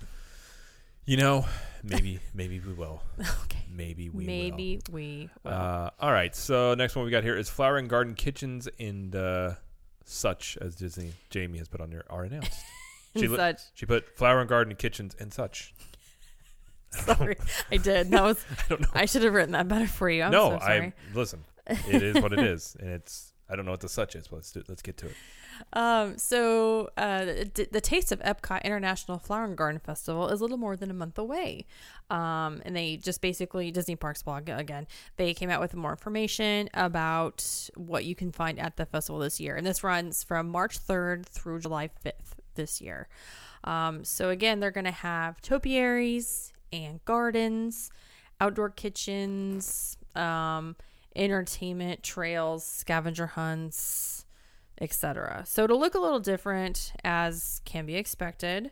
You 1.07 1.19
know, 1.19 1.47
maybe 1.83 2.19
maybe 2.33 2.61
we 2.61 2.73
will. 2.73 3.03
Okay. 3.21 3.59
Maybe 3.71 4.09
we 4.09 4.25
will. 4.25 4.27
maybe 4.27 4.81
we 4.91 5.29
will. 5.43 5.53
Uh, 5.53 5.91
all 6.01 6.13
right. 6.13 6.35
So 6.35 6.75
next 6.75 6.97
one 6.97 7.05
we 7.05 7.11
got 7.11 7.25
here 7.25 7.37
is 7.37 7.49
Flower 7.49 7.77
and 7.77 7.89
Garden 7.89 8.15
Kitchens 8.15 8.69
and 8.79 9.15
uh, 9.15 9.55
such 10.05 10.57
as 10.61 10.77
Disney 10.77 11.13
Jamie 11.31 11.59
has 11.59 11.69
put 11.69 11.81
on 11.81 11.91
there 11.91 12.05
are 12.09 12.25
announced. 12.25 12.59
she 13.17 13.29
li- 13.29 13.37
such. 13.37 13.61
She 13.75 13.87
put 13.87 14.17
Flower 14.17 14.41
and 14.41 14.49
Garden 14.49 14.75
Kitchens 14.77 15.15
and 15.19 15.33
such. 15.33 15.75
Sorry, 16.91 17.37
I 17.73 17.77
did. 17.77 18.11
That 18.11 18.23
was. 18.23 18.45
I 18.51 18.63
don't 18.69 18.81
know. 18.83 18.89
I 18.95 19.07
should 19.07 19.25
have 19.25 19.35
written 19.35 19.53
that 19.53 19.67
better 19.67 19.89
for 19.89 20.09
you. 20.09 20.23
I'm 20.23 20.31
no, 20.31 20.51
so 20.51 20.59
sorry. 20.61 20.81
I 20.81 20.93
listen. 21.13 21.45
It 21.67 22.03
is 22.03 22.23
what 22.23 22.33
it 22.33 22.39
is, 22.39 22.77
and 22.79 22.91
it's 22.91 23.34
I 23.49 23.57
don't 23.57 23.67
know 23.67 23.73
what 23.73 23.81
the 23.81 23.89
such 23.89 24.17
is, 24.17 24.29
but 24.29 24.37
let's 24.37 24.53
do, 24.53 24.63
let's 24.69 24.81
get 24.81 24.97
to 24.99 25.07
it. 25.07 25.15
Um, 25.75 26.17
so 26.17 26.91
uh, 26.97 27.25
the, 27.25 27.69
the 27.71 27.81
Taste 27.81 28.11
of 28.11 28.21
Epcot 28.21 28.65
International 28.65 29.19
Flower 29.19 29.45
and 29.45 29.57
Garden 29.57 29.81
Festival 29.81 30.29
is 30.29 30.41
a 30.41 30.45
little 30.45 30.57
more 30.57 30.77
than 30.77 30.91
a 30.91 30.95
month 30.95 31.19
away. 31.19 31.67
Um, 32.11 32.63
and 32.65 32.75
they 32.75 32.97
just 32.97 33.21
basically 33.21 33.71
Disney 33.71 33.97
Parks 33.97 34.23
blog 34.23 34.49
again. 34.49 34.87
They 35.17 35.35
came 35.35 35.51
out 35.51 35.61
with 35.61 35.75
more 35.75 35.91
information 35.91 36.71
about 36.75 37.69
what 37.77 38.05
you 38.05 38.15
can 38.15 38.33
find 38.33 38.59
at 38.59 38.77
the 38.77 38.87
festival 38.87 39.21
this 39.21 39.39
year, 39.41 39.57
and 39.57 39.67
this 39.67 39.85
runs 39.85 40.23
from 40.23 40.49
March 40.49 40.79
3rd 40.79 41.27
through 41.27 41.61
July 41.61 41.91
5th 42.05 42.13
this 42.55 42.81
year. 42.81 43.09
Um, 43.65 44.05
so 44.05 44.31
again, 44.31 44.61
they're 44.61 44.71
going 44.71 44.85
to 44.85 44.91
have 44.91 45.41
topiaries 45.41 46.53
and 46.73 47.05
gardens, 47.05 47.91
outdoor 48.41 48.71
kitchens, 48.71 49.97
um, 50.15 50.77
entertainment 51.17 52.03
trails, 52.03 52.65
scavenger 52.65 53.27
hunts, 53.29 54.27
etc. 54.81 55.45
So 55.47 55.65
it'll 55.65 55.81
look 55.81 55.95
a 55.95 56.01
little 56.01 56.21
different 56.21 56.93
as 57.05 57.61
can 57.65 57.87
be 57.87 57.97
expected. 57.97 58.71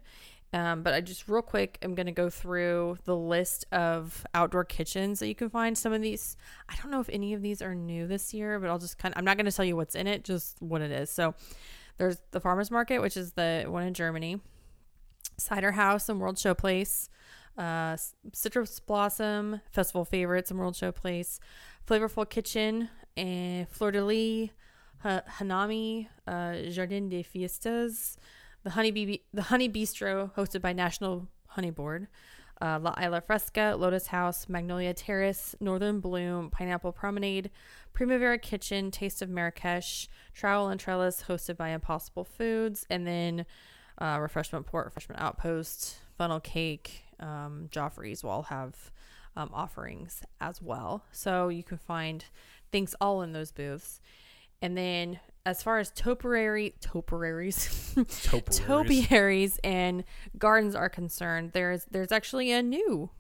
Um, 0.55 0.83
but 0.83 0.93
I 0.93 1.01
just 1.01 1.29
real 1.29 1.41
quick, 1.41 1.79
I'm 1.83 1.95
going 1.95 2.07
to 2.07 2.13
go 2.13 2.29
through 2.29 2.99
the 3.05 3.17
list 3.17 3.65
of 3.73 4.27
outdoor 4.35 4.65
kitchens 4.65 5.19
that 5.21 5.29
you 5.29 5.35
can 5.35 5.49
find. 5.49 5.79
Some 5.79 5.95
of 5.95 6.03
these, 6.03 6.37
I 6.69 6.77
don't 6.77 6.91
know 6.91 7.01
if 7.01 7.09
any 7.09 7.33
of 7.33 7.41
these 7.41 7.63
are 7.63 7.75
new 7.75 8.07
this 8.07 8.35
year, 8.35 8.59
but 8.59 8.69
I'll 8.69 8.79
just 8.79 8.99
kind 8.99 9.15
of, 9.15 9.19
I'm 9.19 9.25
not 9.25 9.39
going 9.39 9.47
to 9.47 9.53
tell 9.53 9.65
you 9.65 9.77
what's 9.77 9.95
in 9.95 10.07
it, 10.07 10.25
just 10.25 10.61
what 10.61 10.83
it 10.83 10.91
is. 10.91 11.09
So 11.09 11.35
there's 11.97 12.19
the 12.33 12.41
farmers 12.41 12.71
market, 12.71 13.01
which 13.01 13.17
is 13.17 13.33
the 13.33 13.65
one 13.67 13.85
in 13.85 13.95
Germany, 13.95 14.41
cider 15.39 15.73
house 15.73 16.11
and 16.11 16.21
World 16.21 16.39
Show 16.39 16.53
Place, 16.53 17.09
uh, 17.59 17.97
citrus 18.33 18.81
blossom 18.81 19.61
festival 19.71 20.05
favorites 20.05 20.51
and 20.51 20.59
World 20.59 20.77
Show 20.77 20.93
Place, 20.93 21.41
flavorful 21.87 22.29
kitchen 22.29 22.89
and 23.17 23.69
fleur 23.69 23.91
de 23.91 24.05
lis, 24.05 24.51
ha- 25.03 25.23
hanami, 25.39 26.09
uh, 26.27 26.71
jardin 26.71 27.09
de 27.09 27.23
fiestas, 27.23 28.17
the 28.65 28.71
honey 28.71 28.91
bee, 28.91 29.23
the 29.35 29.43
honey 29.43 29.69
bistro 29.69 30.33
hosted 30.35 30.61
by 30.61 30.73
National 30.73 31.29
Honey 31.49 31.71
Board. 31.71 32.09
Uh, 32.61 32.79
La 32.81 32.95
Isla 33.03 33.21
Fresca, 33.21 33.75
Lotus 33.77 34.07
House, 34.07 34.49
Magnolia 34.49 34.95
Terrace, 34.95 35.57
Northern 35.59 35.99
Bloom, 35.99 36.49
Pineapple 36.49 36.93
Promenade, 36.93 37.51
Primavera 37.93 38.39
Kitchen, 38.39 38.93
Taste 38.93 39.21
of 39.21 39.29
Marrakesh, 39.29 40.09
Trowel 40.33 40.69
and 40.69 40.79
Trellis, 40.79 41.25
hosted 41.29 41.57
by 41.57 41.71
Impossible 41.71 42.23
Foods, 42.23 42.87
and 42.89 43.05
then 43.05 43.47
uh, 43.99 44.19
Refreshment 44.21 44.65
Port, 44.65 44.85
Refreshment 44.85 45.21
Outpost, 45.21 45.97
Funnel 46.17 46.39
Cake, 46.39 47.02
um, 47.23 47.69
Joffrey's 47.71 48.23
will 48.23 48.43
have 48.43 48.91
um, 49.37 49.51
offerings 49.53 50.23
as 50.41 50.61
well. 50.61 51.05
So 51.13 51.49
you 51.49 51.63
can 51.63 51.79
find 51.79 52.25
things 52.71 52.95
all 53.01 53.23
in 53.23 53.33
those 53.33 53.53
booths. 53.53 54.01
And 54.61 54.77
then 54.77 55.21
as 55.45 55.63
far 55.63 55.79
as 55.79 55.91
topiary 55.91 56.75
topiaries 56.81 57.95
Topiaries. 58.23 58.59
topiaries 58.59 59.61
and 59.65 60.05
gardens 60.39 60.75
are 60.75 60.89
concerned, 60.89 61.53
there's 61.53 61.85
there's 61.91 62.13
actually 62.13 62.53
a 62.53 62.63
new 62.63 63.11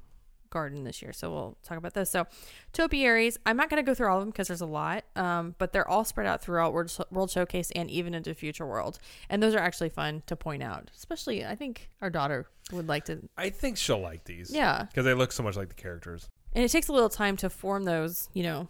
garden 0.52 0.84
this 0.84 1.02
year. 1.02 1.12
So 1.12 1.32
we'll 1.32 1.58
talk 1.64 1.76
about 1.78 1.94
those. 1.94 2.08
So 2.10 2.26
topiaries, 2.72 3.38
I'm 3.44 3.56
not 3.56 3.68
going 3.68 3.82
to 3.84 3.86
go 3.88 3.94
through 3.94 4.08
all 4.08 4.18
of 4.18 4.22
them 4.22 4.30
because 4.30 4.46
there's 4.48 4.60
a 4.60 4.66
lot, 4.66 5.04
um, 5.16 5.54
but 5.58 5.72
they're 5.72 5.88
all 5.88 6.04
spread 6.04 6.26
out 6.28 6.42
throughout 6.42 6.72
World, 6.72 6.96
World 7.10 7.30
Showcase 7.30 7.70
and 7.72 7.90
even 7.90 8.14
into 8.14 8.34
Future 8.34 8.66
World. 8.66 8.98
And 9.28 9.42
those 9.42 9.54
are 9.54 9.58
actually 9.58 9.88
fun 9.88 10.22
to 10.26 10.36
point 10.36 10.62
out. 10.62 10.90
Especially, 10.96 11.44
I 11.44 11.56
think 11.56 11.90
our 12.00 12.10
daughter 12.10 12.46
would 12.70 12.88
like 12.88 13.06
to. 13.06 13.18
I 13.36 13.50
think 13.50 13.76
she'll 13.76 13.98
like 14.00 14.24
these. 14.24 14.50
Yeah, 14.52 14.84
Because 14.84 15.04
they 15.04 15.14
look 15.14 15.32
so 15.32 15.42
much 15.42 15.56
like 15.56 15.68
the 15.68 15.74
characters. 15.74 16.28
and 16.54 16.64
it 16.64 16.70
takes 16.70 16.88
a 16.88 16.92
little 16.92 17.08
time 17.08 17.36
to 17.38 17.50
form 17.50 17.84
those, 17.84 18.28
you 18.34 18.42
know, 18.44 18.68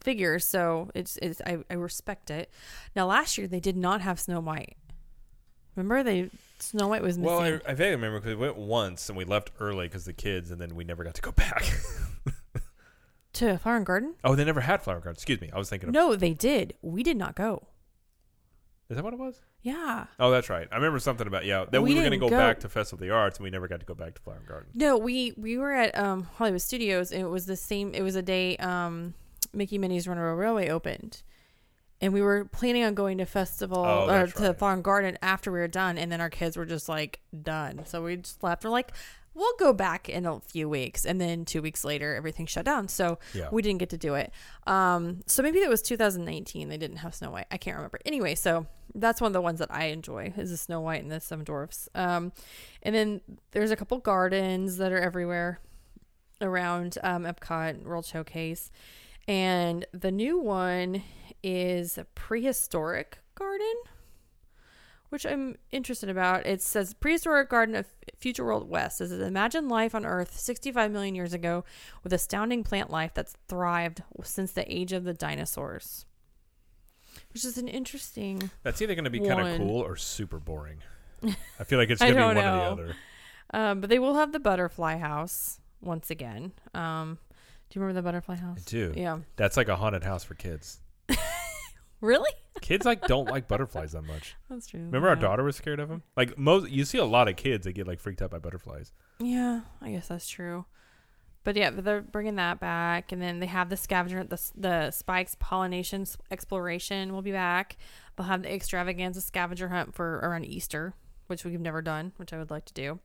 figures. 0.00 0.44
So 0.44 0.90
it's, 0.94 1.18
it's 1.20 1.40
I, 1.44 1.58
I 1.70 1.74
respect 1.74 2.30
it. 2.30 2.50
Now, 2.96 3.06
last 3.06 3.36
year 3.36 3.46
they 3.46 3.60
did 3.60 3.76
not 3.76 4.00
have 4.00 4.18
Snow 4.20 4.40
White. 4.40 4.76
Remember, 5.78 6.02
they 6.02 6.30
Snow 6.58 6.88
White 6.88 7.02
was 7.02 7.16
missing. 7.18 7.32
Well, 7.32 7.40
I, 7.40 7.60
I 7.70 7.74
vaguely 7.74 7.92
remember 7.96 8.18
because 8.20 8.36
we 8.36 8.42
went 8.42 8.56
once 8.56 9.08
and 9.08 9.16
we 9.16 9.24
left 9.24 9.50
early 9.60 9.86
because 9.86 10.04
the 10.04 10.12
kids, 10.12 10.50
and 10.50 10.60
then 10.60 10.74
we 10.74 10.84
never 10.84 11.04
got 11.04 11.14
to 11.14 11.22
go 11.22 11.30
back. 11.32 11.64
to 13.34 13.58
Flower 13.58 13.76
and 13.76 13.86
Garden? 13.86 14.14
oh, 14.24 14.34
they 14.34 14.44
never 14.44 14.60
had 14.60 14.82
flower 14.82 14.96
garden. 14.98 15.12
Excuse 15.12 15.40
me. 15.40 15.50
I 15.52 15.58
was 15.58 15.68
thinking 15.70 15.88
of. 15.88 15.94
No, 15.94 16.16
they 16.16 16.34
did. 16.34 16.74
We 16.82 17.02
did 17.02 17.16
not 17.16 17.34
go. 17.36 17.68
Is 18.90 18.96
that 18.96 19.04
what 19.04 19.12
it 19.12 19.18
was? 19.18 19.40
Yeah. 19.62 20.06
Oh, 20.18 20.30
that's 20.30 20.48
right. 20.48 20.66
I 20.72 20.76
remember 20.76 20.98
something 20.98 21.26
about 21.26 21.44
yeah. 21.44 21.66
Then 21.70 21.82
we, 21.82 21.90
We 21.90 21.94
were 21.96 22.00
going 22.02 22.12
to 22.12 22.16
didn't 22.16 22.30
go, 22.30 22.30
go- 22.30 22.38
back 22.38 22.60
to 22.60 22.68
Festival 22.68 23.02
of 23.04 23.06
the 23.08 23.14
Arts, 23.14 23.38
and 23.38 23.44
we 23.44 23.50
never 23.50 23.68
got 23.68 23.80
to 23.80 23.86
go 23.86 23.94
back 23.94 24.14
to 24.14 24.20
Flower 24.22 24.42
Garden. 24.48 24.70
No, 24.74 24.96
we 24.96 25.32
we 25.36 25.58
were 25.58 25.72
at 25.72 25.96
um 25.98 26.22
Hollywood 26.36 26.62
Studios 26.62 27.12
and 27.12 27.20
it 27.22 27.28
was 27.28 27.46
the 27.46 27.56
same 27.56 27.92
it 27.94 28.02
was 28.02 28.16
a 28.16 28.22
day 28.22 28.56
um 28.56 29.14
Mickey 29.52 29.78
Minnie's 29.78 30.08
Runaway 30.08 30.32
Railway 30.34 30.68
opened. 30.70 31.22
And 32.00 32.12
we 32.12 32.22
were 32.22 32.44
planning 32.44 32.84
on 32.84 32.94
going 32.94 33.18
to 33.18 33.26
festival 33.26 33.78
Oh, 33.84 34.08
or 34.08 34.26
to 34.28 34.42
right. 34.42 34.58
Farm 34.58 34.82
Garden 34.82 35.18
after 35.20 35.50
we 35.50 35.58
were 35.58 35.66
done 35.68 35.98
and 35.98 36.12
then 36.12 36.20
our 36.20 36.30
kids 36.30 36.56
were 36.56 36.64
just 36.66 36.88
like 36.88 37.20
done. 37.42 37.82
So 37.86 38.04
we 38.04 38.16
just 38.16 38.40
left. 38.42 38.62
We're 38.64 38.70
like, 38.70 38.92
we'll 39.34 39.56
go 39.58 39.72
back 39.72 40.08
in 40.08 40.24
a 40.26 40.38
few 40.40 40.68
weeks 40.68 41.04
and 41.04 41.20
then 41.20 41.44
2 41.44 41.60
weeks 41.62 41.84
later 41.84 42.14
everything 42.14 42.46
shut 42.46 42.64
down. 42.64 42.86
So 42.88 43.18
Yeah. 43.34 43.48
we 43.50 43.62
didn't 43.62 43.78
get 43.78 43.90
to 43.90 43.98
do 43.98 44.14
it. 44.14 44.32
Um 44.66 45.22
so 45.26 45.42
maybe 45.42 45.58
it 45.58 45.68
was 45.68 45.82
2019 45.82 46.68
they 46.68 46.76
didn't 46.76 46.98
have 46.98 47.14
Snow 47.16 47.30
White. 47.32 47.46
I 47.50 47.56
can't 47.56 47.76
remember. 47.76 47.98
Anyway, 48.06 48.34
so 48.36 48.66
that's 48.94 49.20
one 49.20 49.28
of 49.30 49.32
the 49.34 49.40
ones 49.40 49.58
that 49.58 49.72
I 49.72 49.86
enjoy 49.86 50.32
is 50.36 50.50
the 50.50 50.56
Snow 50.56 50.80
White 50.80 51.02
and 51.02 51.10
the 51.10 51.18
Seven 51.20 51.44
Dwarfs. 51.44 51.88
Um 51.96 52.32
and 52.82 52.94
then 52.94 53.20
there's 53.50 53.70
a 53.72 53.76
couple 53.76 53.98
gardens 53.98 54.76
that 54.78 54.92
are 54.92 55.00
everywhere 55.00 55.58
around 56.40 56.96
um, 57.02 57.24
Epcot 57.24 57.82
World 57.82 58.06
Showcase. 58.06 58.70
And 59.28 59.84
the 59.92 60.10
new 60.10 60.38
one 60.38 61.02
is 61.42 61.98
a 61.98 62.04
prehistoric 62.04 63.18
garden, 63.34 63.74
which 65.10 65.26
I'm 65.26 65.56
interested 65.70 66.08
about. 66.08 66.46
It 66.46 66.62
says 66.62 66.94
prehistoric 66.94 67.50
garden 67.50 67.74
of 67.74 67.86
Future 68.18 68.44
World 68.44 68.70
West. 68.70 69.00
This 69.00 69.10
is 69.10 69.20
imagine 69.20 69.68
life 69.68 69.94
on 69.94 70.06
Earth 70.06 70.38
65 70.38 70.90
million 70.90 71.14
years 71.14 71.34
ago 71.34 71.64
with 72.02 72.14
astounding 72.14 72.64
plant 72.64 72.90
life 72.90 73.12
that's 73.12 73.36
thrived 73.48 74.02
since 74.24 74.52
the 74.52 74.64
age 74.74 74.94
of 74.94 75.04
the 75.04 75.12
dinosaurs. 75.12 76.06
Which 77.34 77.44
is 77.44 77.58
an 77.58 77.68
interesting. 77.68 78.50
That's 78.62 78.80
either 78.80 78.94
going 78.94 79.04
to 79.04 79.10
be 79.10 79.20
kind 79.20 79.46
of 79.46 79.58
cool 79.58 79.80
or 79.80 79.96
super 79.96 80.38
boring. 80.38 80.78
I 81.60 81.64
feel 81.64 81.78
like 81.78 81.90
it's 81.90 82.00
going 82.00 82.14
to 82.14 82.18
be 82.18 82.24
one 82.24 82.36
don't 82.36 82.46
or 82.46 82.56
the 82.56 82.82
other. 82.82 82.96
Um, 83.52 83.80
but 83.80 83.90
they 83.90 83.98
will 83.98 84.14
have 84.14 84.32
the 84.32 84.40
butterfly 84.40 84.96
house 84.96 85.60
once 85.82 86.10
again. 86.10 86.52
Um, 86.74 87.18
do 87.70 87.78
you 87.78 87.82
remember 87.82 88.00
the 88.00 88.04
butterfly 88.04 88.36
house? 88.36 88.58
I 88.58 88.70
do. 88.70 88.92
Yeah. 88.96 89.18
That's 89.36 89.56
like 89.56 89.68
a 89.68 89.76
haunted 89.76 90.04
house 90.04 90.24
for 90.24 90.34
kids. 90.34 90.80
Really? 92.00 92.30
Kids 92.60 92.86
like 92.86 93.02
don't 93.02 93.28
like 93.28 93.48
butterflies 93.48 93.92
that 93.92 94.02
much. 94.02 94.36
That's 94.50 94.66
true. 94.66 94.80
Remember 94.80 95.08
our 95.08 95.16
daughter 95.16 95.42
was 95.42 95.56
scared 95.56 95.80
of 95.80 95.88
them? 95.88 96.02
Like 96.16 96.38
most, 96.38 96.70
you 96.70 96.84
see 96.84 96.98
a 96.98 97.04
lot 97.04 97.28
of 97.28 97.36
kids 97.36 97.64
that 97.64 97.72
get 97.72 97.86
like 97.86 98.00
freaked 98.00 98.22
out 98.22 98.30
by 98.30 98.38
butterflies. 98.38 98.92
Yeah, 99.18 99.62
I 99.80 99.90
guess 99.90 100.08
that's 100.08 100.28
true. 100.28 100.64
But 101.44 101.56
yeah, 101.56 101.70
but 101.70 101.84
they're 101.84 102.02
bringing 102.02 102.36
that 102.36 102.60
back, 102.60 103.10
and 103.10 103.22
then 103.22 103.40
they 103.40 103.46
have 103.46 103.68
the 103.68 103.76
scavenger, 103.76 104.22
the 104.24 104.40
the 104.54 104.90
spikes 104.90 105.36
pollination 105.38 106.04
exploration 106.30 107.12
will 107.12 107.22
be 107.22 107.32
back. 107.32 107.78
They'll 108.16 108.26
have 108.26 108.42
the 108.42 108.52
extravaganza 108.52 109.20
scavenger 109.20 109.68
hunt 109.68 109.94
for 109.94 110.18
around 110.18 110.44
Easter, 110.44 110.94
which 111.26 111.44
we've 111.44 111.60
never 111.60 111.80
done, 111.80 112.12
which 112.16 112.32
I 112.32 112.38
would 112.38 112.50
like 112.50 112.66
to 112.66 112.74
do. 112.74 113.00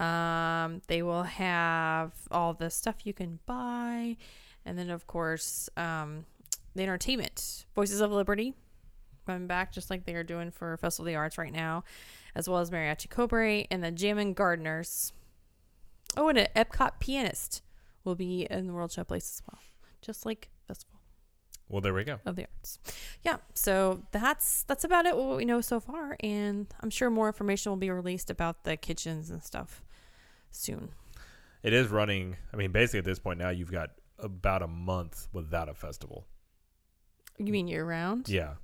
Um, 0.00 0.80
they 0.86 1.02
will 1.02 1.24
have 1.24 2.12
all 2.30 2.54
the 2.54 2.70
stuff 2.70 3.04
you 3.04 3.12
can 3.12 3.38
buy, 3.44 4.16
and 4.64 4.78
then 4.78 4.88
of 4.90 5.06
course, 5.06 5.68
um, 5.76 6.24
the 6.74 6.82
entertainment, 6.82 7.66
Voices 7.74 8.00
of 8.00 8.10
Liberty, 8.10 8.54
coming 9.26 9.46
back 9.46 9.72
just 9.72 9.90
like 9.90 10.06
they 10.06 10.14
are 10.14 10.22
doing 10.24 10.50
for 10.50 10.76
Festival 10.78 11.06
of 11.06 11.12
the 11.12 11.16
Arts 11.16 11.36
right 11.36 11.52
now, 11.52 11.84
as 12.34 12.48
well 12.48 12.60
as 12.60 12.70
Mariachi 12.70 13.10
Cobre 13.10 13.66
and 13.70 13.84
the 13.84 13.90
Jammin' 13.90 14.32
Gardeners. 14.32 15.12
Oh, 16.16 16.28
and 16.28 16.38
an 16.38 16.48
Epcot 16.56 16.92
pianist 16.98 17.62
will 18.02 18.14
be 18.14 18.46
in 18.50 18.66
the 18.68 18.72
World 18.72 18.92
Show 18.92 19.04
Place 19.04 19.30
as 19.30 19.42
well, 19.52 19.60
just 20.00 20.24
like 20.24 20.48
Festival 20.66 20.98
Well, 21.68 21.82
there 21.82 21.92
we 21.92 22.04
go. 22.04 22.20
of 22.24 22.36
the 22.36 22.46
Arts. 22.56 22.78
Yeah, 23.22 23.36
so 23.52 24.02
that's 24.12 24.62
that's 24.62 24.84
about 24.84 25.04
it. 25.04 25.14
What 25.14 25.36
we 25.36 25.44
know 25.44 25.60
so 25.60 25.78
far, 25.78 26.16
and 26.20 26.66
I'm 26.80 26.90
sure 26.90 27.10
more 27.10 27.26
information 27.26 27.70
will 27.70 27.76
be 27.76 27.90
released 27.90 28.30
about 28.30 28.64
the 28.64 28.78
kitchens 28.78 29.28
and 29.28 29.42
stuff 29.42 29.82
soon. 30.50 30.90
It 31.62 31.72
is 31.72 31.88
running. 31.88 32.36
I 32.52 32.56
mean, 32.56 32.72
basically 32.72 33.00
at 33.00 33.04
this 33.04 33.18
point 33.18 33.38
now, 33.38 33.50
you've 33.50 33.70
got 33.72 33.90
about 34.18 34.62
a 34.62 34.66
month 34.66 35.28
without 35.32 35.68
a 35.68 35.74
festival. 35.74 36.26
You 37.38 37.52
mean 37.52 37.68
year 37.68 37.84
round? 37.84 38.28
Yeah, 38.28 38.54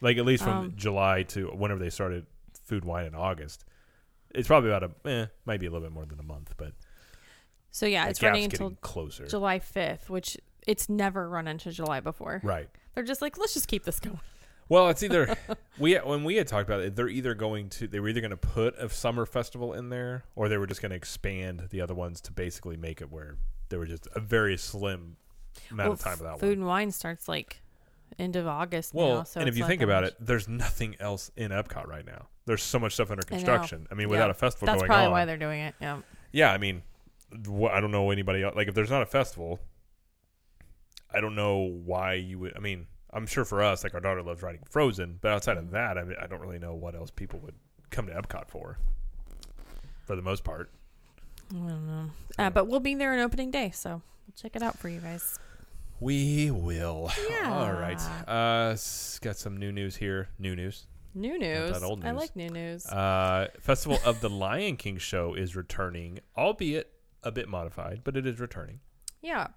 like 0.00 0.16
at 0.16 0.24
least 0.24 0.42
from 0.44 0.56
Um, 0.58 0.72
July 0.76 1.22
to 1.24 1.48
whenever 1.48 1.80
they 1.80 1.90
started 1.90 2.26
Food 2.64 2.84
Wine 2.84 3.06
in 3.06 3.14
August. 3.14 3.64
It's 4.34 4.48
probably 4.48 4.70
about 4.70 4.90
a 5.04 5.08
eh, 5.08 5.26
might 5.44 5.60
be 5.60 5.66
a 5.66 5.70
little 5.70 5.86
bit 5.86 5.92
more 5.92 6.04
than 6.06 6.18
a 6.18 6.22
month, 6.22 6.54
but 6.56 6.72
So 7.70 7.86
yeah, 7.86 8.06
it's 8.08 8.22
running 8.22 8.44
until 8.44 8.70
closer. 8.80 9.26
July 9.26 9.58
5th, 9.58 10.08
which 10.08 10.36
it's 10.66 10.88
never 10.88 11.28
run 11.28 11.46
into 11.46 11.70
July 11.72 12.00
before. 12.00 12.40
Right. 12.42 12.68
They're 12.94 13.04
just 13.04 13.22
like, 13.22 13.38
let's 13.38 13.54
just 13.54 13.68
keep 13.68 13.84
this 13.84 14.00
going. 14.00 14.20
Well, 14.68 14.88
it's 14.88 15.02
either 15.02 15.36
we 15.78 15.94
when 15.96 16.24
we 16.24 16.36
had 16.36 16.46
talked 16.48 16.68
about 16.68 16.80
it, 16.80 16.96
they're 16.96 17.08
either 17.08 17.34
going 17.34 17.68
to 17.70 17.86
they 17.86 18.00
were 18.00 18.08
either 18.08 18.20
going 18.20 18.30
to 18.32 18.36
put 18.36 18.76
a 18.78 18.88
summer 18.88 19.24
festival 19.26 19.72
in 19.72 19.90
there, 19.90 20.24
or 20.34 20.48
they 20.48 20.58
were 20.58 20.66
just 20.66 20.82
going 20.82 20.90
to 20.90 20.96
expand 20.96 21.68
the 21.70 21.80
other 21.80 21.94
ones 21.94 22.20
to 22.22 22.32
basically 22.32 22.76
make 22.76 23.00
it 23.00 23.10
where 23.10 23.36
there 23.68 23.78
were 23.78 23.86
just 23.86 24.08
a 24.14 24.20
very 24.20 24.56
slim 24.56 25.16
amount 25.70 25.92
of 25.92 26.00
time 26.00 26.18
without 26.18 26.40
Food 26.40 26.48
one. 26.50 26.58
and 26.58 26.66
wine 26.66 26.90
starts 26.90 27.28
like 27.28 27.60
end 28.18 28.36
of 28.36 28.46
August 28.46 28.94
Well, 28.94 29.16
now. 29.18 29.22
So 29.24 29.40
and 29.40 29.48
if 29.48 29.56
you 29.56 29.66
think 29.66 29.82
about 29.82 30.02
much. 30.04 30.12
it, 30.12 30.16
there's 30.20 30.48
nothing 30.48 30.96
else 31.00 31.30
in 31.36 31.50
Epcot 31.50 31.86
right 31.86 32.04
now. 32.06 32.28
There's 32.46 32.62
so 32.62 32.78
much 32.78 32.92
stuff 32.94 33.10
under 33.10 33.22
construction. 33.24 33.86
I, 33.90 33.94
mean, 33.94 34.06
Yeah. 34.08 34.12
without 34.12 34.30
a 34.30 34.34
festival 34.34 34.66
that's 34.66 34.78
going 34.82 34.88
probably 34.88 35.06
on. 35.06 35.12
why 35.12 35.24
they're 35.24 35.36
doing 35.36 35.60
it. 35.60 35.74
Yeah. 35.80 35.98
yeah, 36.32 36.52
I 36.52 36.58
mean, 36.58 36.82
wh- 37.32 37.64
I 37.70 37.80
don't 37.80 37.90
know 37.90 38.10
anybody 38.12 38.42
else. 38.44 38.54
Like, 38.54 38.68
if 38.68 38.74
there's 38.74 38.90
not 38.90 39.02
a 39.02 39.06
festival, 39.06 39.58
I 41.12 41.20
don't 41.20 41.34
know 41.34 41.58
why 41.58 42.14
you 42.14 42.38
would. 42.38 42.56
I 42.56 42.60
mean, 42.60 42.86
I'm 43.16 43.26
sure 43.26 43.44
for 43.44 43.62
us, 43.62 43.82
like 43.82 43.94
our 43.94 44.00
daughter 44.00 44.22
loves 44.22 44.42
riding 44.42 44.60
Frozen, 44.68 45.18
but 45.22 45.32
outside 45.32 45.56
of 45.56 45.70
that, 45.70 45.96
I, 45.96 46.04
mean, 46.04 46.16
I 46.20 46.26
don't 46.26 46.40
really 46.40 46.58
know 46.58 46.74
what 46.74 46.94
else 46.94 47.10
people 47.10 47.38
would 47.40 47.54
come 47.90 48.06
to 48.08 48.12
Epcot 48.12 48.48
for. 48.48 48.78
For 50.04 50.14
the 50.14 50.22
most 50.22 50.44
part, 50.44 50.70
I 51.50 51.54
don't 51.54 51.86
know. 51.86 52.10
Uh, 52.38 52.50
but 52.50 52.68
we'll 52.68 52.80
be 52.80 52.94
there 52.94 53.12
on 53.12 53.18
opening 53.20 53.50
day, 53.50 53.70
so 53.74 53.90
we'll 54.26 54.34
check 54.36 54.54
it 54.54 54.62
out 54.62 54.78
for 54.78 54.88
you 54.88 55.00
guys. 55.00 55.38
we 55.98 56.50
will. 56.50 57.10
Yeah. 57.30 57.52
All 57.52 57.72
right. 57.72 58.00
Uh, 58.28 58.72
s- 58.72 59.18
got 59.22 59.36
some 59.36 59.56
new 59.56 59.72
news 59.72 59.96
here. 59.96 60.28
New 60.38 60.54
news. 60.54 60.86
New 61.14 61.38
news. 61.38 61.70
that 61.70 61.80
news. 61.80 61.82
old 61.82 62.04
I 62.04 62.10
news. 62.12 62.20
like 62.20 62.36
new 62.36 62.50
news. 62.50 62.86
Uh, 62.86 63.48
Festival 63.58 63.98
of 64.04 64.20
the 64.20 64.28
Lion 64.28 64.76
King 64.76 64.98
show 64.98 65.32
is 65.34 65.56
returning, 65.56 66.20
albeit 66.36 66.92
a 67.22 67.32
bit 67.32 67.48
modified, 67.48 68.02
but 68.04 68.16
it 68.16 68.26
is 68.26 68.38
returning. 68.38 68.80
Yeah. 69.22 69.48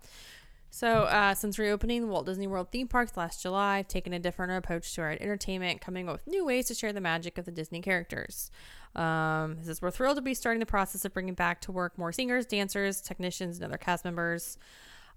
So, 0.72 1.04
uh, 1.04 1.34
since 1.34 1.58
reopening 1.58 2.02
the 2.02 2.08
Walt 2.08 2.28
Disney 2.28 2.48
World 2.48 2.68
theme 2.72 2.88
parks 2.88 3.18
last 3.18 3.42
July, 3.42 3.78
I've 3.78 3.88
taken 3.88 4.14
a 4.14 4.20
different 4.20 4.52
approach 4.52 4.94
to 4.96 5.02
our 5.02 5.12
entertainment, 5.12 5.82
coming 5.82 6.08
up 6.08 6.14
with 6.14 6.28
new 6.28 6.46
ways 6.46 6.68
to 6.68 6.76
share 6.76 6.94
the 6.94 7.02
magic 7.02 7.38
of 7.38 7.46
the 7.46 7.52
Disney 7.52 7.82
characters. 7.82 8.52
Um, 8.96 9.58
this 9.58 9.68
is 9.68 9.82
we're 9.82 9.92
thrilled 9.92 10.18
to 10.18 10.22
be 10.22 10.34
starting 10.34 10.60
the 10.60 10.66
process 10.66 11.06
of 11.06 11.14
bringing 11.14 11.34
back 11.34 11.62
to 11.62 11.72
work 11.72 11.98
more 11.98 12.12
singers, 12.12 12.46
dancers, 12.46 13.02
technicians, 13.02 13.58
and 13.58 13.66
other 13.66 13.78
cast 13.78 14.06
members. 14.06 14.58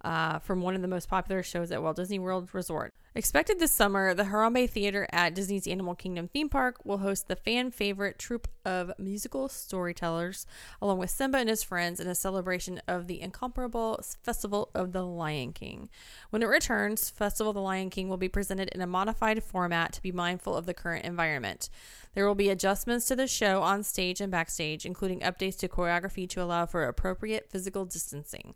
Uh, 0.05 0.41
from 0.41 0.61
one 0.61 0.75
of 0.75 0.83
the 0.83 0.89
most 0.89 1.09
popular 1.09 1.45
shows 1.45 1.71
at 1.71 1.81
Walt 1.81 1.95
Disney 1.95 2.19
World 2.19 2.49
Resort. 2.53 2.93
Expected 3.15 3.61
this 3.61 3.71
summer, 3.71 4.15
the 4.15 4.25
Harambe 4.25 4.69
Theater 4.69 5.07
at 5.13 5.35
Disney's 5.35 5.69
Animal 5.69 5.95
Kingdom 5.95 6.29
theme 6.29 6.49
park 6.49 6.85
will 6.85 6.99
host 6.99 7.29
the 7.29 7.37
fan 7.37 7.71
favorite 7.71 8.19
troupe 8.19 8.49
of 8.65 8.91
musical 8.99 9.49
storytellers, 9.49 10.47
along 10.81 10.99
with 10.99 11.11
Simba 11.11 11.39
and 11.39 11.49
his 11.49 11.63
friends, 11.63 12.01
in 12.01 12.09
a 12.09 12.15
celebration 12.15 12.81
of 12.89 13.07
the 13.07 13.21
incomparable 13.21 14.03
Festival 14.23 14.71
of 14.75 14.93
the 14.93 15.03
Lion 15.03 15.53
King. 15.53 15.91
When 16.31 16.43
it 16.43 16.47
returns, 16.47 17.11
Festival 17.11 17.51
of 17.51 17.55
the 17.55 17.61
Lion 17.61 17.91
King 17.91 18.09
will 18.09 18.17
be 18.17 18.31
presented 18.31 18.71
in 18.71 18.81
a 18.81 18.87
modified 18.87 19.45
format 19.45 19.93
to 19.93 20.03
be 20.03 20.11
mindful 20.11 20.57
of 20.57 20.65
the 20.65 20.75
current 20.75 21.05
environment. 21.05 21.69
There 22.15 22.27
will 22.27 22.35
be 22.35 22.49
adjustments 22.49 23.07
to 23.07 23.17
the 23.17 23.27
show 23.27 23.63
on 23.63 23.83
stage 23.83 24.21
and 24.21 24.33
backstage, 24.33 24.87
including 24.87 25.21
updates 25.21 25.59
to 25.59 25.69
choreography 25.69 26.29
to 26.31 26.43
allow 26.43 26.67
for 26.67 26.85
appropriate 26.85 27.51
physical 27.51 27.85
distancing. 27.85 28.55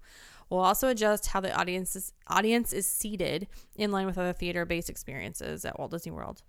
We'll 0.48 0.60
also 0.60 0.88
adjust 0.88 1.26
how 1.26 1.40
the 1.40 1.54
audience 1.54 1.96
is, 1.96 2.12
audience 2.28 2.72
is 2.72 2.88
seated 2.88 3.48
in 3.74 3.90
line 3.90 4.06
with 4.06 4.16
other 4.16 4.32
theater-based 4.32 4.88
experiences 4.88 5.64
at 5.64 5.78
Walt 5.78 5.90
Disney 5.90 6.12
World. 6.12 6.42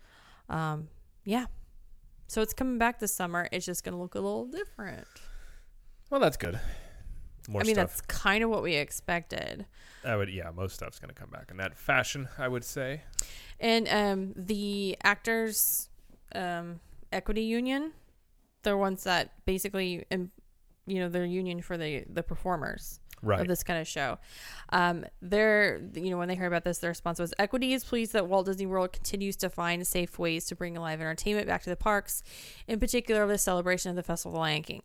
Um, 0.49 0.89
yeah, 1.25 1.45
so 2.27 2.41
it's 2.41 2.53
coming 2.53 2.77
back 2.77 2.99
this 2.99 3.13
summer. 3.13 3.49
It's 3.51 3.65
just 3.65 3.83
going 3.83 3.95
to 3.95 4.01
look 4.01 4.15
a 4.15 4.19
little 4.19 4.45
different. 4.45 5.07
Well, 6.09 6.19
that's 6.19 6.37
good. 6.37 6.59
More 7.49 7.61
I 7.61 7.63
mean, 7.63 7.75
stuff. 7.75 7.89
that's 7.89 8.01
kind 8.01 8.43
of 8.43 8.49
what 8.49 8.61
we 8.61 8.75
expected. 8.75 9.65
I 10.03 10.15
would, 10.15 10.29
yeah, 10.29 10.51
most 10.55 10.75
stuff's 10.75 10.99
going 10.99 11.13
to 11.13 11.19
come 11.19 11.29
back 11.29 11.49
in 11.49 11.57
that 11.57 11.77
fashion, 11.77 12.27
I 12.37 12.47
would 12.47 12.65
say. 12.65 13.01
And 13.59 13.87
um, 13.87 14.33
the 14.35 14.97
actors 15.03 15.89
um, 16.35 16.81
equity 17.11 17.43
union, 17.43 17.93
they're 18.63 18.77
ones 18.77 19.03
that 19.05 19.31
basically, 19.45 20.05
um, 20.11 20.31
you 20.85 20.99
know, 20.99 21.09
their 21.09 21.25
union 21.25 21.61
for 21.61 21.77
the 21.77 22.03
the 22.09 22.23
performers. 22.23 22.99
Right. 23.23 23.41
of 23.41 23.47
this 23.47 23.63
kind 23.63 23.79
of 23.79 23.87
show. 23.87 24.19
Um, 24.69 25.05
they're, 25.21 25.81
you 25.95 26.11
know, 26.11 26.17
when 26.17 26.27
they 26.27 26.35
heard 26.35 26.47
about 26.47 26.63
this, 26.63 26.77
their 26.77 26.91
response 26.91 27.19
was 27.19 27.33
Equity 27.39 27.73
is 27.73 27.83
pleased 27.83 28.13
that 28.13 28.27
Walt 28.27 28.45
Disney 28.45 28.67
World 28.67 28.93
continues 28.93 29.35
to 29.37 29.49
find 29.49 29.85
safe 29.87 30.19
ways 30.19 30.45
to 30.45 30.55
bring 30.55 30.75
live 30.75 31.01
entertainment 31.01 31.47
back 31.47 31.63
to 31.63 31.69
the 31.69 31.75
parks, 31.75 32.21
in 32.67 32.79
particular 32.79 33.25
the 33.25 33.37
celebration 33.37 33.89
of 33.89 33.95
the 33.95 34.03
Festival 34.03 34.33
of 34.33 34.35
the 34.35 34.39
Lion 34.41 34.63
King. 34.63 34.83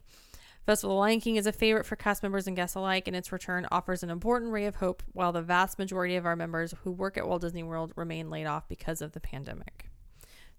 Festival 0.65 0.95
of 0.95 0.97
the 0.97 1.01
Lion 1.01 1.21
King 1.21 1.37
is 1.37 1.47
a 1.47 1.53
favorite 1.53 1.85
for 1.85 1.97
cast 1.97 2.23
members 2.23 2.47
and 2.47 2.55
guests 2.55 2.77
alike, 2.77 3.09
and 3.09 3.17
its 3.17 3.33
return 3.33 3.67
offers 3.73 4.03
an 4.03 4.11
important 4.11 4.53
ray 4.53 4.65
of 4.67 4.77
hope 4.77 5.03
while 5.13 5.33
the 5.33 5.43
vast 5.43 5.79
majority 5.79 6.15
of 6.15 6.25
our 6.25 6.37
members 6.37 6.73
who 6.85 6.93
work 6.93 7.19
at 7.19 7.27
Walt 7.27 7.43
Disney 7.43 7.65
World 7.65 7.93
remain 7.97 8.31
laid 8.31 8.47
off 8.47 8.69
because 8.69 9.03
of 9.03 9.13
the 9.13 9.21
pandemic. 9.21 9.91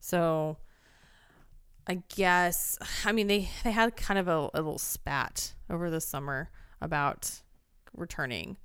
So, 0.02 0.58
I 1.88 2.04
guess, 2.16 2.78
I 3.06 3.14
mean, 3.14 3.28
they, 3.28 3.50
they 3.64 3.72
had 3.72 3.96
kind 3.96 4.20
of 4.20 4.28
a, 4.28 4.50
a 4.54 4.60
little 4.62 4.78
spat 4.78 5.54
over 5.70 5.90
the 5.90 6.02
summer 6.02 6.50
about 6.82 7.42
returning. 7.96 8.58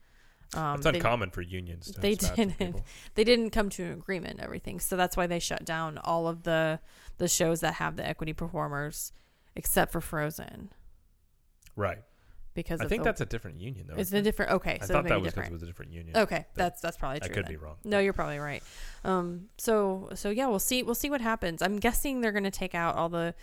Um, 0.55 0.77
it's 0.77 0.85
they- 0.85 0.91
uncommon 0.95 1.31
for 1.31 1.43
unions 1.43 1.91
to 1.93 2.01
they 2.01 2.15
didn't. 2.15 2.83
they 3.15 3.25
didn't 3.25 3.51
come 3.51 3.69
to 3.71 3.85
an 3.85 3.93
agreement 3.93 4.35
and 4.35 4.41
everything. 4.41 4.81
So 4.81 4.97
that's 4.97 5.17
why 5.17 5.27
they 5.27 5.39
shut 5.39 5.65
down 5.65 5.99
all 5.99 6.27
of 6.27 6.45
the 6.45 6.81
the 7.19 7.29
shows 7.29 7.61
that 7.61 7.75
have 7.75 7.97
the 7.97 8.07
equity 8.07 8.33
performers 8.33 9.13
except 9.57 9.93
for 9.93 10.01
Frozen 10.01 10.71
Right. 11.77 11.99
because 12.55 12.81
I 12.81 12.87
think 12.87 13.03
the, 13.03 13.09
that's 13.09 13.21
a 13.21 13.27
different 13.27 13.61
union, 13.61 13.89
though. 13.89 13.97
it's 13.97 14.13
a 14.13 14.23
different 14.23 14.53
okay, 14.53 14.79
I 14.81 14.87
so 14.87 14.95
thought 14.95 15.09
that 15.09 15.21
was 15.21 15.35
because 15.35 15.49
it 15.49 15.53
was 15.53 15.63
a 15.63 15.67
different 15.67 15.93
union. 15.93 16.17
Okay, 16.17 16.47
that's 16.55 16.81
that's 16.81 16.97
probably 16.97 17.21
true. 17.21 17.31
I 17.31 17.35
could 17.35 17.45
then. 17.45 17.53
be 17.53 17.57
wrong. 17.57 17.77
No, 17.85 17.99
you're 17.99 18.13
probably 18.15 18.39
right. 18.39 18.63
Um 19.05 19.49
so 19.59 20.09
so 20.15 20.31
yeah, 20.31 20.47
we'll 20.47 20.59
see 20.61 20.83
we'll 20.83 20.95
see 20.95 21.11
what 21.11 21.21
happens. 21.21 21.61
I'm 21.61 21.77
guessing 21.79 22.21
they're 22.21 22.33
going 22.33 22.45
to 22.45 22.51
take 22.51 22.75
out 22.75 22.95
all 22.97 23.09
the 23.09 23.35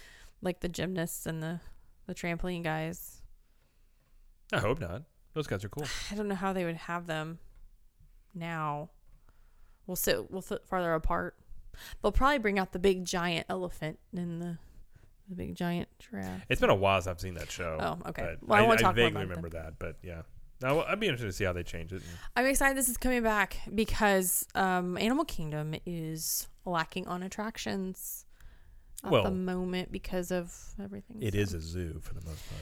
like 0.41 0.61
the 0.61 0.69
gymnasts 0.69 1.25
and 1.25 1.43
the 1.43 1.59
the 2.07 2.15
trampoline 2.15 2.63
guys. 2.63 3.21
I 4.53 4.59
hope 4.59 4.79
not. 4.79 5.03
Those 5.35 5.45
guys 5.45 5.63
are 5.63 5.69
cool. 5.69 5.85
I 6.11 6.15
don't 6.15 6.27
know 6.27 6.35
how 6.35 6.53
they 6.53 6.65
would 6.65 6.77
have 6.77 7.05
them 7.05 7.37
now. 8.33 8.89
We'll 9.85 9.95
sit 9.95 10.31
we'll 10.31 10.41
sit 10.41 10.65
farther 10.65 10.93
apart. 10.95 11.35
They'll 12.01 12.11
probably 12.11 12.39
bring 12.39 12.57
out 12.57 12.71
the 12.71 12.79
big 12.79 13.05
giant 13.05 13.45
elephant 13.49 13.99
and 14.15 14.41
the 14.41 14.57
the 15.29 15.35
big 15.35 15.55
giant 15.55 15.89
giraffe. 15.99 16.41
It's 16.49 16.61
been 16.61 16.69
a 16.69 16.75
while 16.75 17.01
since 17.01 17.11
I've 17.11 17.19
seen 17.19 17.33
that 17.35 17.51
show. 17.51 17.77
Oh, 17.79 18.09
okay. 18.09 18.35
Well, 18.41 18.59
I 18.59 18.63
I, 18.63 18.67
won't 18.67 18.79
I 18.79 18.83
talk 18.83 18.95
more 18.95 19.05
vaguely 19.05 19.21
remember 19.21 19.49
that, 19.49 19.73
but 19.77 19.97
yeah. 20.01 20.21
Now 20.61 20.83
I'd 20.83 20.99
be 20.99 21.07
interested 21.07 21.27
to 21.27 21.33
see 21.33 21.43
how 21.43 21.53
they 21.53 21.63
change 21.63 21.91
it. 21.91 22.01
I'm 22.35 22.45
excited 22.45 22.77
this 22.77 22.89
is 22.89 22.97
coming 22.97 23.21
back 23.21 23.57
because 23.73 24.47
um, 24.55 24.97
Animal 24.97 25.25
Kingdom 25.25 25.75
is 25.85 26.47
lacking 26.63 27.07
on 27.07 27.23
attractions 27.23 28.25
at 29.03 29.11
Well, 29.11 29.23
the 29.23 29.31
moment 29.31 29.91
because 29.91 30.31
of 30.31 30.53
everything. 30.81 31.21
It 31.21 31.33
so- 31.33 31.39
is 31.39 31.53
a 31.53 31.59
zoo 31.61 31.99
for 32.01 32.13
the 32.13 32.21
most 32.21 32.47
part. 32.49 32.61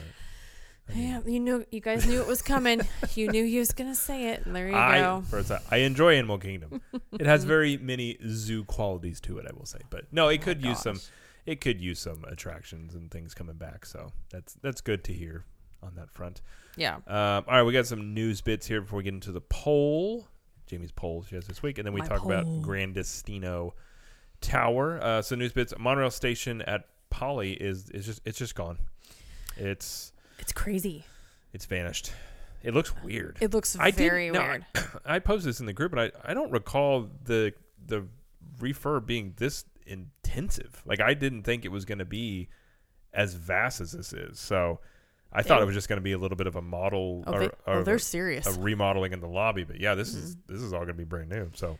Yeah, 0.92 1.20
you 1.24 1.40
knew 1.40 1.64
you 1.70 1.80
guys 1.80 2.06
knew 2.06 2.20
it 2.20 2.26
was 2.26 2.42
coming. 2.42 2.82
you 3.14 3.28
knew 3.28 3.44
he 3.44 3.58
was 3.58 3.72
gonna 3.72 3.94
say 3.94 4.28
it, 4.28 4.44
and 4.44 4.54
there 4.54 4.68
you 4.68 4.76
I 4.76 4.98
go. 5.00 5.22
first 5.28 5.50
I, 5.70 5.76
enjoy 5.78 6.16
Animal 6.16 6.38
Kingdom. 6.38 6.82
it 7.12 7.26
has 7.26 7.44
very 7.44 7.76
many 7.76 8.18
zoo 8.28 8.64
qualities 8.64 9.20
to 9.22 9.38
it, 9.38 9.46
I 9.48 9.54
will 9.56 9.66
say. 9.66 9.78
But 9.88 10.12
no, 10.12 10.28
it 10.28 10.40
Oh 10.42 10.44
could 10.44 10.62
use 10.62 10.80
some 10.80 11.00
it 11.46 11.60
could 11.60 11.80
use 11.80 11.98
some 11.98 12.24
attractions 12.28 12.94
and 12.94 13.10
things 13.10 13.34
coming 13.34 13.56
back. 13.56 13.86
So 13.86 14.12
that's 14.30 14.54
that's 14.62 14.80
good 14.80 15.04
to 15.04 15.12
hear 15.12 15.44
on 15.82 15.94
that 15.96 16.10
front. 16.10 16.40
Yeah. 16.76 16.96
Um, 16.96 17.04
all 17.06 17.44
right, 17.48 17.62
we 17.62 17.72
got 17.72 17.86
some 17.86 18.14
news 18.14 18.40
bits 18.40 18.66
here 18.66 18.80
before 18.80 18.98
we 18.98 19.04
get 19.04 19.14
into 19.14 19.32
the 19.32 19.40
poll. 19.40 20.26
Jamie's 20.66 20.92
poll 20.92 21.24
she 21.28 21.34
has 21.34 21.46
this 21.46 21.62
week, 21.62 21.78
and 21.78 21.86
then 21.86 21.92
we 21.92 22.00
My 22.00 22.06
talk 22.06 22.24
about. 22.24 22.62
Gran 22.62 22.92
Destino 22.92 23.74
Tower. 24.40 24.98
Uh, 25.02 25.22
so 25.22 25.36
news 25.36 25.52
bits: 25.52 25.72
Monorail 25.78 26.10
station 26.10 26.62
at 26.62 26.86
Poly 27.10 27.52
is 27.52 27.90
is 27.90 28.06
just 28.06 28.20
it's 28.24 28.38
just 28.38 28.54
gone. 28.54 28.78
It's 29.56 30.12
It's 30.44 30.52
crazy. 30.52 31.04
it's 31.52 31.66
vanished. 31.66 32.12
It 32.62 32.72
looks 32.72 32.94
weird. 33.02 33.36
It 33.40 33.52
looks 33.52 33.76
I 33.78 33.90
did- 33.90 33.96
very 33.98 34.30
no, 34.30 34.40
weird. 34.40 34.64
I 35.04 35.18
posted 35.18 35.50
this 35.50 35.60
in 35.60 35.66
the 35.66 35.72
group, 35.74 35.92
but 35.92 36.14
I, 36.24 36.30
I 36.30 36.34
don't 36.34 36.50
recall 36.52 37.08
the 37.24 37.52
the 37.86 38.06
refurb 38.58 39.04
being 39.06 39.34
this 39.36 39.64
intensive. 39.86 40.82
Like 40.86 41.00
I 41.00 41.14
didn't 41.14 41.42
think 41.42 41.64
it 41.64 41.70
was 41.72 41.84
going 41.84 41.98
to 41.98 42.04
be 42.04 42.48
as 43.12 43.34
vast 43.34 43.80
as 43.80 43.92
this 43.92 44.12
is. 44.12 44.38
So 44.38 44.80
I 45.32 45.42
thought 45.42 45.60
it 45.60 45.64
was 45.66 45.74
just 45.74 45.88
going 45.88 45.98
to 45.98 46.02
be 46.02 46.12
a 46.12 46.18
little 46.18 46.36
bit 46.36 46.46
of 46.46 46.56
a 46.56 46.62
model 46.62 47.24
Oh, 47.26 47.32
or, 47.32 47.38
they, 47.40 47.46
or 47.46 47.52
oh 47.66 47.82
they're 47.84 47.98
serious. 47.98 48.46
a 48.46 48.58
remodeling 48.60 49.12
in 49.12 49.20
the 49.20 49.28
lobby. 49.28 49.64
But 49.64 49.80
yeah, 49.80 49.94
this 49.94 50.14
is 50.14 50.36
Mm-hmm. 50.36 50.52
this 50.54 50.62
is 50.62 50.72
all 50.72 50.80
going 50.80 50.88
to 50.88 50.94
be 50.94 51.04
brand 51.04 51.28
new. 51.28 51.50
So 51.54 51.78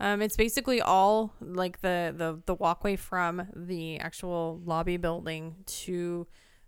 Um, 0.00 0.22
it's 0.22 0.36
basically 0.36 0.80
all 0.80 1.34
like 1.40 1.80
the, 1.82 2.14
the 2.16 2.40
the 2.46 2.54
walkway 2.54 2.96
from 2.96 3.46
the 3.54 3.98
actual 3.98 4.60
lobby 4.64 4.96
building 4.96 5.56
to 5.66 6.26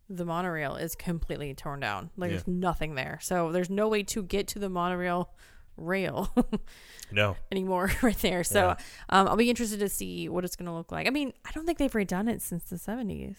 the 0.09 0.25
monorail 0.25 0.77
is 0.77 0.95
completely 0.95 1.55
torn 1.55 1.81
down. 1.81 2.11
Like 2.17 2.29
Yeah. 2.31 2.37
there's 2.37 2.49
nothing 2.49 2.95
there, 2.95 3.19
so 3.23 3.51
there's 3.53 3.71
no 3.71 3.88
way 3.88 4.03
to 4.05 4.23
get 4.23 4.49
to 4.49 4.59
the 4.59 4.69
monorail 4.69 5.31
rail 5.77 6.33
no, 7.12 7.37
anymore 7.53 7.90
right 8.03 8.19
there. 8.19 8.45
So 8.45 8.69
Yeah. 8.69 8.77
um, 9.09 9.29
I'll 9.29 9.37
be 9.37 9.51
interested 9.51 9.81
to 9.81 9.88
see 9.88 10.29
what 10.29 10.45
it's 10.45 10.57
going 10.57 10.67
to 10.67 10.73
look 10.73 10.93
like. 10.93 11.07
I 11.07 11.11
mean, 11.11 11.33
I 11.45 11.51
don't 11.53 11.67
think 11.67 11.79
they've 11.79 11.90
redone 11.93 12.31
it 12.31 12.43
since 12.43 12.64
the 12.64 12.77
70s. 12.77 13.37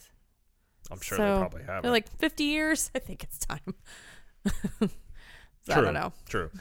I'm 0.92 1.00
sure 1.00 1.18
So, 1.18 1.24
they 1.34 1.40
probably 1.40 1.64
have. 1.64 1.82
They're 1.84 1.92
like 1.92 2.10
50 2.20 2.44
years. 2.44 2.92
I 2.94 3.00
think 3.00 3.24
it's 3.24 3.40
time. 3.40 3.74
so 5.64 5.74
I 5.74 5.82
don't 5.82 5.94
know. 5.94 6.14
True. 6.28 6.52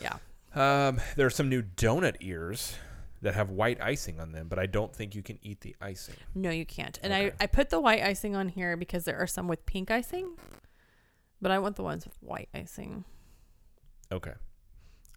Yeah. 0.00 0.16
Um, 0.54 1.00
there 1.16 1.26
are 1.26 1.30
some 1.30 1.48
new 1.48 1.62
donut 1.62 2.16
ears 2.20 2.74
that 3.22 3.34
have 3.34 3.50
white 3.50 3.80
icing 3.80 4.20
on 4.20 4.32
them, 4.32 4.48
but 4.48 4.58
I 4.58 4.66
don't 4.66 4.94
think 4.94 5.14
you 5.14 5.22
can 5.22 5.38
eat 5.42 5.60
the 5.62 5.74
icing. 5.80 6.16
No, 6.34 6.50
you 6.50 6.66
can't. 6.66 6.98
And 7.02 7.12
Okay. 7.12 7.32
I, 7.40 7.44
I 7.44 7.46
put 7.46 7.70
the 7.70 7.80
white 7.80 8.02
icing 8.02 8.34
on 8.36 8.48
here 8.48 8.76
because 8.76 9.04
there 9.04 9.16
are 9.18 9.26
some 9.26 9.48
with 9.48 9.64
pink 9.64 9.90
icing, 9.90 10.36
but 11.40 11.50
I 11.50 11.58
want 11.58 11.76
the 11.76 11.82
ones 11.84 12.04
with 12.04 12.16
white 12.20 12.48
icing. 12.54 13.04
Okay. 14.10 14.32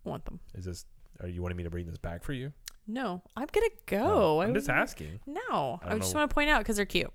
I 0.05 0.09
want 0.09 0.25
them. 0.25 0.39
Is 0.53 0.65
this? 0.65 0.85
Are 1.21 1.27
you 1.27 1.41
wanting 1.41 1.57
me 1.57 1.63
to 1.63 1.69
bring 1.69 1.87
this 1.87 1.97
back 1.97 2.23
for 2.23 2.33
you? 2.33 2.53
No, 2.87 3.23
I'm 3.35 3.47
gonna 3.51 3.67
go. 3.87 4.41
I'm 4.41 4.51
I 4.51 4.53
just 4.53 4.69
asking. 4.69 5.19
No, 5.25 5.79
I 5.83 5.95
I, 5.95 5.97
just 5.97 6.13
know. 6.13 6.19
want 6.19 6.29
to 6.29 6.33
point 6.33 6.49
out 6.51 6.59
because 6.59 6.75
they're 6.75 6.85
cute. 6.85 7.11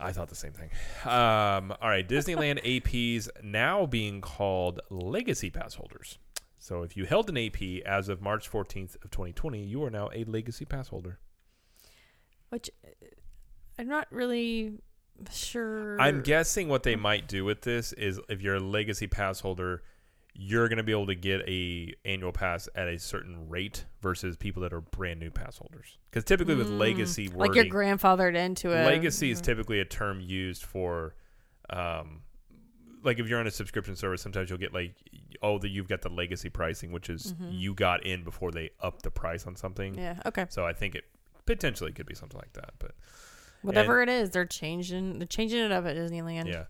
I 0.00 0.10
thought 0.10 0.28
the 0.28 0.34
same 0.34 0.52
thing. 0.52 0.70
Um, 1.04 1.72
all 1.80 1.88
right, 1.88 2.06
Disneyland 2.08 2.60
APs 2.64 3.28
now 3.44 3.86
being 3.86 4.20
called 4.20 4.80
Legacy 4.90 5.48
Pass 5.50 5.74
holders. 5.74 6.18
So 6.62 6.84
if 6.84 6.96
you 6.96 7.06
held 7.06 7.28
an 7.28 7.36
AP 7.36 7.82
as 7.84 8.08
of 8.08 8.22
March 8.22 8.48
14th 8.48 8.94
of 9.04 9.10
2020, 9.10 9.64
you 9.64 9.82
are 9.82 9.90
now 9.90 10.10
a 10.14 10.22
Legacy 10.22 10.64
Pass 10.64 10.86
holder. 10.86 11.18
Which 12.50 12.70
uh, 12.84 13.06
I'm 13.80 13.88
not 13.88 14.06
really 14.12 14.74
sure. 15.32 16.00
I'm 16.00 16.22
guessing 16.22 16.68
what 16.68 16.84
they 16.84 16.94
might 16.94 17.26
do 17.26 17.44
with 17.44 17.62
this 17.62 17.92
is 17.94 18.20
if 18.28 18.40
you're 18.42 18.54
a 18.54 18.60
Legacy 18.60 19.08
Pass 19.08 19.40
holder, 19.40 19.82
you're 20.34 20.68
going 20.68 20.76
to 20.76 20.84
be 20.84 20.92
able 20.92 21.08
to 21.08 21.16
get 21.16 21.40
a 21.48 21.92
annual 22.04 22.30
pass 22.30 22.68
at 22.76 22.86
a 22.86 22.96
certain 22.96 23.48
rate 23.48 23.84
versus 24.00 24.36
people 24.36 24.62
that 24.62 24.72
are 24.72 24.80
brand 24.80 25.18
new 25.18 25.32
pass 25.32 25.58
holders. 25.58 25.98
Because 26.10 26.22
typically 26.22 26.54
with 26.54 26.68
Mm, 26.68 26.78
Legacy 26.78 27.26
like 27.26 27.56
you're 27.56 27.64
grandfathered 27.64 28.36
into 28.36 28.70
it. 28.70 28.86
legacy 28.86 29.32
is 29.32 29.40
typically 29.40 29.80
a 29.80 29.84
term 29.84 30.20
used 30.20 30.62
for 30.62 31.16
um 31.70 32.22
like 33.04 33.18
if 33.18 33.28
you're 33.28 33.40
on 33.40 33.46
a 33.46 33.50
subscription 33.50 33.96
service 33.96 34.22
sometimes 34.22 34.48
you'll 34.50 34.58
get 34.58 34.72
like 34.72 34.94
oh 35.42 35.58
the, 35.58 35.68
you've 35.68 35.88
got 35.88 36.02
the 36.02 36.08
legacy 36.08 36.48
pricing 36.48 36.92
which 36.92 37.10
is 37.10 37.32
Mhm. 37.34 37.48
you 37.58 37.74
got 37.74 38.04
in 38.06 38.22
before 38.24 38.50
they 38.50 38.70
up 38.80 39.02
the 39.02 39.10
price 39.10 39.46
on 39.46 39.56
something 39.56 39.94
Yeah. 39.94 40.20
Okay. 40.26 40.46
so 40.48 40.64
i 40.66 40.72
think 40.72 40.94
it 40.94 41.04
potentially 41.46 41.92
could 41.92 42.06
be 42.06 42.14
something 42.14 42.38
like 42.38 42.52
that 42.54 42.70
but 42.78 42.92
Whatever 43.62 44.02
it 44.02 44.08
is, 44.08 44.30
they're 44.30 44.44
changing. 44.44 45.20
They're 45.20 45.26
changing 45.28 45.60
it 45.60 45.70
up 45.70 45.84
at 45.86 45.94
Disneyland. 45.96 46.46
yeah 46.48 46.64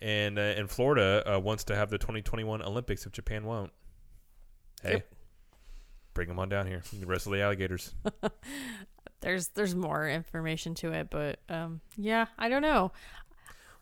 and 0.00 0.38
uh, 0.38 0.42
and 0.42 0.70
florida 0.70 1.22
uh, 1.34 1.38
wants 1.38 1.64
to 1.64 1.76
have 1.76 1.90
the 1.90 1.98
2021 1.98 2.62
olympics 2.62 3.04
if 3.06 3.12
japan 3.12 3.44
won't 3.44 3.70
hey 4.82 4.92
Yep. 4.94 5.12
bring 6.14 6.28
them 6.28 6.38
on 6.38 6.48
down 6.48 6.66
here 6.66 6.82
the 6.98 7.06
rest 7.06 7.26
of 7.26 7.32
the 7.32 7.40
alligators 7.42 7.94
There's 9.20 9.48
there's 9.48 9.74
more 9.76 10.08
information 10.08 10.74
to 10.76 10.90
it, 10.90 11.08
but 11.08 11.38
um, 11.48 11.80
yeah, 11.96 12.26
I 12.38 12.48
don't 12.48 12.60
know. 12.62 12.90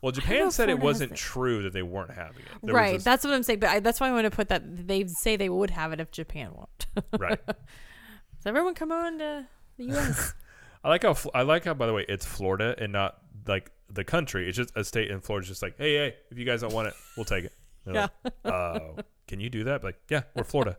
Well 0.01 0.11
japan 0.11 0.51
said 0.51 0.69
it 0.69 0.79
wasn't 0.79 1.11
it. 1.11 1.15
true 1.17 1.63
that 1.63 1.73
they 1.73 1.81
weren't 1.83 2.11
having 2.11 2.41
it 2.43 2.47
There 2.63 2.73
right. 2.75 2.93
this- 2.95 3.03
That's 3.03 3.23
what 3.23 3.33
I'm 3.33 3.43
saying. 3.43 3.59
But 3.59 3.69
I, 3.69 3.79
that's 3.79 3.99
why 3.99 4.09
I 4.09 4.11
want 4.11 4.25
to 4.25 4.31
put 4.31 4.49
that 4.49 4.87
they 4.87 5.05
say 5.07 5.35
they 5.37 5.49
would 5.49 5.69
have 5.71 5.91
it 5.93 5.99
if 5.99 6.11
Japan 6.11 6.51
won't. 6.55 6.85
right 7.19 7.39
So 7.47 8.49
everyone 8.49 8.73
come 8.73 8.91
on 8.91 9.19
to 9.19 9.45
the 9.77 9.83
U.S. 9.85 10.33
I 10.83 10.89
like 10.89 11.03
how 11.03 11.15
I 11.35 11.43
like 11.43 11.65
how 11.65 11.73
by 11.75 11.85
the 11.85 11.93
way 11.93 12.05
it's 12.09 12.25
Florida 12.25 12.75
and 12.79 12.91
not 12.91 13.17
like 13.47 13.71
the 13.89 14.03
country. 14.03 14.47
It's 14.47 14.57
just 14.57 14.71
a 14.75 14.83
state, 14.83 15.11
and 15.11 15.23
Florida's 15.23 15.49
just 15.49 15.61
like, 15.61 15.75
hey, 15.77 15.95
hey, 15.95 16.15
if 16.31 16.37
you 16.39 16.45
guys 16.45 16.61
don't 16.61 16.73
want 16.73 16.87
it, 16.87 16.93
we'll 17.15 17.25
take 17.25 17.45
it. 17.45 17.53
Yeah. 17.91 18.07
like, 18.23 18.33
uh, 18.45 18.79
can 19.27 19.39
you 19.39 19.49
do 19.49 19.63
that? 19.65 19.83
Like, 19.83 19.99
yeah, 20.09 20.21
we're 20.35 20.43
Florida. 20.43 20.77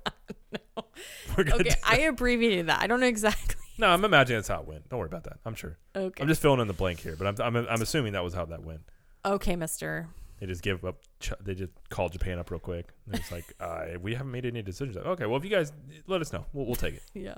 We're 1.37 1.45
gonna 1.45 1.61
Okay. 1.63 1.75
I 1.85 1.99
abbreviated 2.01 2.67
that. 2.69 2.81
I 2.81 2.87
don't 2.87 3.01
know 3.01 3.07
exactly. 3.07 3.57
no, 3.79 3.89
I'm 3.89 4.05
imagining 4.05 4.39
that's 4.39 4.49
how 4.49 4.61
it 4.61 4.67
went. 4.69 4.89
Don't 4.89 4.99
worry 4.99 5.07
about 5.07 5.25
that. 5.25 5.39
I'm 5.45 5.55
sure. 5.55 5.79
Okay. 5.97 6.23
I'm 6.23 6.29
just 6.29 6.41
filling 6.43 6.61
in 6.61 6.67
the 6.69 6.73
blank 6.73 7.01
here, 7.01 7.17
but 7.17 7.27
I'm 7.27 7.57
I'm, 7.57 7.67
I'm 7.69 7.83
assuming 7.83 8.13
that 8.13 8.23
was 8.25 8.35
how 8.35 8.45
that 8.47 8.63
went. 8.63 8.83
Okay, 9.25 9.57
Mister. 9.57 10.09
They 10.41 10.47
just 10.47 10.63
give 10.63 10.85
up. 10.85 10.97
They 11.41 11.55
just 11.55 11.71
call 11.89 12.09
Japan 12.09 12.39
up 12.41 12.51
real 12.51 12.59
quick. 12.59 12.89
And 13.07 13.15
it's 13.15 13.31
like, 13.31 13.45
uh, 13.61 13.87
we 14.01 14.15
haven't 14.15 14.33
made 14.33 14.45
any 14.45 14.61
decisions. 14.63 14.97
Okay, 14.97 15.27
well, 15.27 15.37
if 15.37 15.45
you 15.45 15.51
guys 15.51 15.73
let 16.09 16.21
us 16.21 16.33
know, 16.33 16.45
we'll, 16.53 16.67
we'll 16.67 16.75
take 16.75 16.95
it. 16.95 17.03
Yeah. 17.15 17.37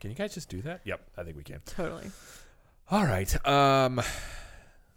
Can 0.00 0.10
you 0.10 0.16
guys 0.16 0.34
just 0.34 0.48
do 0.48 0.60
that? 0.62 0.80
Yep, 0.84 1.00
I 1.16 1.22
think 1.22 1.36
we 1.36 1.44
can. 1.44 1.60
Totally. 1.66 2.10
All 2.90 3.04
right. 3.04 3.46
Um, 3.46 4.00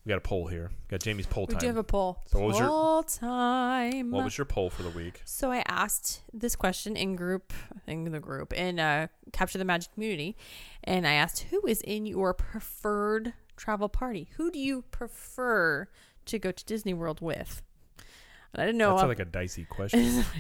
we 0.05 0.09
got 0.09 0.17
a 0.17 0.21
poll 0.21 0.47
here. 0.47 0.71
We 0.71 0.91
Got 0.91 1.01
Jamie's 1.01 1.27
poll 1.27 1.45
time. 1.45 1.57
We 1.57 1.59
do 1.61 1.67
have 1.67 1.77
a 1.77 1.83
poll. 1.83 2.17
So 2.27 2.39
what 2.39 2.47
was 2.47 2.57
your- 2.59 2.67
poll 2.67 3.03
time. 3.03 4.11
what 4.11 4.23
was 4.23 4.37
your 4.37 4.45
poll 4.45 4.69
for 4.69 4.83
the 4.83 4.89
week? 4.89 5.21
So 5.25 5.51
I 5.51 5.63
asked 5.67 6.21
this 6.33 6.55
question 6.55 6.95
in 6.95 7.15
group, 7.15 7.53
in 7.85 8.05
the 8.05 8.19
group, 8.19 8.53
in 8.53 8.79
uh, 8.79 9.07
Capture 9.33 9.57
the 9.59 9.65
Magic 9.65 9.93
community, 9.93 10.35
and 10.83 11.05
I 11.05 11.13
asked 11.13 11.41
who 11.51 11.65
is 11.67 11.81
in 11.81 12.05
your 12.05 12.33
preferred 12.33 13.33
travel 13.59 13.89
party? 13.89 14.29
Who 14.37 14.49
do 14.49 14.59
you 14.59 14.83
prefer 14.89 15.87
to 16.25 16.39
go 16.39 16.51
to 16.51 16.65
Disney 16.65 16.93
World 16.93 17.21
with? 17.21 17.61
And 18.53 18.63
I 18.63 18.65
didn't 18.65 18.79
know. 18.79 18.95
That's 18.95 19.07
like 19.07 19.19
a 19.19 19.25
dicey 19.25 19.65
question. 19.65 20.23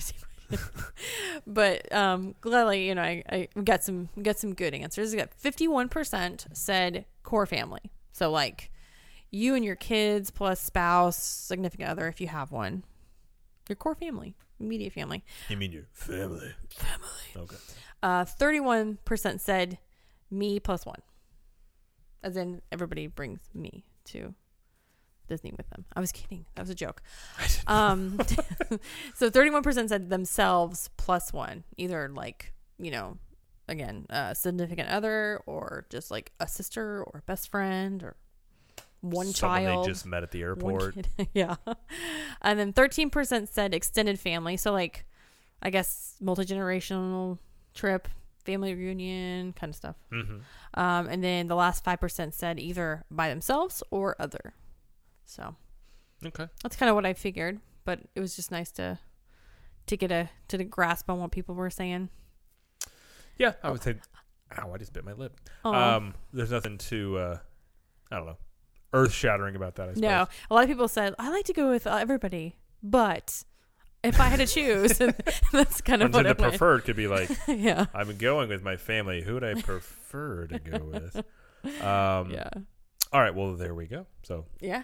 but 1.47 1.91
um, 1.93 2.35
gladly, 2.41 2.87
you 2.87 2.95
know, 2.95 3.01
I, 3.01 3.23
I 3.29 3.61
got 3.63 3.83
some 3.83 4.09
got 4.21 4.39
some 4.39 4.53
good 4.53 4.73
answers. 4.73 5.13
I 5.13 5.17
got 5.17 5.33
fifty 5.33 5.67
one 5.67 5.89
percent 5.89 6.47
said 6.53 7.05
core 7.23 7.45
family, 7.45 7.91
so 8.11 8.31
like 8.31 8.71
you 9.31 9.55
and 9.55 9.63
your 9.63 9.75
kids 9.75 10.31
plus 10.31 10.59
spouse, 10.59 11.17
significant 11.17 11.89
other 11.89 12.07
if 12.07 12.19
you 12.19 12.27
have 12.27 12.51
one, 12.51 12.83
your 13.67 13.75
core 13.75 13.95
family, 13.95 14.35
immediate 14.59 14.93
family. 14.93 15.23
you 15.49 15.57
mean 15.57 15.71
your 15.71 15.85
family? 15.93 16.53
Family. 16.69 17.07
Okay. 17.35 17.57
Uh, 18.01 18.25
thirty 18.25 18.59
one 18.59 18.97
percent 19.05 19.41
said 19.41 19.77
me 20.31 20.59
plus 20.59 20.85
one, 20.85 21.01
as 22.23 22.37
in 22.37 22.61
everybody 22.71 23.07
brings 23.07 23.39
me 23.53 23.85
to 24.05 24.33
Disney 25.27 25.53
with 25.55 25.69
them. 25.69 25.85
I 25.95 25.99
was 25.99 26.11
kidding. 26.11 26.45
That 26.55 26.63
was 26.63 26.69
a 26.69 26.75
joke. 26.75 27.01
Um, 27.67 28.19
so 29.15 29.29
31% 29.29 29.89
said 29.89 30.09
themselves 30.09 30.89
plus 30.97 31.31
one, 31.31 31.63
either 31.77 32.09
like, 32.09 32.53
you 32.77 32.91
know, 32.91 33.17
again, 33.67 34.05
a 34.09 34.35
significant 34.35 34.89
other 34.89 35.41
or 35.45 35.85
just 35.89 36.11
like 36.11 36.31
a 36.39 36.47
sister 36.47 37.03
or 37.03 37.19
a 37.19 37.21
best 37.21 37.49
friend 37.49 38.03
or 38.03 38.15
one 39.01 39.27
child. 39.27 39.35
Someone 39.35 39.63
child. 39.63 39.85
they 39.85 39.89
just 39.89 40.05
met 40.05 40.23
at 40.23 40.31
the 40.31 40.41
airport. 40.41 40.95
yeah. 41.33 41.55
And 42.41 42.59
then 42.59 42.73
13% 42.73 43.47
said 43.47 43.73
extended 43.73 44.19
family. 44.19 44.57
So, 44.57 44.73
like, 44.73 45.05
I 45.61 45.69
guess 45.69 46.15
multi 46.19 46.43
generational 46.43 47.37
trip, 47.73 48.07
family 48.45 48.73
reunion 48.73 49.53
kind 49.53 49.69
of 49.69 49.75
stuff. 49.75 49.95
hmm 50.11 50.39
Um, 50.73 51.07
and 51.07 51.23
then 51.23 51.47
the 51.47 51.55
last 51.55 51.83
5% 51.83 52.33
said 52.33 52.59
either 52.59 53.03
by 53.11 53.29
themselves 53.29 53.83
or 53.91 54.15
other. 54.19 54.53
So 55.25 55.55
Okay. 56.25 56.47
that's 56.63 56.75
kind 56.75 56.89
of 56.89 56.95
what 56.95 57.05
I 57.05 57.13
figured, 57.13 57.59
but 57.85 57.99
it 58.15 58.19
was 58.19 58.35
just 58.35 58.51
nice 58.51 58.71
to 58.73 58.99
to 59.87 59.97
get 59.97 60.11
a 60.11 60.29
to 60.49 60.57
the 60.57 60.63
grasp 60.63 61.09
on 61.09 61.19
what 61.19 61.31
people 61.31 61.55
were 61.55 61.69
saying. 61.71 62.09
Yeah, 63.37 63.53
I 63.63 63.71
would 63.71 63.81
say. 63.81 63.95
Ow! 64.57 64.71
I 64.73 64.77
just 64.77 64.93
bit 64.93 65.03
my 65.05 65.13
lip. 65.13 65.39
Um, 65.63 66.13
there's 66.33 66.51
nothing 66.51 66.77
to 66.89 67.17
Uh, 67.17 67.37
I 68.11 68.17
don't 68.17 68.25
know. 68.27 68.37
Earth 68.93 69.11
shattering 69.13 69.55
about 69.55 69.75
that. 69.75 69.89
I 69.89 69.93
suppose. 69.93 70.01
no, 70.01 70.27
a 70.49 70.53
lot 70.53 70.63
of 70.63 70.69
people 70.69 70.87
said 70.87 71.13
I 71.19 71.29
like 71.29 71.45
to 71.45 71.53
go 71.53 71.69
with 71.69 71.85
everybody, 71.87 72.55
but 72.83 73.43
if 74.03 74.19
I 74.19 74.25
had 74.27 74.39
to 74.39 74.45
choose, 74.47 74.97
that's 75.51 75.81
kind 75.81 76.01
of 76.01 76.13
what 76.13 76.25
the 76.25 76.35
preferred 76.35 76.85
could 76.85 76.95
be 76.95 77.07
like 77.07 77.29
yeah, 77.47 77.85
I'm 77.93 78.17
going 78.17 78.49
with 78.49 78.63
my 78.63 78.77
family. 78.77 79.21
Who 79.21 79.33
would 79.35 79.43
I 79.43 79.55
prefer 79.61 80.47
to 80.47 80.59
go 80.59 80.85
with? 80.85 81.23
Um, 81.81 82.31
yeah, 82.31 82.47
All 83.11 83.19
right. 83.19 83.35
Well, 83.35 83.53
there 83.55 83.75
we 83.75 83.85
go. 83.85 84.05
So 84.23 84.45
yeah. 84.61 84.83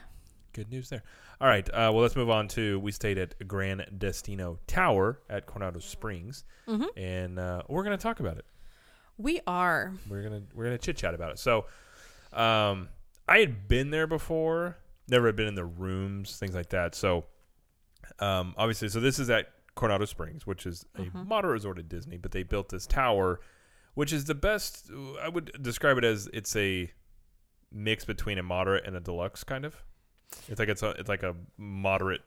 good 0.51 0.69
news 0.69 0.89
there. 0.89 1.03
All 1.39 1.47
right. 1.47 1.65
Uh, 1.69 1.87
well, 1.93 1.99
let's 2.01 2.17
move 2.17 2.29
on 2.29 2.49
to. 2.49 2.81
We 2.81 2.91
stayed 2.91 3.17
at 3.17 3.47
Gran 3.47 3.85
Destino 3.97 4.59
Tower 4.67 5.21
at 5.29 5.45
Coronado 5.45 5.79
Springs, 5.79 6.43
hmm 6.67 6.83
and 6.97 7.39
uh, 7.39 7.61
we're 7.69 7.85
gonna 7.85 7.95
talk 7.97 8.19
about 8.19 8.37
it. 8.37 8.45
We 9.17 9.39
are. 9.47 9.93
we're 10.09 10.21
gonna 10.21 10.41
we're 10.53 10.65
gonna 10.65 10.77
chit 10.77 10.97
chat 10.97 11.13
about 11.13 11.31
it. 11.31 11.39
So, 11.39 11.65
um, 12.33 12.89
I 13.25 13.37
had 13.37 13.69
been 13.69 13.89
there 13.89 14.05
before, 14.05 14.75
never 15.07 15.27
had 15.27 15.37
been 15.37 15.47
in 15.47 15.55
the 15.55 15.63
rooms, 15.63 16.37
things 16.37 16.55
like 16.55 16.71
that. 16.71 16.93
So, 16.93 17.23
um, 18.19 18.53
obviously, 18.57 18.89
so 18.89 18.99
this 18.99 19.19
is 19.19 19.29
at 19.29 19.47
Coronado 19.75 20.05
Springs, 20.05 20.45
which 20.47 20.65
is 20.65 20.85
a 20.95 21.01
Mhm. 21.03 21.27
moderate 21.27 21.53
resort 21.53 21.79
at 21.79 21.89
Disney, 21.89 22.17
but 22.17 22.31
they 22.31 22.43
built 22.43 22.69
this 22.69 22.87
tower, 22.87 23.39
which 23.93 24.13
is 24.13 24.25
the 24.25 24.35
best. 24.35 24.89
I 25.21 25.27
would 25.29 25.51
describe 25.61 25.97
it 25.97 26.03
as 26.03 26.27
it's 26.33 26.55
a 26.55 26.91
mix 27.71 28.05
between 28.05 28.37
a 28.37 28.43
moderate 28.43 28.85
and 28.85 28.95
a 28.95 28.99
deluxe 28.99 29.43
kind 29.43 29.65
of. 29.65 29.83
It's 30.47 30.59
like 30.59 30.69
it's 30.69 30.81
a 30.83 30.91
it's 30.91 31.09
like 31.09 31.23
a 31.23 31.35
moderate 31.57 32.21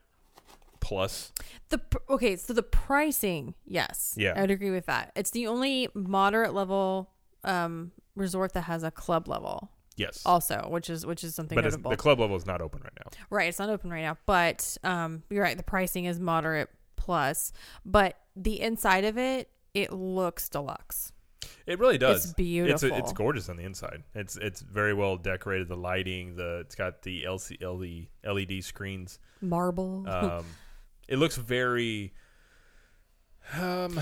plus. 0.80 1.32
The 1.70 1.78
pr- 1.78 1.98
okay, 2.10 2.36
so 2.36 2.52
the 2.52 2.62
pricing, 2.62 3.54
yes, 3.64 4.14
Yeah. 4.16 4.34
I 4.36 4.42
would 4.42 4.50
agree 4.50 4.70
with 4.70 4.86
that. 4.86 5.12
It's 5.16 5.30
the 5.30 5.46
only 5.46 5.88
moderate 5.94 6.54
level 6.54 7.10
um 7.44 7.92
resort 8.14 8.52
that 8.54 8.62
has 8.62 8.82
a 8.82 8.90
club 8.90 9.28
level 9.28 9.70
Yes. 9.98 10.22
also, 10.24 10.66
which 10.70 10.88
is 10.88 11.04
which 11.04 11.24
is 11.24 11.34
something 11.34 11.56
but 11.56 11.64
notable. 11.64 11.90
the 11.90 11.96
club 11.96 12.20
level 12.20 12.36
is 12.36 12.46
not 12.46 12.62
open 12.62 12.80
right 12.82 12.92
now. 13.04 13.10
Right, 13.30 13.48
it's 13.48 13.58
not 13.58 13.68
open 13.68 13.90
right 13.90 14.02
now, 14.02 14.16
but 14.24 14.78
um, 14.84 15.22
you're 15.28 15.42
right. 15.42 15.56
The 15.56 15.62
pricing 15.62 16.06
is 16.06 16.18
moderate 16.18 16.70
plus, 16.96 17.52
but 17.84 18.16
the 18.36 18.60
inside 18.60 19.04
of 19.04 19.18
it, 19.18 19.50
it 19.74 19.92
looks 19.92 20.48
deluxe. 20.48 21.12
It 21.66 21.78
really 21.78 21.98
does. 21.98 22.24
It's 22.24 22.34
beautiful. 22.34 22.88
It's 22.88 22.98
it's 22.98 23.12
gorgeous 23.12 23.48
on 23.48 23.56
the 23.56 23.64
inside. 23.64 24.02
It's 24.14 24.36
it's 24.36 24.60
very 24.60 24.94
well 24.94 25.16
decorated. 25.16 25.68
The 25.68 25.76
lighting, 25.76 26.36
the 26.36 26.60
it's 26.60 26.74
got 26.74 27.02
the 27.02 27.24
LC, 27.24 27.60
LED, 27.60 28.08
LED 28.24 28.64
screens. 28.64 29.18
Marble. 29.40 30.06
Um, 30.08 30.44
it 31.08 31.16
looks 31.16 31.36
very. 31.36 32.12
Um, 33.58 33.98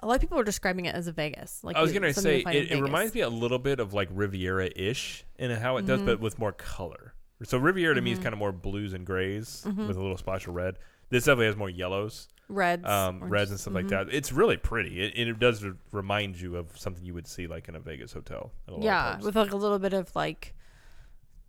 a 0.00 0.06
lot 0.06 0.14
of 0.14 0.20
people 0.20 0.38
are 0.38 0.44
describing 0.44 0.84
it 0.86 0.94
as 0.94 1.06
a 1.06 1.12
Vegas. 1.12 1.62
Like 1.64 1.76
I 1.76 1.80
was 1.82 1.92
something 1.92 2.06
you 2.08 2.12
say 2.14 2.42
find 2.42 2.56
in 2.56 2.62
it, 2.62 2.66
it 2.66 2.68
Vegas. 2.70 2.82
reminds 2.82 3.14
me 3.14 3.20
a 3.22 3.28
little 3.28 3.58
bit 3.58 3.80
of 3.80 3.92
like 3.94 4.08
Riviera 4.12 4.70
ish 4.76 5.24
in 5.38 5.50
how 5.50 5.76
it 5.76 5.86
does, 5.86 6.00
Mhm. 6.00 6.06
but 6.06 6.20
with 6.20 6.38
more 6.38 6.52
color. 6.52 7.14
So 7.42 7.58
Riviera 7.58 7.94
to 7.94 8.00
me 8.00 8.12
is 8.12 8.18
Mhm. 8.18 8.22
kind 8.22 8.32
of 8.32 8.38
more 8.38 8.52
blues 8.52 8.92
and 8.92 9.04
grays 9.04 9.64
Mhm. 9.66 9.86
with 9.88 9.96
a 9.96 10.00
little 10.00 10.16
splash 10.16 10.46
of 10.46 10.54
red. 10.54 10.78
This 11.10 11.24
definitely 11.24 11.46
has 11.46 11.56
more 11.56 11.68
yellows. 11.70 12.28
Reds, 12.48 12.84
um, 12.84 13.24
reds 13.24 13.50
and 13.50 13.58
stuff 13.58 13.72
like 13.74 13.88
that. 13.88 14.08
It's 14.12 14.30
really 14.30 14.56
pretty. 14.58 15.00
It, 15.02 15.16
it 15.28 15.38
does 15.38 15.64
re- 15.64 15.72
remind 15.92 16.38
you 16.40 16.56
of 16.56 16.78
something 16.78 17.04
you 17.04 17.14
would 17.14 17.26
see 17.26 17.46
like 17.46 17.68
in 17.68 17.74
a 17.74 17.80
Vegas 17.80 18.12
hotel. 18.12 18.52
a 18.68 18.72
lot 18.72 18.78
of 18.78 18.84
Yeah, 18.84 19.18
with 19.20 19.34
like 19.36 19.52
a 19.52 19.56
little 19.56 19.78
bit 19.78 19.94
of 19.94 20.14
like 20.14 20.54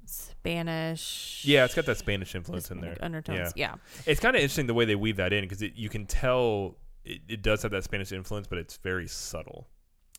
Spanish. 0.06 1.42
yeah, 1.46 1.66
it's 1.66 1.76
got 1.76 1.86
that 1.86 1.98
Spanish 1.98 2.36
influence 2.36 2.72
in 2.72 2.80
there. 2.82 2.98
Undertones. 3.02 3.54
Yeah. 3.56 3.76
It's 4.06 4.20
kind 4.20 4.36
of 4.36 4.42
interesting 4.42 4.68
the 4.68 4.74
way 4.74 4.86
they 4.86 4.96
weave 4.96 5.18
that 5.18 5.34
in 5.34 5.44
because 5.48 5.62
you 5.62 5.90
can 5.90 6.06
tell 6.06 6.78
it, 7.06 7.22
it 7.28 7.42
does 7.42 7.62
have 7.64 7.72
that 7.72 7.84
Spanish 7.84 8.12
influence, 8.12 8.48
but 8.48 8.58
it's 8.58 8.78
very 8.78 9.08
subtle. 9.08 9.68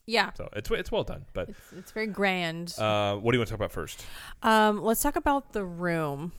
Yeah. 0.07 0.31
So 0.35 0.49
it's 0.55 0.71
it's 0.71 0.93
well 0.93 1.03
done. 1.05 1.25
But 1.33 1.49
It's, 1.51 1.59
it's 1.77 1.93
very 1.93 2.07
grand. 2.07 2.75
uh, 2.79 3.17
what 3.17 3.33
do 3.33 3.37
you 3.37 3.41
want 3.41 3.49
to 3.49 3.53
talk 3.53 3.59
about 3.61 3.73
first? 3.73 4.05
Um, 4.43 4.83
let's 4.83 5.03
talk 5.03 5.17
about 5.17 5.53
the 5.53 5.65
room. 5.65 6.33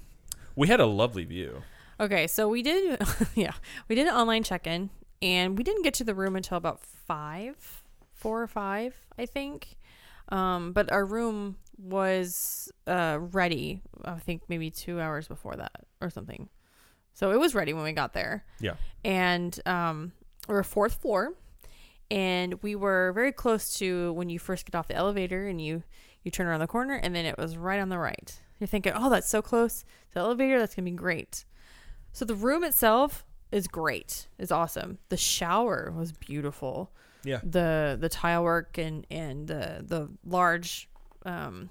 We 0.55 0.67
had 0.69 0.79
a 0.79 0.85
lovely 0.85 1.25
view. 1.25 1.63
Okay, 1.99 2.27
so 2.27 2.47
we 2.47 2.61
did, 2.61 2.99
yeah, 3.35 3.53
we 3.89 3.95
did 3.95 4.07
an 4.07 4.13
online 4.13 4.43
check-in, 4.43 4.91
and 5.21 5.57
we 5.57 5.63
didn't 5.63 5.81
get 5.83 5.95
to 5.95 6.03
the 6.03 6.13
room 6.13 6.35
until 6.35 6.57
about 6.57 6.79
five, 6.79 7.83
four 8.13 8.41
or 8.41 8.47
five, 8.47 8.95
I 9.17 9.25
think. 9.25 9.77
Um, 10.29 10.73
but 10.73 10.91
our 10.91 11.05
room 11.05 11.57
was 11.79 12.71
uh 12.87 13.17
ready. 13.19 13.81
I 14.03 14.15
think 14.19 14.43
maybe 14.49 14.69
two 14.71 14.99
hours 14.99 15.27
before 15.27 15.55
that 15.55 15.85
or 16.01 16.09
something. 16.09 16.49
So 17.13 17.31
it 17.31 17.39
was 17.39 17.53
ready 17.55 17.73
when 17.73 17.83
we 17.83 17.91
got 17.93 18.13
there. 18.13 18.45
Yeah. 18.59 18.75
And 19.03 19.59
um, 19.65 20.11
we 20.47 20.53
we're 20.53 20.63
fourth 20.63 21.01
floor, 21.01 21.33
and 22.09 22.61
we 22.61 22.75
were 22.75 23.11
very 23.13 23.31
close 23.31 23.73
to 23.75 24.13
when 24.13 24.29
you 24.29 24.39
first 24.39 24.65
get 24.65 24.75
off 24.75 24.87
the 24.87 24.95
elevator 24.95 25.47
and 25.47 25.61
you 25.61 25.83
you 26.23 26.31
turn 26.31 26.47
around 26.47 26.59
the 26.59 26.67
corner, 26.67 26.95
and 26.95 27.15
then 27.15 27.25
it 27.25 27.37
was 27.37 27.57
right 27.57 27.79
on 27.79 27.89
the 27.89 27.97
right. 27.97 28.39
You're 28.59 28.67
thinking, 28.67 28.93
oh, 28.95 29.09
that's 29.09 29.29
so 29.29 29.41
close 29.41 29.81
to 29.81 30.13
the 30.15 30.19
elevator. 30.19 30.59
That's 30.59 30.75
gonna 30.75 30.85
be 30.85 30.91
great. 30.91 31.45
So 32.11 32.25
the 32.25 32.35
room 32.35 32.63
itself 32.63 33.25
is 33.51 33.67
great. 33.67 34.27
Is 34.37 34.51
awesome. 34.51 34.97
The 35.09 35.17
shower 35.17 35.93
was 35.95 36.11
beautiful. 36.11 36.91
Yeah. 37.23 37.39
The 37.43 37.97
the 37.99 38.09
tile 38.09 38.43
work 38.43 38.77
and 38.77 39.05
and 39.11 39.47
the 39.47 39.83
the 39.85 40.09
large 40.25 40.89
um 41.25 41.69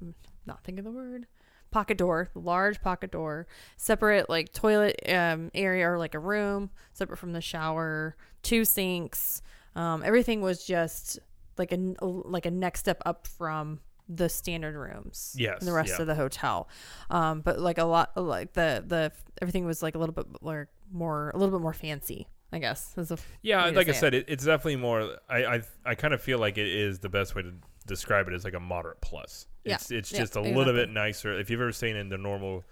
I'm 0.00 0.14
not 0.46 0.64
thinking 0.64 0.86
of 0.86 0.92
the 0.92 0.98
word 0.98 1.26
pocket 1.74 1.98
door, 1.98 2.30
large 2.34 2.80
pocket 2.80 3.10
door, 3.10 3.46
separate 3.76 4.30
like 4.30 4.52
toilet 4.52 4.96
um 5.08 5.50
area 5.54 5.90
or 5.90 5.98
like 5.98 6.14
a 6.14 6.18
room, 6.20 6.70
separate 6.92 7.18
from 7.18 7.32
the 7.32 7.40
shower, 7.40 8.16
two 8.42 8.64
sinks. 8.64 9.42
Um 9.74 10.02
everything 10.04 10.40
was 10.40 10.64
just 10.64 11.18
like 11.58 11.72
a 11.72 11.76
like 12.00 12.46
a 12.46 12.50
next 12.50 12.80
step 12.80 13.02
up 13.04 13.26
from 13.26 13.80
the 14.08 14.28
standard 14.28 14.74
rooms 14.76 15.34
Yes, 15.36 15.60
and 15.60 15.68
the 15.68 15.72
rest 15.72 15.94
yeah. 15.94 16.02
of 16.02 16.06
the 16.06 16.14
hotel 16.14 16.68
um 17.08 17.40
but 17.40 17.58
like 17.58 17.78
a 17.78 17.84
lot 17.84 18.14
like 18.18 18.52
the 18.52 18.84
the 18.86 19.10
everything 19.40 19.64
was 19.64 19.82
like 19.82 19.94
a 19.94 19.98
little 19.98 20.12
bit 20.14 20.26
more 20.42 20.68
more 20.92 21.30
a 21.34 21.38
little 21.38 21.56
bit 21.58 21.62
more 21.62 21.72
fancy 21.72 22.28
i 22.52 22.58
guess 22.58 22.92
a 22.98 23.16
Yeah, 23.40 23.64
like 23.70 23.88
I 23.88 23.92
say 23.92 23.96
it. 23.96 24.00
said, 24.00 24.14
it, 24.14 24.24
it's 24.28 24.44
definitely 24.44 24.76
more. 24.76 25.16
I 25.30 25.38
I, 25.54 25.62
I 25.86 25.94
kind 25.94 26.12
of 26.12 26.20
feel 26.20 26.38
like 26.38 26.58
it 26.58 26.66
is 26.68 26.98
the 26.98 27.08
best 27.08 27.34
way 27.34 27.42
to 27.42 27.52
describe 27.86 28.28
it 28.28 28.34
as 28.34 28.44
like 28.44 28.54
a 28.54 28.60
moderate 28.60 29.00
plus. 29.00 29.46
Yeah, 29.64 29.74
It's 29.76 29.90
it's 29.90 30.12
yeah, 30.12 30.20
just 30.20 30.36
a 30.36 30.40
little 30.40 30.72
bit 30.74 30.90
nicer. 30.90 31.32
If 31.38 31.50
you've 31.50 31.60
ever 31.60 31.72
stayed 31.72 31.96
in 31.96 32.08
the 32.08 32.18
normal 32.18 32.64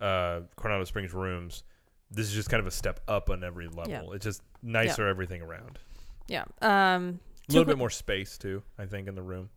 uh, 0.00 0.40
Coronado 0.56 0.84
Springs 0.84 1.12
rooms, 1.12 1.64
this 2.10 2.26
is 2.26 2.34
just 2.34 2.48
kind 2.50 2.60
of 2.60 2.66
a 2.66 2.70
step 2.70 3.00
up 3.08 3.30
on 3.30 3.44
every 3.44 3.68
level. 3.68 4.12
It's 4.12 4.24
just 4.24 4.42
nicer 4.62 5.06
everything 5.06 5.42
around. 5.42 5.78
yeah 6.28 6.44
um 6.62 7.20
A 7.48 7.52
little 7.52 7.64
bit 7.66 7.78
more 7.78 7.90
space 7.90 8.38
too, 8.38 8.62
I 8.78 8.86
think, 8.86 9.08
in 9.08 9.14
the 9.14 9.22
room. 9.22 9.50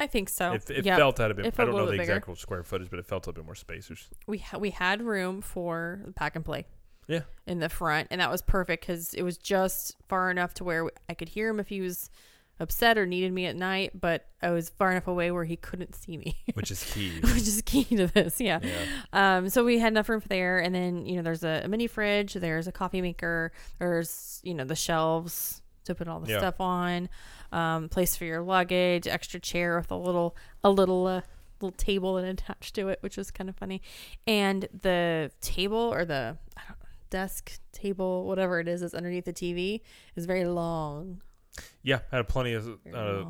i 0.00 0.06
think 0.06 0.28
so 0.28 0.52
it 0.54 0.68
it 0.70 0.84
yeah 0.84 0.96
felt 0.96 1.18
had 1.18 1.30
a 1.30 1.34
bit. 1.34 1.46
it 1.46 1.54
I 1.58 1.64
don't 1.64 1.76
know 1.76 1.86
the 1.86 1.92
bigger. 1.92 2.02
exact 2.16 2.38
square 2.38 2.62
footage, 2.62 2.90
but 2.90 2.98
it 2.98 3.06
felt 3.06 3.26
a 3.28 3.32
bit 3.32 3.44
more 3.44 3.54
spacious. 3.54 4.08
we 4.26 4.38
ha- 4.38 4.58
we 4.58 4.70
had 4.70 5.02
room 5.02 5.40
for 5.40 6.12
pack 6.16 6.36
and 6.36 6.44
play 6.44 6.66
Yeah. 7.06 7.22
in 7.46 7.58
the 7.60 7.68
front 7.68 8.08
and 8.10 8.20
that 8.20 8.30
was 8.30 8.42
perfect 8.42 8.82
because 8.86 9.14
it 9.14 9.22
was 9.22 9.36
just 9.38 9.96
far 10.08 10.30
enough 10.30 10.52
to 10.54 10.64
where 10.64 10.90
i 11.08 11.14
could 11.14 11.28
hear 11.30 11.48
him 11.48 11.58
if 11.60 11.68
he 11.68 11.80
was 11.80 12.10
upset 12.60 12.96
or 12.96 13.04
needed 13.06 13.32
me 13.32 13.46
at 13.46 13.56
night 13.56 13.90
but 14.00 14.26
i 14.40 14.50
was 14.50 14.68
far 14.70 14.90
enough 14.92 15.06
away 15.08 15.30
where 15.30 15.44
he 15.44 15.56
couldn't 15.56 15.94
see 15.94 16.16
me 16.16 16.36
which 16.54 16.70
is 16.70 16.84
key. 16.92 17.10
which 17.22 17.36
is 17.48 17.62
key 17.66 17.84
to 17.84 18.06
this 18.06 18.40
yeah 18.40 18.60
yeah. 18.62 19.36
Um, 19.38 19.48
so 19.48 19.64
we 19.64 19.78
had 19.80 19.92
enough 19.92 20.08
room 20.08 20.20
for 20.20 20.28
there, 20.28 20.58
and 20.60 20.74
then 20.74 21.04
you 21.06 21.16
know 21.16 21.22
there's 21.22 21.42
a, 21.44 21.62
a 21.64 21.68
mini 21.68 21.86
fridge, 21.86 22.34
there's 22.34 22.66
a 22.68 22.72
coffee 22.72 23.00
maker, 23.02 23.52
there's 23.78 24.40
you 24.44 24.54
know 24.54 24.64
the 24.64 24.76
shelves 24.76 25.62
to 25.84 25.94
put 25.94 26.08
all 26.08 26.20
the 26.20 26.30
Yeah. 26.30 26.38
stuff 26.38 26.60
on, 26.60 27.08
um, 27.52 27.88
place 27.88 28.16
for 28.16 28.24
your 28.24 28.40
luggage, 28.42 29.06
extra 29.06 29.38
chair 29.40 29.76
with 29.76 29.90
a 29.90 29.96
little 29.96 30.36
a 30.62 30.70
little 30.70 31.06
uh, 31.06 31.20
little 31.60 31.76
table 31.76 32.16
and 32.18 32.28
attached 32.38 32.74
to 32.76 32.88
it, 32.88 32.98
which 33.02 33.16
was 33.16 33.30
kind 33.30 33.48
of 33.50 33.56
funny, 33.56 33.82
and 34.26 34.68
the 34.82 35.30
table 35.40 35.92
or 35.92 36.04
the 36.04 36.36
I 36.56 36.60
don't 36.68 36.78
know, 36.78 36.86
desk 37.10 37.58
table 37.72 38.26
whatever 38.26 38.60
it 38.60 38.68
is 38.68 38.80
that's 38.80 38.94
underneath 38.94 39.24
the 39.24 39.32
TV 39.32 39.80
is 40.16 40.24
very 40.26 40.44
long. 40.44 41.20
Yeah, 41.82 42.00
had 42.10 42.26
plenty 42.28 42.54
of 42.54 42.68
uh, 42.94 43.24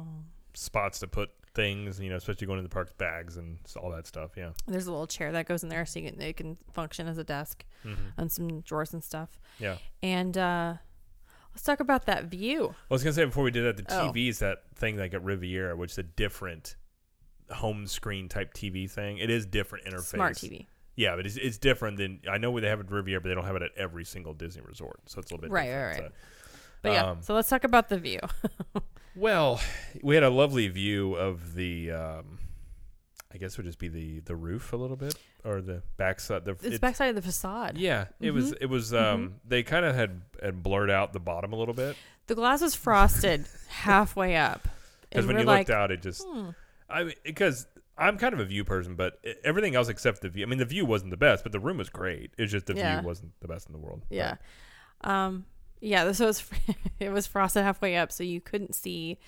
spots 0.54 1.00
to 1.00 1.06
put 1.08 1.30
things, 1.54 2.00
you 2.00 2.10
know, 2.10 2.16
especially 2.16 2.46
going 2.46 2.58
to 2.58 2.62
the 2.62 2.68
parks, 2.68 2.92
bags 2.98 3.36
and 3.36 3.58
all 3.80 3.90
that 3.90 4.06
stuff. 4.06 4.32
Yeah. 4.36 4.50
There's 4.66 4.86
a 4.86 4.90
little 4.90 5.06
chair 5.06 5.30
that 5.32 5.46
goes 5.46 5.62
in 5.62 5.68
there 5.68 5.86
so 5.86 6.00
you 6.00 6.10
can, 6.10 6.20
it 6.20 6.36
can 6.36 6.56
function 6.72 7.06
as 7.06 7.18
a 7.18 7.24
desk 7.24 7.64
hmm 7.82 7.94
and 8.16 8.30
some 8.32 8.60
drawers 8.62 8.92
and 8.92 9.04
stuff. 9.04 9.28
Yeah. 9.58 9.76
And 10.02 10.36
uh, 10.36 10.74
let's 11.52 11.62
talk 11.62 11.80
about 11.80 12.06
that 12.06 12.24
view. 12.24 12.74
I 12.90 12.94
was 12.94 13.02
gonna 13.04 13.12
say 13.14 13.24
before 13.24 13.44
we 13.44 13.50
did 13.50 13.64
that, 13.76 13.76
the 13.86 13.94
Oh. 14.00 14.10
TV 14.12 14.28
is 14.28 14.38
that 14.40 14.62
thing 14.74 14.96
like 14.96 15.14
at 15.14 15.22
Riviera, 15.22 15.76
which 15.76 15.92
is 15.92 15.98
a 15.98 16.02
different 16.02 16.76
home 17.50 17.86
screen 17.86 18.28
type 18.28 18.54
TV 18.54 18.90
thing. 18.90 19.18
It 19.18 19.30
is 19.30 19.46
different 19.46 19.84
interface. 19.84 20.04
Smart 20.14 20.34
TV. 20.36 20.66
Yeah, 20.96 21.14
but 21.16 21.26
it's, 21.26 21.36
it's 21.36 21.58
different 21.58 21.98
than 21.98 22.20
I 22.30 22.38
know 22.38 22.50
where 22.52 22.62
they 22.62 22.68
have 22.68 22.80
it 22.80 22.86
at 22.86 22.92
Riviera, 22.92 23.20
but 23.20 23.28
they 23.28 23.34
don't 23.34 23.44
have 23.44 23.56
it 23.56 23.62
at 23.62 23.72
every 23.76 24.04
single 24.04 24.32
Disney 24.32 24.62
resort, 24.62 25.00
so 25.06 25.20
it's 25.20 25.30
a 25.30 25.34
little 25.34 25.42
bit 25.42 25.50
Right, 25.52 25.66
different. 25.66 25.86
right, 25.98 26.02
right. 26.04 26.12
So- 26.12 26.43
But 26.84 26.92
yeah, 26.92 27.10
Um, 27.10 27.22
so 27.22 27.34
let's 27.34 27.48
talk 27.48 27.64
about 27.64 27.88
the 27.88 27.98
view. 27.98 28.20
well, 29.16 29.60
we 30.02 30.14
had 30.14 30.22
a 30.22 30.30
lovely 30.30 30.68
view 30.68 31.14
of 31.14 31.54
the. 31.54 31.90
Um, 31.90 32.38
I 33.32 33.36
guess 33.38 33.52
it 33.54 33.58
would 33.58 33.66
just 33.66 33.78
be 33.80 33.88
the 33.88 34.20
the 34.20 34.36
roof 34.36 34.72
a 34.72 34.76
little 34.76 34.96
bit 34.96 35.16
or 35.44 35.60
the 35.60 35.82
backside. 35.96 36.44
The 36.44 36.52
It's 36.52 36.64
it- 36.76 36.80
backside 36.80 37.08
of 37.08 37.16
the 37.16 37.22
facade. 37.22 37.76
Yeah, 37.78 38.06
it 38.20 38.30
was. 38.30 38.52
Mhm. 38.52 38.58
It 38.60 38.66
was. 38.66 38.94
Um, 38.94 39.36
they 39.44 39.62
kind 39.64 39.84
of 39.84 39.96
had 39.96 40.20
had 40.42 40.62
blurred 40.62 40.90
out 40.90 41.12
the 41.12 41.20
bottom 41.20 41.52
a 41.52 41.56
little 41.56 41.74
bit 41.74 41.96
The 42.28 42.34
glass 42.36 42.60
was 42.60 42.74
frosted 42.76 43.46
halfway 43.68 44.36
up. 44.36 44.68
because 45.10 45.26
when 45.26 45.38
you 45.38 45.44
like, 45.44 45.68
looked 45.68 45.70
out, 45.76 45.90
it 45.90 46.02
just. 46.02 46.22
hmm, 46.24 46.50
I 46.88 47.04
mean, 47.04 47.14
because 47.24 47.66
I'm 47.96 48.18
kind 48.18 48.34
of 48.34 48.40
a 48.40 48.44
view 48.44 48.62
person, 48.62 48.94
but 48.94 49.18
everything 49.42 49.74
else 49.74 49.88
except 49.88 50.20
the 50.20 50.28
view. 50.28 50.44
I 50.44 50.46
mean, 50.46 50.58
the 50.58 50.64
view 50.64 50.84
wasn't 50.84 51.10
the 51.10 51.16
best, 51.16 51.44
but 51.44 51.50
the 51.52 51.60
room 51.60 51.78
was 51.78 51.88
great. 51.88 52.30
It's 52.38 52.52
just 52.52 52.66
the 52.66 52.74
Yeah. 52.74 52.98
view 53.00 53.06
wasn't 53.08 53.32
the 53.40 53.48
best 53.48 53.66
in 53.68 53.72
the 53.72 53.78
world. 53.78 54.02
But- 54.08 54.14
yeah. 54.16 54.36
Um, 55.00 55.46
yeah, 55.84 56.04
this 56.04 56.18
was, 56.20 56.44
it 57.00 57.10
was 57.10 57.26
frosted 57.26 57.62
halfway 57.62 57.96
up, 57.96 58.10
so 58.10 58.24
you 58.24 58.40
couldn't 58.40 58.74
see, 58.74 59.18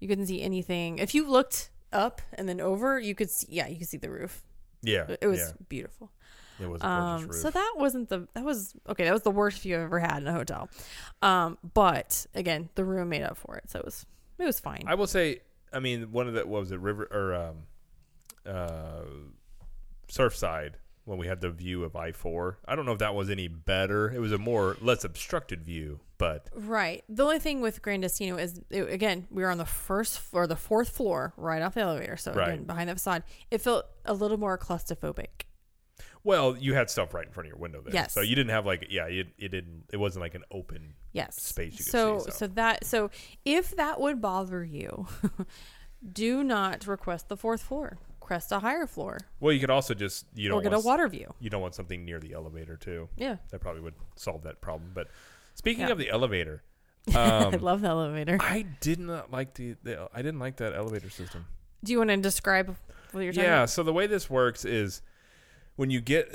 you 0.00 0.08
couldn't 0.08 0.26
see 0.26 0.42
anything. 0.42 0.98
If 0.98 1.14
you 1.14 1.28
looked 1.28 1.70
up 1.92 2.22
and 2.34 2.48
then 2.48 2.60
over, 2.60 2.98
you 2.98 3.14
could 3.14 3.30
see, 3.30 3.46
yeah, 3.50 3.66
you 3.68 3.76
could 3.78 3.88
see 3.88 3.98
the 3.98 4.10
roof. 4.10 4.42
yeah, 4.82 5.06
It 5.20 5.26
was 5.26 5.38
yeah, 5.40 5.50
beautiful. 5.68 6.10
it 6.60 6.66
was 6.66 6.80
a 6.80 6.84
gorgeous 6.84 7.22
Um, 7.24 7.28
roof. 7.28 7.42
so 7.42 7.50
that 7.50 7.74
wasn't 7.76 8.08
the 8.08 8.26
that 8.34 8.44
was 8.44 8.74
okay. 8.88 9.04
That 9.04 9.12
was 9.12 9.22
the 9.22 9.30
worst 9.30 9.60
view 9.62 9.76
I've 9.76 9.82
ever 9.82 9.98
had 10.00 10.18
in 10.22 10.28
a 10.28 10.32
hotel. 10.32 10.68
Um, 11.22 11.58
but 11.74 12.26
again, 12.34 12.68
the 12.74 12.84
room 12.84 13.08
made 13.10 13.22
up 13.22 13.36
for 13.36 13.56
it, 13.56 13.70
so 13.70 13.78
it 13.80 13.84
was 13.84 14.06
it 14.38 14.44
was 14.44 14.58
fine. 14.60 14.82
I 14.86 14.94
will 14.94 15.06
say, 15.06 15.40
I 15.72 15.78
mean, 15.80 16.10
one 16.12 16.26
of 16.28 16.34
the 16.34 16.46
what 16.46 16.60
was 16.60 16.72
it, 16.72 16.80
River 16.80 17.08
or 17.12 17.34
um, 17.34 17.56
uh, 18.46 19.02
Surfside 20.08 20.72
when 21.04 21.18
we 21.18 21.26
had 21.26 21.40
the 21.40 21.50
view 21.50 21.82
of 21.84 21.96
I 21.96 22.12
four. 22.12 22.58
I 22.66 22.76
don't 22.76 22.86
know 22.86 22.92
if 22.92 22.98
that 23.00 23.14
was 23.14 23.28
any 23.30 23.48
better. 23.48 24.10
It 24.10 24.20
was 24.20 24.32
a 24.32 24.38
more 24.38 24.76
less 24.80 25.02
obstructed 25.04 25.62
view, 25.64 26.00
but 26.18 26.48
right. 26.54 27.02
The 27.08 27.24
only 27.24 27.38
thing 27.40 27.60
with 27.60 27.82
Gran 27.82 28.00
Destino 28.02 28.36
is 28.36 28.60
it, 28.70 28.92
again 28.92 29.26
we 29.30 29.42
were 29.42 29.50
on 29.50 29.58
the 29.58 29.64
first 29.64 30.20
or 30.32 30.46
the 30.46 30.56
fourth 30.56 30.90
floor, 30.90 31.32
right 31.36 31.60
off 31.62 31.74
the 31.74 31.80
elevator. 31.80 32.16
So 32.16 32.32
Right. 32.32 32.50
again, 32.50 32.64
behind 32.64 32.88
the 32.88 32.94
facade, 32.94 33.24
it 33.50 33.60
felt 33.60 33.86
a 34.04 34.14
little 34.14 34.38
more 34.38 34.56
claustrophobic. 34.58 35.46
well, 36.24 36.56
you 36.56 36.74
had 36.74 36.88
stuff 36.88 37.12
right 37.14 37.26
in 37.26 37.32
front 37.32 37.46
of 37.46 37.50
your 37.50 37.58
window 37.58 37.80
there, 37.82 37.92
Yes. 37.92 38.12
so 38.12 38.20
you 38.20 38.36
didn't 38.36 38.50
have 38.50 38.64
like 38.64 38.86
yeah, 38.88 39.06
it, 39.06 39.28
it 39.38 39.48
didn't. 39.48 39.86
It 39.92 39.96
wasn't 39.96 40.20
like 40.22 40.36
an 40.36 40.44
open. 40.52 40.94
Yes. 41.12 41.34
Space 41.42 41.72
you 41.72 41.78
could 41.78 41.86
so, 41.86 42.18
see, 42.20 42.24
so. 42.30 42.30
so 42.30 42.46
that 42.48 42.84
so 42.86 43.10
if 43.44 43.74
that 43.76 44.00
would 44.00 44.20
bother 44.20 44.62
you, 44.64 45.08
do 46.12 46.44
not 46.44 46.86
request 46.86 47.28
the 47.28 47.36
fourth 47.36 47.62
floor. 47.62 47.98
Request 48.22 48.52
a 48.52 48.60
higher 48.60 48.86
floor 48.86 49.18
Well, 49.40 49.52
you 49.52 49.60
could 49.60 49.70
also 49.70 49.94
just 49.94 50.26
you 50.34 50.48
don't 50.48 50.60
or 50.60 50.62
get 50.62 50.72
a 50.72 50.78
water 50.80 51.08
view. 51.08 51.34
you 51.40 51.50
don't 51.50 51.60
want 51.60 51.74
something 51.74 52.04
near 52.04 52.20
the 52.20 52.32
elevator 52.32 52.76
too. 52.76 53.08
Yeah. 53.16 53.36
That 53.50 53.60
probably 53.60 53.82
would 53.82 53.94
solve 54.16 54.42
that 54.44 54.60
problem. 54.60 54.92
But 54.94 55.08
speaking 55.54 55.86
Yeah. 55.86 55.92
of 55.92 55.98
the 55.98 56.08
elevator, 56.08 56.62
I 57.14 57.18
um, 57.46 57.60
love 57.60 57.80
the 57.80 57.88
elevator. 57.88 58.38
I 58.40 58.64
did 58.80 59.00
not 59.00 59.32
like 59.32 59.54
the, 59.54 59.74
the 59.82 60.08
I 60.14 60.22
didn't 60.22 60.38
like 60.40 60.56
that 60.58 60.72
elevator 60.74 61.10
system. 61.10 61.46
Do 61.82 61.90
you 61.92 61.98
want 61.98 62.10
to 62.10 62.16
describe 62.18 62.76
what 63.10 63.22
you're 63.22 63.32
talking 63.32 63.44
Yeah. 63.48 63.56
about? 63.58 63.70
So 63.70 63.82
the 63.82 63.92
way 63.92 64.06
this 64.06 64.30
works 64.30 64.64
is 64.64 65.02
when 65.76 65.90
you 65.90 66.00
get, 66.00 66.32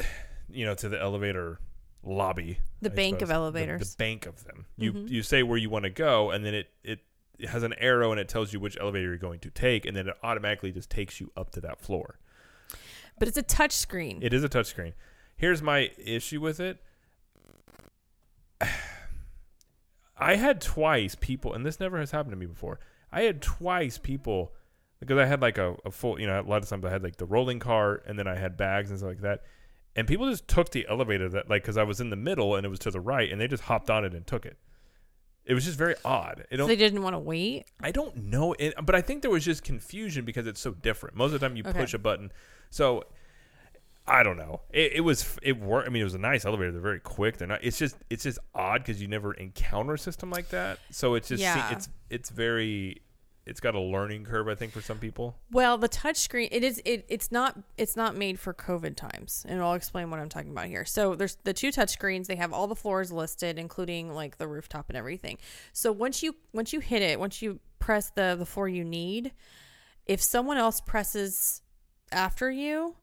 you 0.49 0.65
know, 0.65 0.75
to 0.75 0.89
the 0.89 0.99
elevator 1.01 1.59
lobby, 2.03 2.59
The 2.81 2.91
I 2.91 2.95
bank 2.95 3.15
of 3.21 3.29
suppose, 3.29 3.29
the- 3.29 3.33
elevators. 3.59 3.95
the, 3.95 3.97
bank 3.97 4.25
of 4.25 4.43
them. 4.43 4.65
You 4.75 4.93
Mhm. 4.93 5.09
you 5.09 5.23
say 5.23 5.41
where 5.41 5.57
you 5.57 5.69
want 5.69 5.83
to 5.83 5.89
go, 5.89 6.31
and 6.31 6.45
then 6.45 6.53
it 6.53 6.67
it. 6.83 6.99
It 7.39 7.49
has 7.49 7.63
an 7.63 7.73
arrow 7.73 8.11
and 8.11 8.19
it 8.19 8.27
tells 8.27 8.53
you 8.53 8.59
which 8.59 8.77
elevator 8.79 9.09
you're 9.09 9.17
going 9.17 9.39
to 9.41 9.49
take, 9.49 9.85
and 9.85 9.95
then 9.95 10.07
it 10.07 10.15
automatically 10.23 10.71
just 10.71 10.89
takes 10.89 11.19
you 11.21 11.31
up 11.37 11.51
to 11.51 11.61
that 11.61 11.79
floor. 11.79 12.19
But 13.19 13.27
it's 13.27 13.37
a 13.37 13.43
touch 13.43 13.71
screen. 13.71 14.19
It 14.21 14.33
is 14.33 14.43
a 14.43 14.49
touchscreen. 14.49 14.93
Here's 15.35 15.61
my 15.61 15.91
issue 15.97 16.41
with 16.41 16.59
it. 16.59 16.81
I 20.19 20.35
had 20.35 20.61
twice 20.61 21.15
people, 21.15 21.53
and 21.53 21.65
this 21.65 21.79
never 21.79 21.99
has 21.99 22.11
happened 22.11 22.31
to 22.31 22.37
me 22.37 22.47
before. 22.47 22.79
I 23.11 23.21
had 23.21 23.41
twice 23.41 23.97
people 23.97 24.53
because 24.99 25.17
I 25.17 25.25
had 25.25 25.41
like 25.41 25.59
a, 25.59 25.75
a 25.85 25.91
full, 25.91 26.19
you 26.19 26.25
know, 26.25 26.39
a 26.39 26.41
lot 26.41 26.63
of 26.63 26.69
times 26.69 26.83
I 26.85 26.89
had 26.89 27.03
like 27.03 27.17
the 27.17 27.25
rolling 27.25 27.59
cart, 27.59 28.03
and 28.07 28.17
then 28.17 28.27
I 28.27 28.35
had 28.35 28.57
bags 28.57 28.89
and 28.89 28.97
stuff 28.99 29.09
like 29.09 29.21
that. 29.21 29.43
And 29.95 30.07
people 30.07 30.29
just 30.29 30.47
took 30.47 30.71
the 30.71 30.87
elevator 30.89 31.29
that 31.29 31.49
like 31.49 31.63
because 31.63 31.77
I 31.77 31.83
was 31.83 31.99
in 31.99 32.09
the 32.09 32.15
middle 32.15 32.55
and 32.55 32.65
it 32.65 32.69
was 32.69 32.79
to 32.79 32.91
the 32.91 32.99
right, 32.99 33.31
and 33.31 33.39
they 33.39 33.47
just 33.47 33.63
hopped 33.63 33.89
on 33.89 34.05
it 34.05 34.13
and 34.13 34.25
took 34.25 34.45
it. 34.45 34.57
It 35.47 35.53
was 35.53 35.65
just 35.65 35.77
very 35.77 35.95
odd. 36.05 36.45
It 36.51 36.57
So 36.57 36.67
they 36.67 36.75
didn't 36.75 37.01
want 37.01 37.13
to 37.15 37.19
wait. 37.19 37.65
I 37.81 37.91
don't 37.91 38.15
know, 38.25 38.53
it, 38.59 38.73
but 38.83 38.93
I 38.95 39.01
think 39.01 39.21
there 39.21 39.31
was 39.31 39.45
just 39.45 39.63
confusion 39.63 40.25
because 40.25 40.45
it's 40.45 40.59
so 40.59 40.71
different. 40.71 41.15
Most 41.15 41.33
of 41.33 41.39
the 41.39 41.47
time, 41.47 41.55
you 41.55 41.63
Okay. 41.65 41.79
push 41.79 41.93
a 41.93 41.97
button, 41.97 42.31
so 42.69 43.05
I 44.05 44.23
don't 44.23 44.37
know. 44.37 44.61
It, 44.71 44.93
it 44.95 45.01
was 45.01 45.37
it 45.41 45.57
worked. 45.59 45.87
I 45.87 45.91
mean, 45.91 46.01
it 46.01 46.05
was 46.05 46.13
a 46.13 46.17
nice 46.19 46.45
elevator. 46.45 46.71
They're 46.71 46.81
very 46.81 46.99
quick. 46.99 47.37
They're 47.37 47.47
not. 47.47 47.63
It's 47.63 47.77
just 47.77 47.95
it's 48.09 48.23
just 48.23 48.39
odd 48.53 48.83
because 48.83 49.01
you 49.01 49.07
never 49.07 49.33
encounter 49.33 49.93
a 49.95 49.99
system 49.99 50.29
like 50.31 50.49
that. 50.49 50.79
So 50.91 51.15
it's 51.15 51.27
just 51.29 51.41
Yeah. 51.41 51.71
it's 51.71 51.89
it's 52.09 52.29
very 52.29 53.01
it's 53.47 53.59
got 53.59 53.73
a 53.75 53.79
learning 53.79 54.25
curve. 54.25 54.47
I 54.47 54.55
think 54.55 54.73
for 54.73 54.81
some 54.81 54.99
people. 54.99 55.35
Well, 55.51 55.77
the 55.77 55.89
touchscreen 55.89 56.49
it 56.51 56.63
is 56.63 56.81
it 56.85 57.05
it's 57.07 57.31
not 57.31 57.57
it's 57.77 57.95
not 57.95 58.15
made 58.15 58.39
for 58.39 58.53
COVID 58.53 58.95
times, 58.95 59.45
and 59.47 59.61
I'll 59.61 59.73
explain 59.73 60.09
what 60.11 60.19
I'm 60.19 60.29
talking 60.29 60.51
about 60.51 60.67
here. 60.67 60.85
So 60.85 61.15
there's 61.15 61.37
the 61.43 61.53
two 61.53 61.71
touch 61.71 61.89
screens. 61.91 62.27
They 62.27 62.35
have 62.35 62.53
all 62.53 62.67
the 62.67 62.75
floors 62.75 63.11
listed, 63.11 63.57
including 63.57 64.13
like 64.13 64.37
the 64.37 64.47
rooftop 64.47 64.89
and 64.89 64.97
everything. 64.97 65.37
So 65.73 65.91
once 65.91 66.21
you 66.21 66.35
once 66.53 66.73
you 66.73 66.79
hit 66.79 67.01
it, 67.01 67.19
once 67.19 67.41
you 67.41 67.59
press 67.79 68.09
the 68.11 68.35
the 68.37 68.45
floor 68.45 68.67
you 68.67 68.83
need, 68.83 69.31
if 70.05 70.21
someone 70.21 70.57
else 70.57 70.81
presses 70.81 71.61
after 72.11 72.51
you. 72.51 72.95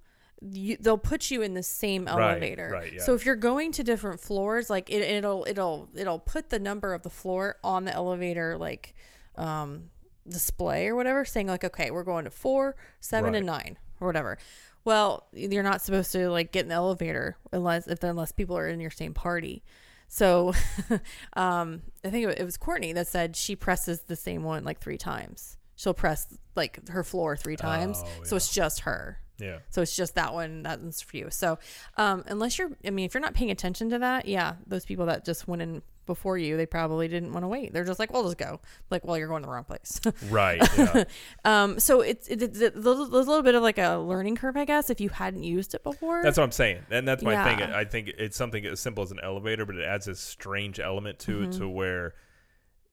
You, 0.46 0.76
they'll 0.78 0.98
put 0.98 1.30
you 1.30 1.40
in 1.40 1.54
the 1.54 1.62
same 1.62 2.04
Right, 2.04 2.32
elevator. 2.32 2.68
right, 2.70 2.92
yeah. 2.94 3.00
So 3.02 3.14
if 3.14 3.24
you're 3.24 3.34
going 3.36 3.72
to 3.72 3.82
different 3.82 4.20
floors, 4.20 4.68
like 4.68 4.90
it, 4.90 5.00
it'll 5.00 5.46
it'll 5.48 5.88
it'll 5.94 6.18
put 6.18 6.50
the 6.50 6.58
number 6.58 6.92
of 6.92 7.02
the 7.02 7.08
floor 7.08 7.56
on 7.64 7.86
the 7.86 7.94
elevator, 7.94 8.58
like 8.58 8.94
um, 9.36 9.84
display 10.28 10.88
or 10.88 10.94
whatever, 10.94 11.24
saying 11.24 11.46
like, 11.48 11.64
okay, 11.64 11.90
we're 11.90 12.04
going 12.04 12.24
to 12.24 12.30
four, 12.30 12.76
seven, 13.00 13.34
and 13.34 13.46
nine 13.46 13.78
or 14.00 14.06
whatever. 14.06 14.38
Well, 14.84 15.26
you're 15.32 15.62
not 15.62 15.80
supposed 15.82 16.12
to 16.12 16.28
like 16.30 16.52
get 16.52 16.62
in 16.62 16.68
the 16.68 16.74
elevator 16.74 17.36
unless 17.52 17.86
if 17.86 18.02
unless 18.02 18.32
people 18.32 18.56
are 18.56 18.68
in 18.68 18.80
your 18.80 18.90
same 18.90 19.14
party. 19.14 19.62
So, 20.08 20.52
um, 21.34 21.82
I 22.04 22.10
think 22.10 22.28
it 22.28 22.44
was 22.44 22.56
Courtney 22.56 22.92
that 22.92 23.08
said 23.08 23.34
she 23.34 23.56
presses 23.56 24.02
the 24.02 24.16
same 24.16 24.42
one 24.42 24.64
like 24.64 24.80
three 24.80 24.98
times. 24.98 25.56
She'll 25.76 25.94
press 25.94 26.26
like 26.54 26.88
her 26.88 27.02
floor 27.02 27.36
three 27.36 27.56
times, 27.56 28.02
Oh, 28.04 28.24
so 28.24 28.36
it's 28.36 28.52
just 28.52 28.80
her. 28.80 29.20
Yeah. 29.38 29.58
So 29.70 29.82
it's 29.82 29.96
just 29.96 30.14
that 30.14 30.32
one 30.32 30.62
that's 30.62 31.00
for 31.00 31.16
you. 31.16 31.28
So 31.30 31.58
um, 31.96 32.22
unless 32.28 32.58
you're, 32.58 32.70
I 32.86 32.90
mean, 32.90 33.06
if 33.06 33.14
you're 33.14 33.20
not 33.20 33.34
paying 33.34 33.50
attention 33.50 33.90
to 33.90 33.98
that, 33.98 34.28
yeah, 34.28 34.54
those 34.66 34.84
people 34.84 35.06
that 35.06 35.24
just 35.24 35.48
went 35.48 35.62
in 35.62 35.82
before 36.06 36.36
you, 36.38 36.56
they 36.56 36.66
probably 36.66 37.08
didn't 37.08 37.32
want 37.32 37.44
to 37.44 37.48
wait. 37.48 37.72
They're 37.72 37.84
just 37.84 37.98
like, 37.98 38.12
well, 38.12 38.22
just 38.24 38.38
go. 38.38 38.60
Like, 38.90 39.04
well, 39.04 39.16
you're 39.18 39.28
going 39.28 39.42
to 39.42 39.46
the 39.46 39.52
wrong 39.52 39.64
place. 39.64 40.00
Right. 40.30 40.60
Yeah. 40.76 41.04
um, 41.44 41.78
so 41.80 42.00
it's, 42.00 42.28
it's, 42.28 42.42
it's 42.42 42.76
a 42.76 42.78
little, 42.78 43.06
there's 43.08 43.26
a 43.26 43.30
little 43.30 43.42
bit 43.42 43.54
of 43.54 43.62
like 43.62 43.78
a 43.78 43.96
learning 43.96 44.36
curve, 44.36 44.56
I 44.56 44.64
guess, 44.64 44.90
if 44.90 45.00
you 45.00 45.08
hadn't 45.08 45.42
used 45.44 45.74
it 45.74 45.82
before. 45.82 46.22
That's 46.22 46.38
what 46.38 46.44
I'm 46.44 46.52
saying, 46.52 46.80
and 46.90 47.06
that's 47.06 47.22
my 47.22 47.42
thing. 47.44 47.62
I 47.62 47.84
think 47.84 48.08
it's 48.18 48.36
something 48.36 48.64
as 48.66 48.80
simple 48.80 49.02
as 49.04 49.10
an 49.10 49.20
elevator, 49.22 49.64
but 49.66 49.76
it 49.76 49.84
adds 49.84 50.06
this 50.06 50.20
strange 50.20 50.80
element 50.80 51.18
to 51.20 51.32
Mm-hmm. 51.32 51.50
it, 51.50 51.58
to 51.58 51.68
where 51.68 52.14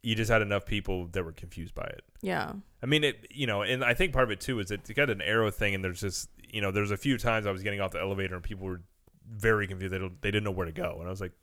you 0.04 0.16
just 0.16 0.32
had 0.32 0.42
enough 0.42 0.66
people 0.66 1.08
that 1.12 1.24
were 1.24 1.32
confused 1.32 1.76
by 1.76 1.84
it. 1.84 2.04
yeah. 2.22 2.54
I 2.84 2.88
mean, 2.88 3.04
it, 3.04 3.28
you 3.30 3.46
know, 3.46 3.62
and 3.62 3.84
I 3.84 3.94
think 3.94 4.12
part 4.14 4.24
of 4.24 4.32
it 4.32 4.40
too 4.42 4.60
is 4.60 4.72
it's 4.72 4.90
got 4.90 5.12
an 5.12 5.22
arrow 5.22 5.52
thing, 5.52 5.76
and 5.76 5.84
there's 5.84 6.02
just, 6.02 6.30
you 6.42 6.60
know, 6.62 6.72
there's 6.72 6.90
a 6.90 6.98
few 6.98 7.20
times 7.20 7.46
I 7.46 7.52
was 7.52 7.62
getting 7.62 7.80
off 7.80 7.92
the 7.92 8.00
elevator 8.00 8.34
and 8.34 8.44
people 8.44 8.66
were 8.66 8.82
very 9.30 9.68
confused. 9.68 9.94
They 9.94 10.00
don't, 10.00 10.20
they 10.24 10.32
didn't 10.32 10.46
know 10.46 10.52
where 10.52 10.66
to 10.66 10.72
go, 10.72 10.96
and 10.98 11.08
I 11.08 11.12
was 11.12 11.22
like, 11.22 11.34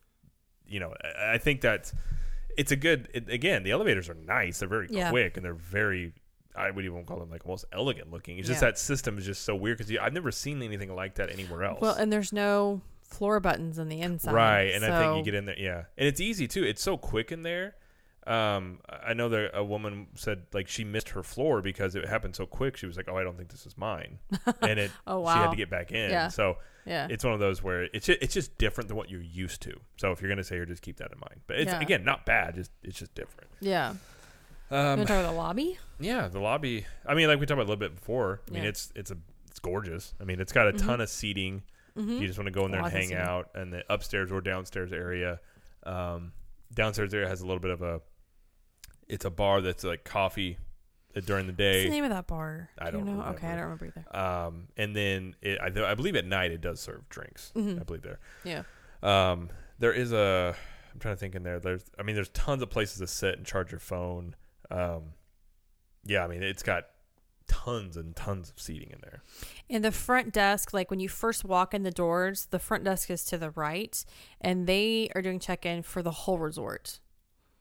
you 0.69 0.81
know, 0.81 0.95
I, 1.19 1.35
I 1.35 1.39
think 1.39 1.63
that 1.63 1.93
it's 2.57 2.73
a 2.73 2.77
good. 2.77 3.09
It, 3.15 3.29
again, 3.29 3.63
the 3.63 3.71
elevators 3.71 4.09
are 4.09 4.15
nice. 4.15 4.59
They're 4.59 4.69
very 4.69 4.89
Yeah. 4.91 5.11
quick, 5.11 5.37
and 5.37 5.45
they're 5.45 5.55
very. 5.55 6.13
I 6.57 6.71
would 6.73 6.85
even 6.85 7.05
call 7.05 7.21
them 7.21 7.31
like 7.31 7.47
almost 7.47 7.67
elegant 7.73 8.11
looking. 8.11 8.39
It's 8.39 8.49
just 8.49 8.61
Yeah. 8.63 8.71
that 8.71 8.79
system 8.79 9.17
is 9.17 9.25
just 9.25 9.43
so 9.43 9.55
weird 9.55 9.79
because 9.79 9.97
I've 10.01 10.13
never 10.13 10.33
seen 10.33 10.61
anything 10.63 10.95
like 10.95 11.15
that 11.17 11.31
anywhere 11.31 11.63
else. 11.65 11.81
Well, 11.81 11.95
and 11.95 12.13
there's 12.13 12.33
no 12.33 12.81
floor 13.05 13.39
buttons 13.39 13.79
on 13.79 13.89
the 13.89 14.01
inside. 14.01 14.33
Right, 14.35 14.75
and 14.75 14.85
I 14.85 15.01
think 15.01 15.19
you 15.19 15.23
get 15.33 15.35
in 15.39 15.45
there, 15.47 15.59
yeah, 15.59 15.85
and 15.97 16.09
it's 16.09 16.21
easy 16.21 16.49
too. 16.49 16.65
It's 16.65 16.83
so 16.83 16.97
quick 16.97 17.31
in 17.33 17.43
there. 17.43 17.77
Um, 18.29 18.81
I 18.89 19.15
know 19.15 19.29
that 19.31 19.53
a 19.57 19.65
woman 19.65 20.09
said 20.15 20.43
like 20.53 20.69
she 20.69 20.85
missed 20.85 21.09
her 21.11 21.23
floor 21.23 21.63
because 21.63 21.95
it 21.95 22.07
happened 22.07 22.37
so 22.37 22.45
quick. 22.47 22.77
She 22.77 22.85
was 22.87 22.97
like, 22.97 23.09
"Oh, 23.09 23.17
I 23.17 23.23
don't 23.25 23.37
think 23.39 23.49
this 23.49 23.65
is 23.65 23.77
mine," 23.79 24.19
and 24.61 24.79
it 24.79 24.91
Oh, 25.07 25.21
wow. 25.21 25.35
she 25.35 25.39
had 25.41 25.51
to 25.51 25.57
get 25.57 25.71
back 25.71 25.93
in. 25.93 26.11
Yeah. 26.11 26.29
So 26.29 26.59
Yeah. 26.85 27.07
it's 27.11 27.25
one 27.25 27.33
of 27.33 27.41
those 27.41 27.63
where 27.63 27.85
it's 27.85 28.05
just, 28.07 28.19
it's 28.21 28.35
just 28.35 28.59
different 28.59 28.89
than 28.89 28.97
what 28.99 29.09
you're 29.11 29.23
used 29.23 29.63
to. 29.63 29.81
So 29.97 30.13
if 30.13 30.21
you're 30.21 30.29
gonna 30.29 30.45
say 30.45 30.57
here, 30.57 30.67
just 30.67 30.83
keep 30.83 30.99
that 30.99 31.11
in 31.11 31.19
mind. 31.19 31.41
But 31.47 31.59
it's 31.61 31.73
Yeah. 31.73 31.81
again 31.81 32.05
not 32.05 32.27
bad. 32.27 32.55
Just 32.57 32.71
it's 32.83 32.99
just 32.99 33.15
different. 33.15 33.49
yeah. 33.61 33.95
Um, 34.71 34.99
to 34.99 35.05
talk 35.07 35.21
about 35.21 35.31
the 35.31 35.37
lobby? 35.37 35.79
yeah, 35.99 36.29
the 36.29 36.41
lobby. 36.41 36.85
I 37.07 37.15
mean, 37.15 37.29
like 37.29 37.41
we 37.41 37.47
talked 37.47 37.53
about 37.55 37.63
a 37.67 37.71
little 37.73 37.77
bit 37.77 37.95
before. 37.95 38.43
I 38.49 38.53
mean, 38.53 38.65
Yeah. 38.65 38.69
it's 38.69 38.93
it's 38.95 39.11
a 39.11 39.17
it's 39.51 39.59
gorgeous. 39.59 40.13
I 40.21 40.25
mean, 40.25 40.39
it's 40.41 40.53
got 40.53 40.67
a 40.69 40.73
ton 40.75 41.01
of 41.01 41.09
seating. 41.09 41.63
Mm-hmm. 41.97 42.19
You 42.21 42.27
just 42.27 42.39
want 42.39 42.47
to 42.49 42.53
go 42.53 42.67
in 42.67 42.73
there 42.73 42.83
and 42.83 42.93
hang 42.93 43.15
out, 43.15 43.49
and 43.55 43.73
the 43.73 43.83
upstairs 43.91 44.31
or 44.31 44.43
downstairs 44.43 44.93
area. 44.93 45.41
Um, 45.85 46.33
downstairs 46.75 47.15
area 47.15 47.27
has 47.27 47.41
a 47.41 47.47
little 47.47 47.61
bit 47.61 47.71
of 47.71 47.81
a. 47.81 48.03
It's 49.09 49.25
a 49.25 49.31
bar 49.31 49.61
that's 49.61 49.85
like 49.85 50.05
coffee 50.05 50.59
uh, 51.17 51.21
during 51.21 51.47
the 51.47 51.53
day. 51.53 51.79
What's 51.81 51.85
the 51.87 51.91
name 51.91 52.05
of 52.05 52.11
that 52.11 52.27
bar? 52.27 52.71
I 52.79 52.91
Do 52.91 52.99
you 52.99 53.05
don't 53.05 53.17
know? 53.19 53.25
Okay, 53.31 53.47
I 53.47 53.53
don't 53.57 53.63
remember 53.63 53.87
either. 53.87 54.17
Um, 54.17 54.69
and 54.77 54.95
then 54.95 55.35
it, 55.41 55.59
I, 55.63 55.71
th- 55.71 55.85
I 55.85 55.95
believe 55.95 56.15
at 56.17 56.27
night 56.27 56.53
it 56.53 56.61
does 56.61 56.81
serve 56.81 57.09
drinks. 57.09 57.53
Mhm. 57.57 57.81
I 57.81 57.85
believe 57.85 58.03
there. 58.03 58.19
Yeah. 58.45 58.63
Um, 59.03 59.49
there 59.79 59.93
is 59.93 60.13
a. 60.13 60.55
I'm 60.93 61.01
trying 61.01 61.15
to 61.15 61.19
think 61.21 61.35
in 61.35 61.43
there. 61.43 61.59
There's. 61.61 61.85
I 61.99 62.03
mean, 62.03 62.15
there's 62.17 62.31
tons 62.31 62.63
of 62.63 62.71
places 62.71 62.99
to 62.99 63.07
sit 63.07 63.37
and 63.39 63.47
charge 63.47 63.71
your 63.71 63.81
phone. 63.81 64.35
Um, 64.71 65.13
yeah, 66.05 66.25
I 66.25 66.29
mean, 66.29 66.43
it's 66.43 66.63
got 66.63 66.85
tons 67.47 67.97
and 67.97 68.15
tons 68.15 68.51
of 68.51 68.61
seating 68.61 68.91
in 68.91 68.99
there. 69.01 69.23
And 69.71 69.83
the 69.85 69.93
front 69.93 70.33
desk, 70.35 70.73
like 70.75 70.91
when 70.91 71.01
you 71.01 71.09
first 71.09 71.45
walk 71.45 71.73
in 71.73 71.83
the 71.83 71.91
doors, 71.91 72.47
the 72.51 72.59
front 72.59 72.85
desk 72.85 73.11
is 73.11 73.25
to 73.27 73.39
the 73.39 73.51
right, 73.53 74.05
and 74.41 74.67
they 74.67 75.11
are 75.15 75.23
doing 75.23 75.39
check 75.39 75.65
in 75.65 75.83
for 75.83 76.03
the 76.03 76.11
whole 76.11 76.39
resort. 76.39 77.01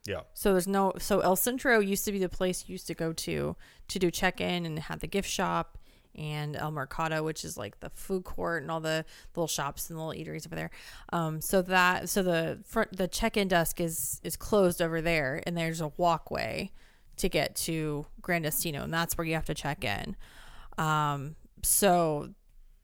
Yeah. 0.08 0.22
So 0.34 0.54
there's 0.54 0.68
no 0.68 0.94
so 0.98 1.20
El 1.20 1.36
Centro 1.36 1.80
used 1.80 2.06
to 2.06 2.12
be 2.12 2.20
the 2.20 2.30
place 2.30 2.64
you 2.68 2.74
used 2.74 2.88
to 2.88 2.94
go 2.94 3.12
to 3.14 3.56
to 3.90 4.00
do 4.00 4.10
check 4.10 4.40
in 4.40 4.66
and 4.66 4.80
have 4.80 5.02
the 5.02 5.08
gift 5.08 5.30
shop 5.30 5.78
and 6.16 6.56
El 6.56 6.72
Mercado, 6.72 7.24
which 7.24 7.46
is 7.46 7.58
like 7.58 7.80
the 7.82 7.90
food 7.92 8.24
court 8.24 8.64
and 8.64 8.72
all 8.72 8.80
the 8.80 9.06
little 9.36 9.48
shops 9.48 9.90
and 9.90 10.00
little 10.00 10.14
eateries 10.14 10.48
over 10.48 10.56
there. 10.56 10.72
Um, 11.12 11.42
so 11.42 11.62
that 11.62 12.10
so 12.10 12.24
the 12.24 12.60
front 12.66 12.96
the 12.96 13.08
check 13.08 13.36
in 13.36 13.50
desk 13.50 13.82
is 13.82 14.22
is 14.24 14.38
closed 14.38 14.82
over 14.82 15.02
there, 15.02 15.44
and 15.46 15.58
there's 15.58 15.82
a 15.82 15.90
walkway 15.98 16.72
to 17.18 17.28
get 17.28 17.56
to 17.56 18.06
Gran 18.22 18.44
Destino, 18.44 18.84
and 18.84 18.94
that's 18.94 19.18
where 19.18 19.26
you 19.26 19.34
have 19.34 19.46
to 19.46 19.54
check 19.54 19.84
in. 19.84 20.16
Um, 20.78 21.36
so 21.64 22.30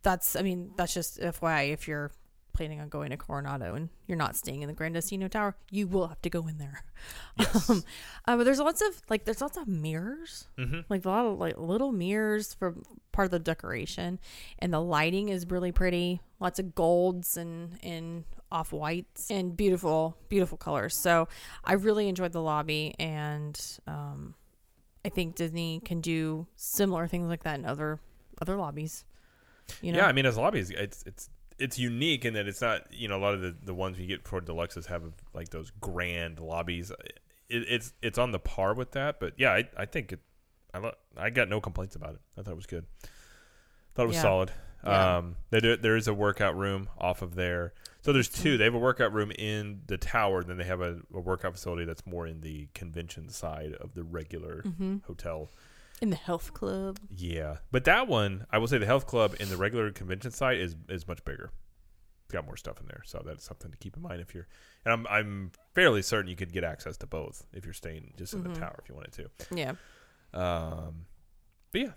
that's 0.02 0.36
I 0.36 0.42
mean 0.42 0.72
that's 0.76 0.94
just 0.94 1.20
FYI 1.20 1.72
if 1.72 1.88
you're 1.88 2.12
planning 2.54 2.80
on 2.80 2.90
going 2.90 3.10
to 3.10 3.18
Coronado 3.18 3.76
and 3.76 3.90
you're 4.08 4.18
not 4.18 4.36
staying 4.36 4.62
in 4.62 4.68
the 4.68 4.74
Gran 4.74 4.94
Destino 4.94 5.28
Tower, 5.28 5.56
you 5.72 5.88
will 5.88 6.08
have 6.08 6.22
to 6.22 6.30
go 6.30 6.48
in 6.48 6.58
there. 6.58 6.84
Yes. 7.36 7.70
Um, 7.70 7.84
uh, 8.28 8.38
but 8.38 8.44
there's 8.44 8.60
lots 8.60 8.82
of 8.82 9.02
like 9.10 9.26
there's 9.26 9.42
lots 9.42 9.58
of 9.58 9.68
mirrors, 9.68 10.48
mm-hmm. 10.58 10.82
like 10.88 11.04
a 11.04 11.10
lot 11.10 11.26
of 11.26 11.40
like 11.40 11.58
little 11.58 11.92
mirrors 11.92 12.54
for 12.54 12.76
part 13.12 13.26
of 13.26 13.32
the 13.32 13.40
decoration, 13.40 14.20
and 14.60 14.72
the 14.72 14.80
lighting 14.80 15.30
is 15.30 15.50
really 15.50 15.72
pretty. 15.72 16.22
Lots 16.40 16.60
of 16.60 16.76
golds 16.76 17.36
and 17.36 17.80
and 17.82 18.24
off 18.52 18.72
whites 18.72 19.32
and 19.32 19.58
beautiful 19.58 20.16
beautiful 20.30 20.60
colors. 20.60 20.94
So 21.02 21.28
I 21.66 21.74
really 21.74 22.08
enjoyed 22.08 22.34
the 22.34 22.42
lobby, 22.42 22.94
and 23.00 23.60
um, 23.88 24.36
I 25.04 25.10
think 25.10 25.36
Disney 25.36 25.82
can 25.84 26.02
do 26.02 26.48
similar 26.56 27.08
things 27.08 27.28
like 27.28 27.44
that 27.44 27.60
in 27.60 27.66
other 27.66 28.00
other 28.42 28.56
lobbies. 28.56 29.06
You 29.82 29.92
know, 29.92 30.00
Yeah, 30.00 30.08
I 30.08 30.12
mean, 30.12 30.26
as 30.26 30.38
lobbies, 30.38 30.70
it's, 30.70 31.04
it's 31.06 31.30
it's 31.60 31.78
unique 31.80 32.26
in 32.26 32.34
that 32.34 32.48
it's 32.48 32.62
not 32.62 32.92
you 32.92 33.08
know 33.08 33.18
a 33.18 33.22
lot 33.22 33.34
of 33.34 33.42
the, 33.42 33.56
the 33.64 33.74
ones 33.74 33.98
you 34.00 34.08
get 34.08 34.28
for 34.28 34.42
deluxes 34.42 34.88
have 34.88 35.04
like 35.34 35.50
those 35.50 35.72
grand 35.82 36.40
lobbies. 36.40 36.92
It, 37.50 37.66
it's 37.70 37.94
it's 38.02 38.18
on 38.18 38.32
the 38.32 38.40
par 38.40 38.74
with 38.74 38.92
that, 38.92 39.20
but 39.20 39.34
yeah, 39.38 39.52
I, 39.52 39.68
I 39.78 39.86
think 39.86 40.12
it. 40.14 40.20
I 40.74 40.80
lo- 40.80 40.96
I 41.16 41.30
got 41.30 41.50
no 41.50 41.62
complaints 41.62 41.96
about 41.96 42.16
it. 42.16 42.22
I 42.38 42.42
thought 42.42 42.52
it 42.52 42.56
was 42.56 42.66
good. 42.66 42.86
Thought 43.96 44.04
it 44.04 44.08
was 44.08 44.16
Yeah. 44.16 44.22
solid. 44.22 44.52
Yeah. 44.86 45.18
Um, 45.18 45.36
they 45.50 45.60
do, 45.62 45.78
there 45.78 45.96
is 45.96 46.08
a 46.10 46.14
workout 46.14 46.58
room 46.58 46.90
off 46.98 47.22
of 47.22 47.36
there. 47.36 47.74
So 48.02 48.12
there's 48.12 48.28
two. 48.28 48.58
They 48.58 48.66
have 48.66 48.74
a 48.74 48.80
workout 48.80 49.14
room 49.14 49.32
in 49.32 49.82
the 49.88 49.98
tower, 49.98 50.40
and 50.42 50.50
then 50.50 50.58
they 50.58 50.66
have 50.66 50.82
a, 50.82 51.00
a 51.14 51.20
workout 51.22 51.54
facility 51.54 51.86
that's 51.86 52.06
more 52.06 52.28
in 52.28 52.42
the 52.42 52.68
convention 52.74 53.30
side 53.30 53.74
of 53.80 53.94
the 53.94 54.04
regular 54.04 54.62
hmm 54.62 54.98
hotel. 55.08 55.50
In 56.02 56.10
the 56.10 56.16
health 56.16 56.54
club. 56.54 57.00
Yeah, 57.10 57.58
but 57.72 57.84
that 57.86 58.08
one, 58.08 58.46
I 58.52 58.58
will 58.58 58.68
say, 58.68 58.78
the 58.78 58.86
health 58.86 59.06
club 59.08 59.36
in 59.40 59.50
the 59.50 59.58
regular 59.58 59.92
convention 59.92 60.32
site 60.32 60.58
is 60.60 60.76
is 60.90 61.08
much 61.08 61.24
bigger. 61.26 61.52
It's 62.26 62.32
got 62.34 62.46
more 62.46 62.58
stuff 62.58 62.80
in 62.80 62.88
there, 62.88 63.02
so 63.06 63.22
that's 63.26 63.44
something 63.46 63.70
to 63.72 63.78
keep 63.78 63.96
in 63.98 64.02
mind 64.02 64.22
if 64.22 64.34
you're. 64.34 64.48
And 64.86 64.94
I'm 64.94 65.08
I'm 65.08 65.52
fairly 65.76 66.02
certain 66.02 66.30
you 66.30 66.36
could 66.36 66.52
get 66.54 66.64
access 66.64 66.98
to 66.98 67.08
both 67.08 67.46
if 67.54 67.66
you're 67.66 67.74
staying 67.74 68.14
just 68.18 68.34
in 68.34 68.44
Mhm. 68.44 68.54
the 68.54 68.60
tower 68.60 68.80
if 68.82 68.90
you 68.90 68.96
wanted 68.96 69.14
to. 69.14 69.30
Yeah. 69.56 69.74
Um, 70.34 71.06
but 71.72 71.82
yeah, 71.82 71.92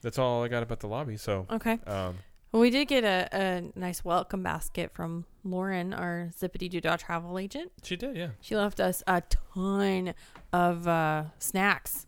that's 0.00 0.18
all 0.18 0.44
I 0.44 0.48
got 0.48 0.62
about 0.62 0.80
the 0.80 0.88
lobby. 0.88 1.16
So, 1.16 1.46
Okay. 1.50 1.78
um, 1.86 2.18
Well, 2.52 2.60
we 2.60 2.70
did 2.70 2.86
get 2.86 3.02
a, 3.04 3.28
a 3.32 3.78
nice 3.78 4.04
welcome 4.04 4.42
basket 4.44 4.92
from 4.92 5.26
Lauren, 5.42 5.92
our 5.92 6.30
zippity 6.38 6.70
doo 6.70 6.80
dah 6.80 6.96
travel 6.96 7.36
agent, 7.38 7.72
She 7.82 7.96
did, 7.96 8.16
yeah. 8.16 8.30
she 8.40 8.54
left 8.54 8.78
us 8.80 9.02
a 9.08 9.22
ton 9.22 10.14
of 10.52 10.86
uh, 10.86 11.24
snacks, 11.40 12.06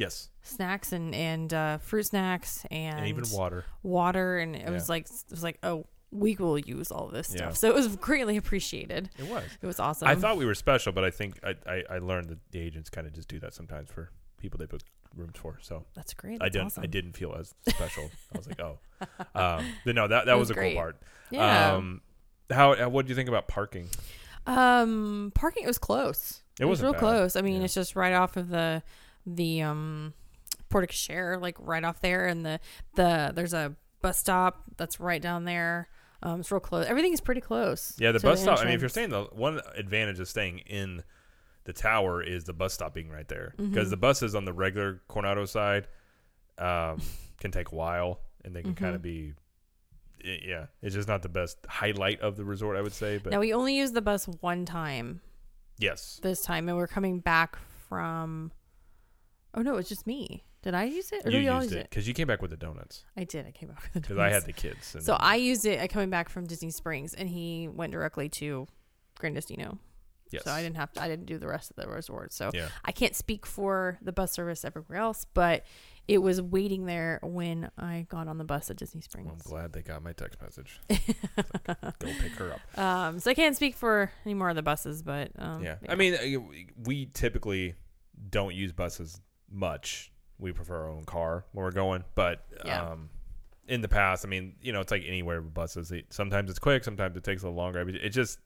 Yes, 0.00 0.30
snacks 0.42 0.92
and 0.92 1.14
and 1.14 1.52
uh, 1.52 1.78
fruit 1.78 2.04
snacks 2.06 2.64
and, 2.70 2.98
and, 2.98 3.06
even 3.06 3.24
water. 3.32 3.64
water, 3.82 4.38
and 4.38 4.56
it 4.56 4.62
Yeah. 4.62 4.70
was 4.70 4.88
like 4.88 5.04
it 5.06 5.30
was 5.30 5.42
like 5.42 5.58
oh 5.62 5.84
we 6.10 6.34
will 6.36 6.58
use 6.58 6.90
all 6.90 7.06
this 7.08 7.30
Yeah. 7.30 7.36
stuff, 7.50 7.56
so 7.58 7.68
it 7.68 7.74
was 7.74 7.94
greatly 7.96 8.36
appreciated. 8.36 9.10
It 9.18 9.28
was. 9.28 9.44
It 9.62 9.66
was 9.66 9.78
awesome. 9.78 10.08
I 10.08 10.14
thought 10.16 10.38
we 10.38 10.44
were 10.46 10.54
special, 10.56 10.92
but 10.92 11.04
I 11.04 11.10
think 11.10 11.38
I, 11.44 11.54
I, 11.66 11.82
I 11.88 11.98
learned 11.98 12.30
that 12.30 12.38
the 12.50 12.58
agents 12.60 12.90
kind 12.90 13.06
of 13.06 13.12
just 13.12 13.28
do 13.28 13.38
that 13.40 13.54
sometimes 13.54 13.90
for 13.92 14.10
people 14.38 14.58
they 14.58 14.66
book 14.66 14.80
rooms 15.14 15.36
for. 15.36 15.58
So 15.60 15.84
that's 15.94 16.14
great. 16.14 16.42
I 16.42 16.48
didn't 16.48 16.66
awesome. 16.68 16.82
I 16.82 16.86
didn't 16.86 17.12
feel 17.12 17.34
as 17.38 17.54
special. 17.68 18.10
I 18.34 18.38
was 18.38 18.48
like, 18.48 18.60
oh, 18.60 18.78
um, 19.34 19.64
but 19.84 19.94
no, 19.94 20.08
that 20.08 20.26
that 20.26 20.34
was, 20.38 20.48
was 20.48 20.50
a 20.50 20.54
great. 20.54 20.72
cool 20.72 20.82
part. 20.82 20.96
Yeah. 21.30 21.74
Um, 21.74 22.00
how 22.50 22.72
uh, 22.72 22.88
what 22.88 23.06
do 23.06 23.10
you 23.10 23.14
think 23.14 23.28
about 23.28 23.46
parking? 23.46 23.88
Um, 24.46 25.32
parking 25.34 25.64
it 25.64 25.66
was 25.66 25.78
close. 25.78 26.42
It 26.58 26.64
It, 26.64 26.66
was 26.66 26.82
real 26.82 26.92
bad. 26.92 26.98
close. 27.00 27.36
I 27.36 27.42
mean, 27.42 27.58
Yeah. 27.58 27.64
it's 27.66 27.74
just 27.74 27.94
right 27.96 28.14
off 28.14 28.36
of 28.36 28.48
the 28.48 28.82
the 29.26 29.62
um 29.62 30.14
porte 30.68 30.88
cochère, 30.90 31.40
like 31.40 31.56
right 31.60 31.84
off 31.84 32.00
there, 32.00 32.26
and 32.26 32.44
the 32.44 32.60
the 32.94 33.32
there's 33.34 33.54
a 33.54 33.74
bus 34.02 34.18
stop 34.18 34.62
that's 34.76 35.00
right 35.00 35.20
down 35.20 35.44
there. 35.44 35.88
Um, 36.22 36.40
it's 36.40 36.50
real 36.52 36.60
close. 36.60 36.86
Everything 36.86 37.12
is 37.12 37.20
pretty 37.20 37.40
close. 37.40 37.94
Yeah, 37.98 38.12
the 38.12 38.20
bus 38.20 38.42
stop. 38.42 38.58
I 38.58 38.64
mean, 38.64 38.74
if 38.74 38.80
you're 38.80 38.86
entrance. 38.88 38.94
saying 38.94 39.10
the 39.10 39.24
one 39.32 39.60
advantage 39.74 40.20
of 40.20 40.28
staying 40.28 40.58
in 40.60 41.02
the 41.64 41.72
tower 41.72 42.22
is 42.22 42.44
the 42.44 42.52
bus 42.52 42.72
stop 42.74 42.94
being 42.94 43.08
right 43.10 43.28
there 43.28 43.54
because 43.56 43.88
Mhm. 43.88 43.90
the 43.90 43.96
buses 43.96 44.34
on 44.34 44.44
the 44.44 44.52
regular 44.52 45.00
Coronado 45.08 45.44
side 45.44 45.88
um, 46.58 47.00
can 47.40 47.50
take 47.50 47.72
a 47.72 47.74
while 47.74 48.20
and 48.44 48.54
they 48.54 48.62
can 48.62 48.74
kind 48.74 48.94
of 48.94 49.02
be. 49.02 49.34
Yeah, 50.22 50.66
it's 50.82 50.94
just 50.94 51.08
not 51.08 51.22
the 51.22 51.30
best 51.30 51.56
highlight 51.66 52.20
of 52.20 52.36
the 52.36 52.44
resort, 52.44 52.76
I 52.76 52.82
would 52.82 52.92
say. 52.92 53.16
But 53.18 53.32
now 53.32 53.40
we 53.40 53.54
only 53.54 53.76
used 53.76 53.94
the 53.94 54.02
bus 54.02 54.26
one 54.40 54.66
time 54.66 55.22
yes, 55.78 56.20
this 56.22 56.42
time, 56.42 56.68
and 56.68 56.76
we're 56.76 56.86
coming 56.86 57.20
back 57.20 57.56
from. 57.88 58.52
Oh 59.54 59.62
no, 59.62 59.76
it's 59.76 59.88
just 59.88 60.06
me. 60.06 60.44
Did 60.62 60.74
I 60.74 60.84
use 60.84 61.10
it? 61.12 61.26
Or 61.26 61.30
you 61.30 61.40
did 61.40 61.48
all 61.48 61.62
used 61.62 61.72
use 61.72 61.80
it 61.80 61.90
because 61.90 62.06
you 62.06 62.12
came 62.14 62.26
back 62.26 62.42
with 62.42 62.50
the 62.50 62.56
donuts 62.56 63.04
I 63.16 63.24
did. 63.24 63.46
I 63.46 63.50
came 63.50 63.70
back 63.70 63.82
with 63.82 63.92
the 63.94 64.00
donuts. 64.00 64.08
because 64.08 64.18
I 64.18 64.28
had 64.34 64.44
the 64.44 64.52
kids. 64.52 64.94
And 64.94 65.02
So 65.04 65.14
I 65.18 65.36
used 65.36 65.64
it 65.64 65.80
uh, 65.80 65.86
coming 65.88 66.10
back 66.10 66.28
from 66.28 66.46
Disney 66.46 66.70
Springs, 66.70 67.14
and 67.14 67.28
he 67.28 67.66
went 67.68 67.92
directly 67.92 68.28
to 68.30 68.66
Gran 69.18 69.34
Destino. 69.34 69.78
yes, 70.30 70.44
So 70.44 70.50
I 70.52 70.62
didn't 70.62 70.76
have 70.76 70.92
to. 70.92 71.02
I 71.02 71.08
didn't 71.08 71.26
do 71.26 71.38
the 71.38 71.48
rest 71.48 71.70
of 71.70 71.76
the 71.76 71.88
resort. 71.88 72.32
So 72.34 72.50
Yeah, 72.52 72.68
I 72.84 72.92
can't 72.92 73.16
speak 73.16 73.46
for 73.46 73.98
the 74.02 74.12
bus 74.12 74.32
service 74.32 74.64
everywhere 74.64 74.98
else, 74.98 75.24
but 75.32 75.64
it 76.06 76.18
was 76.18 76.42
waiting 76.42 76.84
there 76.86 77.20
when 77.22 77.70
I 77.78 78.04
got 78.08 78.28
on 78.28 78.36
the 78.36 78.44
bus 78.44 78.68
at 78.70 78.76
Disney 78.76 78.98
well, 79.14 79.32
I'm 79.32 79.38
Springs. 79.38 79.42
glad 79.42 79.72
they 79.72 79.82
got 79.82 80.02
my 80.02 80.12
text 80.12 80.42
message. 80.42 80.78
Go 80.88 82.08
pick 82.20 82.32
her 82.32 82.52
up. 82.52 82.78
um, 82.78 83.18
so 83.18 83.30
I 83.30 83.34
can't 83.34 83.56
speak 83.56 83.74
for 83.76 84.10
any 84.24 84.34
more 84.34 84.50
of 84.50 84.56
the 84.56 84.62
buses, 84.62 85.02
but 85.02 85.30
um, 85.38 85.62
yeah. 85.62 85.76
I 85.88 85.94
mean, 85.94 86.14
uh, 86.14 86.62
we 86.84 87.06
typically 87.06 87.74
don't 88.28 88.54
use 88.54 88.72
buses 88.72 89.20
much. 89.50 90.12
We 90.38 90.52
prefer 90.52 90.84
our 90.84 90.90
own 90.90 91.04
car 91.04 91.44
when 91.52 91.64
we're 91.64 91.70
going, 91.72 92.04
but 92.14 92.46
Yeah. 92.64 92.92
um, 92.92 93.10
in 93.68 93.82
the 93.82 93.88
past, 93.88 94.24
I 94.24 94.28
mean, 94.28 94.54
you 94.62 94.72
know, 94.72 94.80
it's 94.80 94.90
like 94.90 95.04
anywhere 95.06 95.40
with 95.42 95.52
buses. 95.54 95.92
Sometimes 96.10 96.50
it's 96.50 96.58
quick, 96.58 96.82
sometimes 96.82 97.16
it 97.16 97.24
takes 97.24 97.42
a 97.42 97.46
little 97.46 97.56
longer. 97.58 97.80
It 97.88 98.08
just 98.10 98.38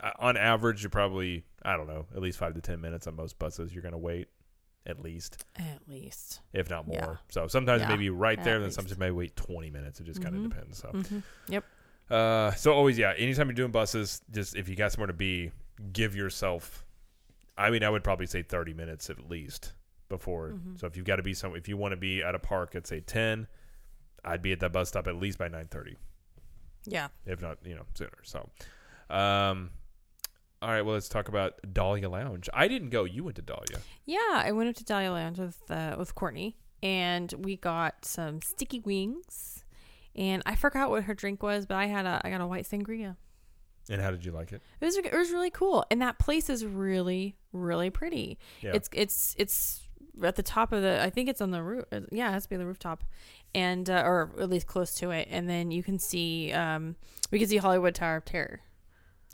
uh, 0.00 0.10
on 0.18 0.36
average, 0.36 0.82
you're 0.82 0.90
probably 0.90 1.44
I 1.62 1.76
don't 1.76 1.86
know, 1.88 2.06
at 2.14 2.20
least 2.20 2.38
five 2.38 2.54
to 2.54 2.60
ten 2.60 2.80
minutes 2.80 3.06
on 3.06 3.16
most 3.16 3.38
buses. 3.38 3.72
You're 3.72 3.82
gonna 3.82 3.98
wait 3.98 4.28
at 4.84 5.00
least, 5.00 5.44
at 5.56 5.78
least. 5.88 6.40
if 6.52 6.68
not 6.68 6.86
more. 6.88 6.96
Yeah. 6.96 7.16
So 7.30 7.46
sometimes 7.46 7.82
Yeah, 7.82 7.88
maybe 7.88 8.10
right 8.10 8.36
at 8.38 8.44
there, 8.44 8.58
then 8.60 8.72
sometimes 8.72 8.98
maybe 8.98 9.12
wait 9.12 9.36
20 9.36 9.70
minutes. 9.70 10.00
It 10.00 10.04
just 10.06 10.20
kind 10.20 10.34
of 10.34 10.42
depends. 10.42 10.78
So. 10.78 10.88
hmm 10.88 11.58
Uh, 12.10 12.50
so 12.52 12.72
always, 12.72 12.98
yeah. 12.98 13.14
Anytime 13.16 13.46
you're 13.46 13.54
doing 13.54 13.70
buses, 13.70 14.20
just 14.32 14.54
if 14.56 14.68
you 14.68 14.74
got 14.76 14.90
somewhere 14.92 15.06
to 15.06 15.12
be, 15.12 15.50
give 15.92 16.14
yourself. 16.16 16.84
I 17.56 17.70
mean, 17.70 17.82
I 17.84 17.90
would 17.90 18.02
probably 18.04 18.26
say 18.26 18.42
30 18.42 18.74
minutes 18.74 19.08
at 19.08 19.30
least 19.30 19.72
before. 20.12 20.50
Mhm. 20.50 20.78
So 20.78 20.86
if 20.86 20.96
you've 20.96 21.06
got 21.06 21.16
to 21.16 21.22
be 21.22 21.34
some, 21.34 21.56
if 21.56 21.68
you 21.68 21.76
want 21.76 21.92
to 21.92 21.96
be 21.96 22.22
at 22.22 22.34
a 22.34 22.38
park 22.38 22.74
at 22.76 22.86
say 22.86 23.00
10, 23.00 23.46
I'd 24.24 24.42
be 24.42 24.52
at 24.52 24.60
that 24.60 24.72
bus 24.72 24.88
stop 24.90 25.06
at 25.08 25.16
least 25.16 25.38
by 25.38 25.48
9:30, 25.48 25.96
Yeah. 26.86 27.08
if 27.26 27.42
not, 27.42 27.58
you 27.66 27.74
know, 27.74 27.86
sooner. 27.94 28.18
So, 28.22 28.48
um, 29.10 29.70
all 30.60 30.68
right. 30.68 30.82
Well, 30.82 30.94
let's 30.94 31.08
talk 31.08 31.28
about 31.28 31.54
Dahlia 31.72 32.08
Lounge. 32.08 32.48
I 32.54 32.68
didn't 32.68 32.90
go. 32.90 33.02
You 33.04 33.24
went 33.24 33.36
to 33.36 33.42
Dahlia. 33.42 33.80
Yeah, 34.04 34.18
I 34.32 34.52
went 34.52 34.68
up 34.70 34.76
to 34.76 34.84
Dahlia 34.84 35.10
Lounge 35.10 35.38
with 35.40 35.58
uh, 35.70 35.96
with 35.98 36.14
Courtney, 36.14 36.56
and 36.82 37.32
we 37.36 37.56
got 37.56 38.04
some 38.04 38.40
sticky 38.42 38.78
wings, 38.80 39.64
and 40.14 40.40
I 40.46 40.54
forgot 40.54 40.88
what 40.90 41.04
her 41.04 41.14
drink 41.14 41.42
was, 41.42 41.66
but 41.66 41.76
I 41.76 41.86
had 41.86 42.06
a 42.06 42.20
I 42.24 42.30
got 42.30 42.40
a 42.40 42.46
white 42.46 42.64
sangria. 42.64 43.16
And 43.90 44.00
how 44.00 44.12
did 44.12 44.24
you 44.24 44.30
like 44.30 44.52
it? 44.52 44.62
It 44.80 44.84
was 44.84 44.96
it 44.96 45.12
was 45.12 45.32
really 45.32 45.50
cool, 45.50 45.84
and 45.90 46.00
that 46.00 46.20
place 46.20 46.48
is 46.48 46.64
really 46.64 47.34
really 47.52 47.90
pretty. 47.90 48.38
Yeah. 48.60 48.70
It's 48.74 48.88
it's 48.92 49.34
it's 49.38 49.81
at 50.22 50.36
the 50.36 50.42
top 50.42 50.72
of 50.72 50.82
the. 50.82 51.02
I 51.02 51.10
think 51.10 51.28
it's 51.28 51.40
on 51.40 51.50
the 51.50 51.62
roof. 51.62 51.84
Yeah, 52.10 52.28
it 52.28 52.32
has 52.32 52.42
to 52.44 52.48
be 52.50 52.56
the 52.56 52.66
rooftop, 52.66 53.04
and 53.54 53.88
uh, 53.88 54.02
or 54.04 54.30
at 54.40 54.50
least 54.50 54.66
close 54.66 54.94
to 54.96 55.10
it. 55.10 55.28
And 55.30 55.48
then 55.48 55.70
you 55.70 55.82
can 55.82 55.98
see 55.98 56.52
um 56.52 56.96
we 57.30 57.38
can 57.38 57.48
see 57.48 57.56
Hollywood 57.58 57.94
Tower 57.94 58.16
of 58.16 58.24
Terror. 58.24 58.60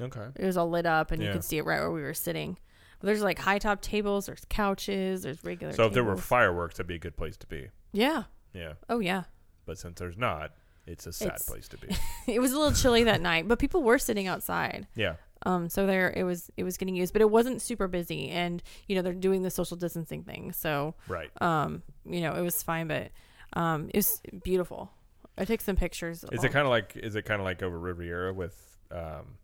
okay. 0.00 0.26
It 0.36 0.44
was 0.44 0.56
all 0.56 0.70
lit 0.70 0.86
up, 0.86 1.10
and 1.10 1.20
you 1.22 1.28
Yeah. 1.28 1.34
could 1.34 1.44
see 1.44 1.58
it 1.58 1.64
right 1.64 1.80
where 1.80 1.90
we 1.90 2.02
were 2.02 2.14
sitting. 2.14 2.58
There's 3.00 3.22
like 3.22 3.38
high 3.38 3.58
top 3.58 3.80
tables. 3.80 4.26
There's 4.26 4.44
couches. 4.48 5.22
There's 5.22 5.42
regular. 5.44 5.72
So 5.72 5.86
if 5.86 5.92
there 5.92 6.04
were 6.04 6.16
fireworks, 6.16 6.76
that'd 6.76 6.88
be 6.88 6.96
a 6.96 6.98
good 6.98 7.16
place 7.16 7.36
to 7.38 7.46
be. 7.46 7.68
yeah. 7.92 8.24
Yeah. 8.54 8.72
Oh 8.88 8.98
yeah. 8.98 9.24
But 9.66 9.78
since 9.78 9.98
there's 10.00 10.16
not, 10.16 10.52
it's 10.86 11.06
a 11.06 11.12
sad 11.12 11.26
It's- 11.28 11.46
place 11.48 11.68
to 11.68 11.76
be. 11.78 11.88
it 12.26 12.40
was 12.40 12.52
a 12.52 12.58
little 12.58 12.72
chilly 12.72 13.04
that 13.04 13.20
night, 13.20 13.46
but 13.46 13.58
people 13.58 13.82
were 13.82 13.98
sitting 13.98 14.26
outside. 14.26 14.86
Yeah. 14.96 15.16
Um, 15.44 15.68
so 15.68 15.86
there 15.86 16.10
it 16.16 16.24
was 16.24 16.50
it 16.56 16.64
was 16.64 16.76
getting 16.76 16.94
used, 16.96 17.12
but 17.12 17.22
it 17.22 17.30
wasn't 17.30 17.62
super 17.62 17.86
busy, 17.88 18.28
and 18.30 18.62
you 18.86 18.96
know 18.96 19.02
they're 19.02 19.12
doing 19.12 19.42
the 19.42 19.50
social 19.50 19.76
distancing 19.76 20.24
thing, 20.24 20.52
so 20.52 20.94
Right. 21.06 21.30
um, 21.40 21.82
you 22.04 22.20
know 22.20 22.34
it 22.34 22.42
was 22.42 22.62
fine, 22.62 22.88
but 22.88 23.10
um, 23.52 23.88
it 23.94 23.98
was 23.98 24.20
beautiful. 24.42 24.90
I 25.36 25.44
took 25.44 25.60
some 25.60 25.76
pictures. 25.76 26.24
Is 26.32 26.42
it 26.42 26.50
kind 26.52 26.66
of 26.66 26.70
like 26.70 26.96
is 26.96 27.14
it 27.14 27.24
kind 27.24 27.40
of 27.40 27.44
like 27.44 27.62
over 27.62 27.78
Riviera 27.78 28.32
with 28.34 28.76
um 28.90 29.36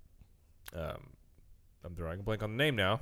um 0.74 1.10
I'm 1.84 1.94
drawing 1.94 2.20
a 2.20 2.22
blank 2.22 2.42
on 2.42 2.56
the 2.56 2.56
name 2.56 2.76
now. 2.76 3.00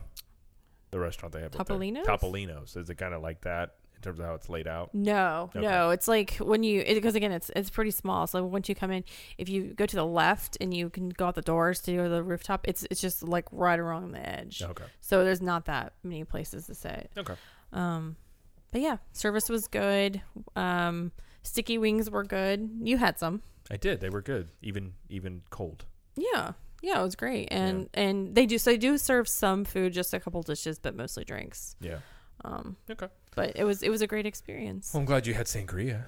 The 0.90 0.99
restaurant 0.99 1.32
they 1.32 1.40
have 1.40 1.57
up 1.59 1.66
there. 1.66 1.76
Topolino's? 1.78 2.07
Topolino's. 2.07 2.76
Is 2.76 2.90
it 2.90 2.97
kind 2.97 3.14
of 3.14 3.22
like 3.22 3.40
that 3.43 3.76
in 4.05 4.11
terms 4.11 4.18
of 4.20 4.26
how 4.26 4.34
it's 4.34 4.48
laid 4.48 4.66
out? 4.66 4.92
No, 4.94 5.50
Okay. 5.55 5.61
no. 5.61 5.90
It's 5.90 6.09
like 6.09 6.34
when 6.34 6.62
you 6.64 6.82
because 6.84 7.14
again, 7.14 7.30
it's 7.32 7.50
it's 7.55 7.70
pretty 7.70 7.92
small. 7.92 8.26
So 8.26 8.44
once 8.44 8.68
you 8.68 8.74
come 8.74 8.90
in, 8.90 9.05
if 9.38 9.48
you 9.48 9.74
go 9.74 9.86
to 9.86 9.96
the 9.96 10.05
left 10.05 10.59
and 10.61 10.74
you 10.74 10.90
can 10.90 11.09
go 11.11 11.26
out 11.26 11.34
the 11.36 11.42
doors 11.42 11.80
to 11.82 11.94
go 11.96 12.03
to 12.05 12.09
the 12.09 12.22
rooftop, 12.22 12.66
it's 12.68 12.84
it's 12.90 13.00
just 13.00 13.22
like 13.22 13.46
right 13.53 13.78
around 13.78 14.12
the 14.12 14.28
edge. 14.28 14.62
Okay. 14.62 14.84
So 15.00 15.24
there's 15.24 15.40
not 15.42 15.66
that 15.66 15.92
many 16.03 16.24
places 16.24 16.66
to 16.66 16.74
sit. 16.74 17.11
Okay. 17.16 17.34
Um, 17.72 18.16
but 18.72 18.80
yeah, 18.80 18.96
service 19.12 19.48
was 19.48 19.68
good. 19.68 20.20
Um, 20.57 21.12
sticky 21.42 21.78
wings 21.78 22.11
were 22.11 22.24
good. 22.24 22.68
You 22.82 22.96
had 22.98 23.18
some. 23.18 23.42
I 23.70 23.76
did. 23.76 24.00
They 24.00 24.11
were 24.11 24.22
good, 24.22 24.48
even 24.62 24.94
even 25.09 25.42
cold. 25.50 25.84
Yeah, 26.16 26.53
yeah, 26.82 26.98
it 27.00 27.03
was 27.03 27.14
great. 27.16 27.48
And 27.53 27.88
and 27.94 28.34
they 28.34 28.44
do 28.46 28.59
so 28.59 28.70
they 28.70 28.76
do 28.76 28.98
serve 28.98 29.28
some 29.28 29.64
food, 29.64 29.92
just 29.92 30.12
a 30.12 30.20
couple 30.20 30.42
dishes, 30.42 30.78
but 30.78 30.94
mostly 30.96 31.24
drinks. 31.24 31.76
Yeah. 31.80 31.98
Um, 32.44 32.76
Okay. 32.90 33.07
But 33.35 33.57
it 33.57 33.64
was 33.64 33.83
it 33.83 33.91
was 33.91 34.03
a 34.03 34.07
great 34.07 34.26
experience. 34.26 34.91
Well, 34.93 35.01
I'm 35.01 35.07
glad 35.07 35.26
you 35.26 35.35
had 35.35 35.47
sangria. 35.47 36.05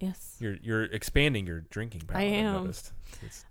Yes, 0.00 0.36
You're 0.38 0.56
you're 0.62 0.84
expanding 0.84 1.46
your 1.46 1.60
drinking 1.70 2.02
power. 2.02 2.18
I 2.18 2.24
am. 2.24 2.54
noticed. 2.62 2.92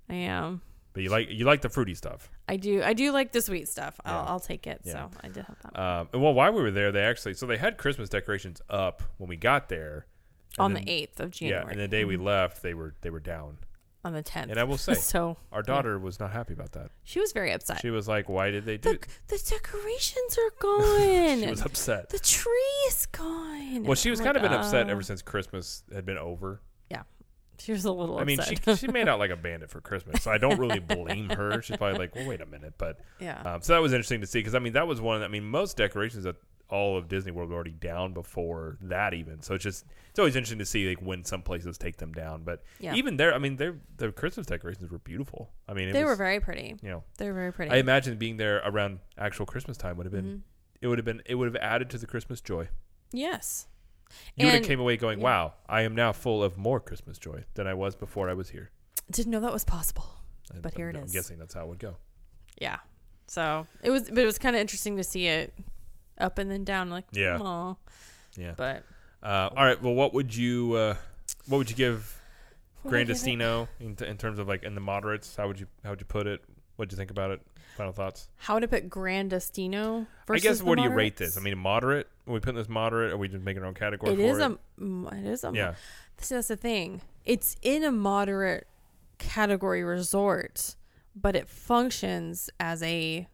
I 0.09 0.13
am. 0.15 0.61
but 0.93 1.03
you 1.03 1.09
like 1.09 1.29
you 1.29 1.43
like 1.45 1.61
the 1.61 1.69
fruity 1.69 1.93
stuff. 1.93 2.29
I 2.47 2.55
do. 2.55 2.81
I 2.81 2.93
do 2.93 3.11
like 3.11 3.33
the 3.33 3.41
sweet 3.41 3.67
stuff. 3.67 3.99
I'll, 4.05 4.13
Yeah. 4.23 4.29
I'll 4.31 4.39
take 4.39 4.65
it. 4.65 4.81
Yeah. 4.85 4.93
So 4.93 5.09
I 5.21 5.27
did 5.27 5.45
have 5.45 5.57
that 5.63 5.77
Um, 5.79 6.09
and 6.13 6.21
well, 6.21 6.33
while 6.33 6.53
we 6.53 6.61
were 6.61 6.71
there, 6.71 6.91
they 6.93 7.03
actually 7.03 7.33
so 7.33 7.45
they 7.45 7.57
had 7.57 7.77
Christmas 7.77 8.07
decorations 8.07 8.61
up 8.69 9.03
when 9.17 9.27
we 9.27 9.35
got 9.35 9.67
there. 9.69 10.05
on 10.57 10.73
then- 10.73 10.85
the 10.85 10.91
eighth 10.91 11.19
of 11.19 11.31
January. 11.31 11.65
Yeah, 11.65 11.69
and 11.71 11.79
the 11.79 11.87
day 11.89 12.05
we 12.05 12.15
Mhm. 12.17 12.23
left, 12.23 12.61
they 12.63 12.73
were 12.73 12.95
they 13.01 13.09
were 13.09 13.19
down. 13.19 13.57
On 14.07 14.13
the 14.13 14.23
tenth. 14.23 14.49
And 14.49 14.59
I 14.59 14.63
will 14.63 14.77
say, 14.87 14.93
so 14.95 15.37
our 15.51 15.61
daughter 15.61 15.99
was 15.99 16.19
not 16.19 16.31
happy 16.31 16.53
about 16.53 16.71
that. 16.71 16.89
she 17.03 17.19
was 17.19 17.31
very 17.33 17.51
upset. 17.51 17.81
She 17.81 17.89
was 17.91 18.07
like, 18.07 18.27
"Why 18.29 18.49
did 18.51 18.65
they 18.65 18.77
do?" 18.77 18.93
the 18.93 18.99
the 19.27 19.43
decorations 19.49 20.37
are 20.37 20.51
gone. 20.59 21.39
she 21.41 21.49
was 21.49 21.61
upset. 21.61 22.09
the 22.09 22.19
tree 22.19 22.51
is 22.87 23.05
gone. 23.07 23.83
Well, 23.83 23.95
she 23.95 24.09
was 24.09 24.19
kind 24.21 24.35
of 24.35 24.43
been 24.43 24.53
upset 24.53 24.87
uh, 24.87 24.91
ever 24.91 25.01
since 25.03 25.21
Christmas 25.21 25.83
had 25.93 26.05
been 26.05 26.17
over. 26.17 26.61
Yeah, 26.89 27.03
she 27.59 27.71
was 27.71 27.85
a 27.85 27.91
little 27.91 28.17
I 28.17 28.23
mean, 28.23 28.39
upset. 28.39 28.79
she 28.79 28.87
she 28.87 28.91
made 28.91 29.07
out 29.07 29.19
like 29.19 29.31
a 29.31 29.35
bandit 29.35 29.69
for 29.69 29.81
Christmas, 29.81 30.23
so 30.23 30.31
I 30.31 30.37
don't 30.37 30.57
really 30.59 30.79
blame 30.95 31.29
her. 31.29 31.61
She's 31.61 31.77
probably 31.77 31.99
like, 31.99 32.15
"Well, 32.15 32.27
wait 32.27 32.41
a 32.41 32.45
minute," 32.45 32.73
but 32.77 32.99
yeah. 33.19 33.41
um, 33.43 33.61
so 33.61 33.73
that 33.73 33.81
was 33.81 33.93
interesting 33.93 34.21
to 34.21 34.27
see 34.27 34.39
because 34.39 34.55
I 34.55 34.59
mean 34.59 34.73
that 34.73 34.87
was 34.87 34.99
one. 35.01 35.21
I 35.21 35.27
mean, 35.27 35.43
most 35.43 35.77
decorations 35.77 36.25
at 36.25 36.35
all 36.69 36.97
of 36.97 37.07
Disney 37.07 37.31
World 37.31 37.51
already 37.51 37.71
down 37.71 38.13
before 38.13 38.77
that 38.81 39.13
even. 39.13 39.41
So 39.41 39.53
it's 39.55 39.63
just 39.63 39.85
it's 40.09 40.19
always 40.19 40.35
interesting 40.35 40.59
to 40.59 40.65
see 40.65 40.89
like 40.89 41.01
when 41.01 41.23
some 41.23 41.41
places 41.41 41.77
take 41.77 41.97
them 41.97 42.11
down. 42.11 42.43
But 42.43 42.63
yeah. 42.79 42.93
even 42.95 43.17
there, 43.17 43.33
I 43.33 43.37
mean, 43.37 43.55
their 43.55 43.75
the 43.97 44.11
Christmas 44.11 44.45
decorations 44.47 44.91
were 44.91 44.97
beautiful. 44.99 45.49
I 45.67 45.73
mean, 45.73 45.91
they 45.93 46.03
was, 46.03 46.09
were 46.11 46.15
very 46.17 46.39
pretty. 46.39 46.75
you 46.81 46.89
know, 46.89 47.03
They 47.17 47.27
were 47.27 47.33
very 47.33 47.53
pretty. 47.53 47.71
I 47.71 47.77
imagine 47.77 48.17
being 48.17 48.37
there 48.37 48.57
around 48.65 48.99
actual 49.17 49.45
Christmas 49.45 49.77
time 49.77 49.95
would 49.97 50.05
have 50.05 50.13
been 50.13 50.25
Mhm. 50.25 50.41
it 50.81 50.87
would 50.87 50.97
have 50.97 51.05
been 51.05 51.21
it 51.25 51.35
would 51.35 51.47
have 51.47 51.55
added 51.61 51.89
to 51.91 51.97
the 51.97 52.07
Christmas 52.07 52.41
joy. 52.41 52.67
Yes. 53.11 53.67
You 54.35 54.45
would 54.45 54.51
have 54.53 54.57
And- 54.59 54.65
came 54.65 54.79
away 54.79 54.97
going, 54.97 55.19
yeah. 55.19 55.25
"Wow, 55.25 55.53
I 55.67 55.81
am 55.81 55.93
now 55.95 56.11
full 56.13 56.43
of 56.43 56.57
more 56.57 56.79
Christmas 56.79 57.17
joy 57.17 57.43
than 57.55 57.67
I 57.67 57.73
was 57.73 57.95
before 57.95 58.29
I 58.29 58.33
was 58.33 58.49
here." 58.49 58.71
Didn't 59.11 59.31
know 59.31 59.39
that 59.41 59.53
was 59.53 59.63
possible. 59.63 60.05
And 60.53 60.61
But 60.61 60.75
here 60.75 60.89
I'm, 60.89 60.95
it 60.95 60.99
I'm 60.99 61.05
is. 61.05 61.11
guessing 61.13 61.39
that's 61.39 61.53
how 61.53 61.63
it 61.63 61.67
would 61.67 61.79
go. 61.79 61.97
Yeah. 62.59 62.77
So 63.27 63.67
it 63.83 63.89
was, 63.89 64.03
but 64.09 64.19
it 64.19 64.25
was 64.25 64.37
kind 64.37 64.55
of 64.55 64.61
interesting 64.61 64.95
to 64.97 65.03
see 65.03 65.27
it 65.27 65.53
up 66.17 66.37
and 66.37 66.49
then 66.49 66.63
down. 66.63 66.89
Like, 66.89 67.05
Yeah. 67.11 67.37
Aw. 67.39 67.75
Yeah. 68.35 68.53
But 68.55 68.83
Uh, 69.23 69.49
all 69.55 69.65
right. 69.65 69.81
Well, 69.81 69.93
what 69.95 70.13
would 70.13 70.35
you 70.35 70.73
uh, 70.73 70.95
what 71.47 71.57
would 71.57 71.69
you 71.69 71.75
give 71.75 72.19
what 72.83 72.91
would 72.91 72.97
I 72.97 73.03
give 73.03 73.09
it? 73.09 73.13
Gran 73.13 73.15
Destino 73.15 73.67
in, 73.79 73.95
t- 73.95 74.05
in 74.05 74.17
terms 74.17 74.39
of 74.39 74.47
like 74.47 74.63
in 74.63 74.75
the 74.75 74.81
moderates? 74.81 75.35
How 75.35 75.47
would 75.47 75.59
you 75.59 75.67
how 75.83 75.89
would 75.91 75.99
you 75.99 76.05
put 76.05 76.27
it? 76.27 76.43
What'd 76.75 76.91
you 76.91 76.97
think 76.97 77.09
about 77.11 77.31
it? 77.31 77.41
Final 77.75 77.91
thoughts. 77.91 78.29
How 78.37 78.53
would 78.55 78.63
I 78.63 78.67
put 78.67 78.89
Gran 78.89 79.27
Destino? 79.27 80.05
I 80.29 80.37
guess 80.37 80.59
the 80.59 80.65
where 80.65 80.75
do 80.75 80.83
you 80.83 80.89
rate 80.89 81.17
this? 81.17 81.37
I 81.37 81.41
mean, 81.41 81.57
moderate. 81.57 82.07
Are 82.27 82.33
we 82.33 82.39
putting 82.39 82.57
this 82.57 82.69
moderate? 82.69 83.11
Are 83.13 83.17
we 83.17 83.27
just 83.27 83.43
making 83.43 83.61
our 83.63 83.67
own 83.67 83.73
category 83.73 84.13
it 84.13 84.15
for 84.15 84.21
is 84.21 84.37
it? 84.39 84.43
a, 84.43 84.81
mm, 84.81 85.19
it 85.19 85.27
is 85.31 85.43
a, 85.43 85.51
yeah. 85.53 85.73
See, 86.19 86.35
that's 86.35 86.47
the 86.47 86.55
thing. 86.55 87.01
It's 87.25 87.55
in 87.61 87.83
a 87.83 87.91
moderate 87.91 88.67
category 89.19 89.83
resort, 89.83 90.75
but 91.15 91.35
it 91.35 91.47
functions 91.49 92.49
as 92.59 92.81
a 92.83 93.27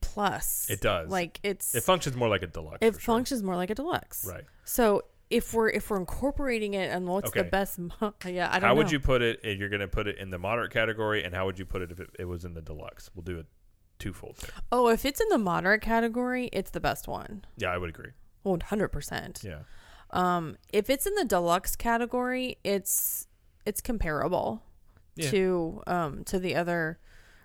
plus. 0.00 0.68
It 0.70 0.80
does. 0.80 1.08
Like 1.10 1.40
it's 1.42 1.74
It 1.74 1.82
functions 1.82 2.16
more 2.16 2.28
like 2.28 2.42
a 2.42 2.46
deluxe. 2.46 2.78
it 2.80 2.94
sure. 2.94 3.00
functions 3.00 3.42
more 3.42 3.56
like 3.56 3.70
a 3.70 3.74
deluxe. 3.74 4.24
Right. 4.28 4.44
So 4.64 5.04
if 5.30 5.52
we're 5.52 5.68
if 5.68 5.90
we're 5.90 5.98
incorporating 5.98 6.74
it 6.74 6.90
and 6.90 7.06
what's 7.06 7.30
the 7.32 7.44
best, 7.44 7.78
mo- 7.78 8.14
yeah, 8.26 8.48
I 8.50 8.54
don't 8.54 8.62
How 8.62 8.68
know. 8.68 8.74
would 8.76 8.90
you 8.90 9.00
put 9.00 9.22
it? 9.22 9.40
If 9.44 9.58
you're 9.58 9.68
to 9.68 9.88
put 9.88 10.08
it 10.08 10.16
in 10.18 10.30
the 10.30 10.38
moderate 10.38 10.72
category, 10.72 11.22
and 11.24 11.34
how 11.34 11.46
would 11.46 11.58
you 11.58 11.66
put 11.66 11.82
it 11.82 11.92
if 11.92 12.00
it, 12.00 12.10
it 12.18 12.24
was 12.24 12.44
in 12.44 12.54
the 12.54 12.62
deluxe? 12.62 13.10
We'll 13.14 13.24
do 13.24 13.38
it 13.38 13.46
twofold 13.98 14.36
there. 14.38 14.50
Oh, 14.72 14.88
if 14.88 15.04
it's 15.04 15.20
in 15.20 15.28
the 15.28 15.38
moderate 15.38 15.82
category, 15.82 16.48
it's 16.52 16.70
the 16.70 16.80
best 16.80 17.06
one. 17.08 17.44
Yeah, 17.56 17.68
I 17.72 17.78
would 17.78 17.90
agree. 17.90 18.10
One 18.42 18.60
hundred 18.60 18.88
percent. 18.88 19.42
Yeah. 19.44 19.60
Um, 20.10 20.56
if 20.72 20.88
it's 20.88 21.06
in 21.06 21.14
the 21.14 21.24
deluxe 21.26 21.76
category, 21.76 22.56
it's 22.64 23.26
it's 23.66 23.82
comparable 23.82 24.62
Yeah. 25.16 25.30
to 25.30 25.82
um 25.86 26.24
to 26.24 26.38
the 26.38 26.54
other 26.54 26.98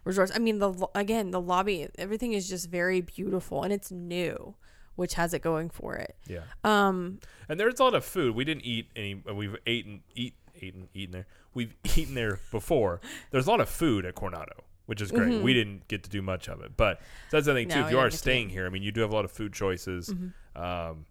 resorts. 0.04 0.32
I 0.36 0.40
mean, 0.40 0.60
the 0.60 0.88
again 0.96 1.32
the 1.32 1.42
lobby, 1.42 1.88
everything 1.98 2.34
is 2.34 2.50
just 2.50 2.70
very 2.70 3.02
beautiful 3.02 3.64
and 3.64 3.72
it's 3.74 3.92
new, 3.92 4.56
which 4.96 5.14
has 5.16 5.34
it 5.34 5.42
going 5.42 5.70
for 5.70 5.96
it. 5.96 6.16
Yeah. 6.28 6.42
Um, 6.64 7.20
And 7.50 7.60
there's 7.60 7.80
a 7.80 7.84
lot 7.84 7.94
of 7.96 8.04
food. 8.06 8.36
We 8.36 8.44
didn't 8.46 8.66
eat 8.66 8.90
any. 8.96 9.22
uh, 9.30 9.34
We've 9.36 9.56
eaten, 9.66 10.04
eat, 10.16 10.36
eaten, 10.60 10.88
eaten 10.94 11.12
there. 11.14 11.28
We've 11.54 11.76
eaten 11.98 12.14
there 12.16 12.40
before. 12.52 13.02
There's 13.32 13.48
a 13.48 13.50
lot 13.50 13.60
of 13.62 13.70
food 13.70 14.06
at 14.06 14.16
Coronado, 14.16 14.64
which 14.86 15.02
is 15.02 15.12
great. 15.12 15.30
Mhm. 15.34 15.44
We 15.44 15.54
didn't 15.54 15.88
get 15.88 16.04
to 16.04 16.10
do 16.10 16.22
much 16.22 16.48
of 16.50 16.62
it, 16.62 16.76
but 16.78 17.02
that's 17.32 17.46
the 17.46 17.54
thing 17.54 17.70
too. 17.70 17.80
No, 17.80 17.86
if 17.86 17.92
you 17.92 17.98
are 17.98 18.04
didn't 18.04 18.12
get 18.12 18.12
to 18.12 18.18
staying 18.18 18.50
here, 18.50 18.66
I 18.66 18.70
mean, 18.70 18.84
you 18.84 18.92
do 18.92 19.02
have 19.02 19.12
a 19.12 19.16
lot 19.16 19.26
of 19.26 19.32
food 19.32 19.54
choices. 19.54 20.10
mhm. 20.10 20.34
Um, 20.56 21.06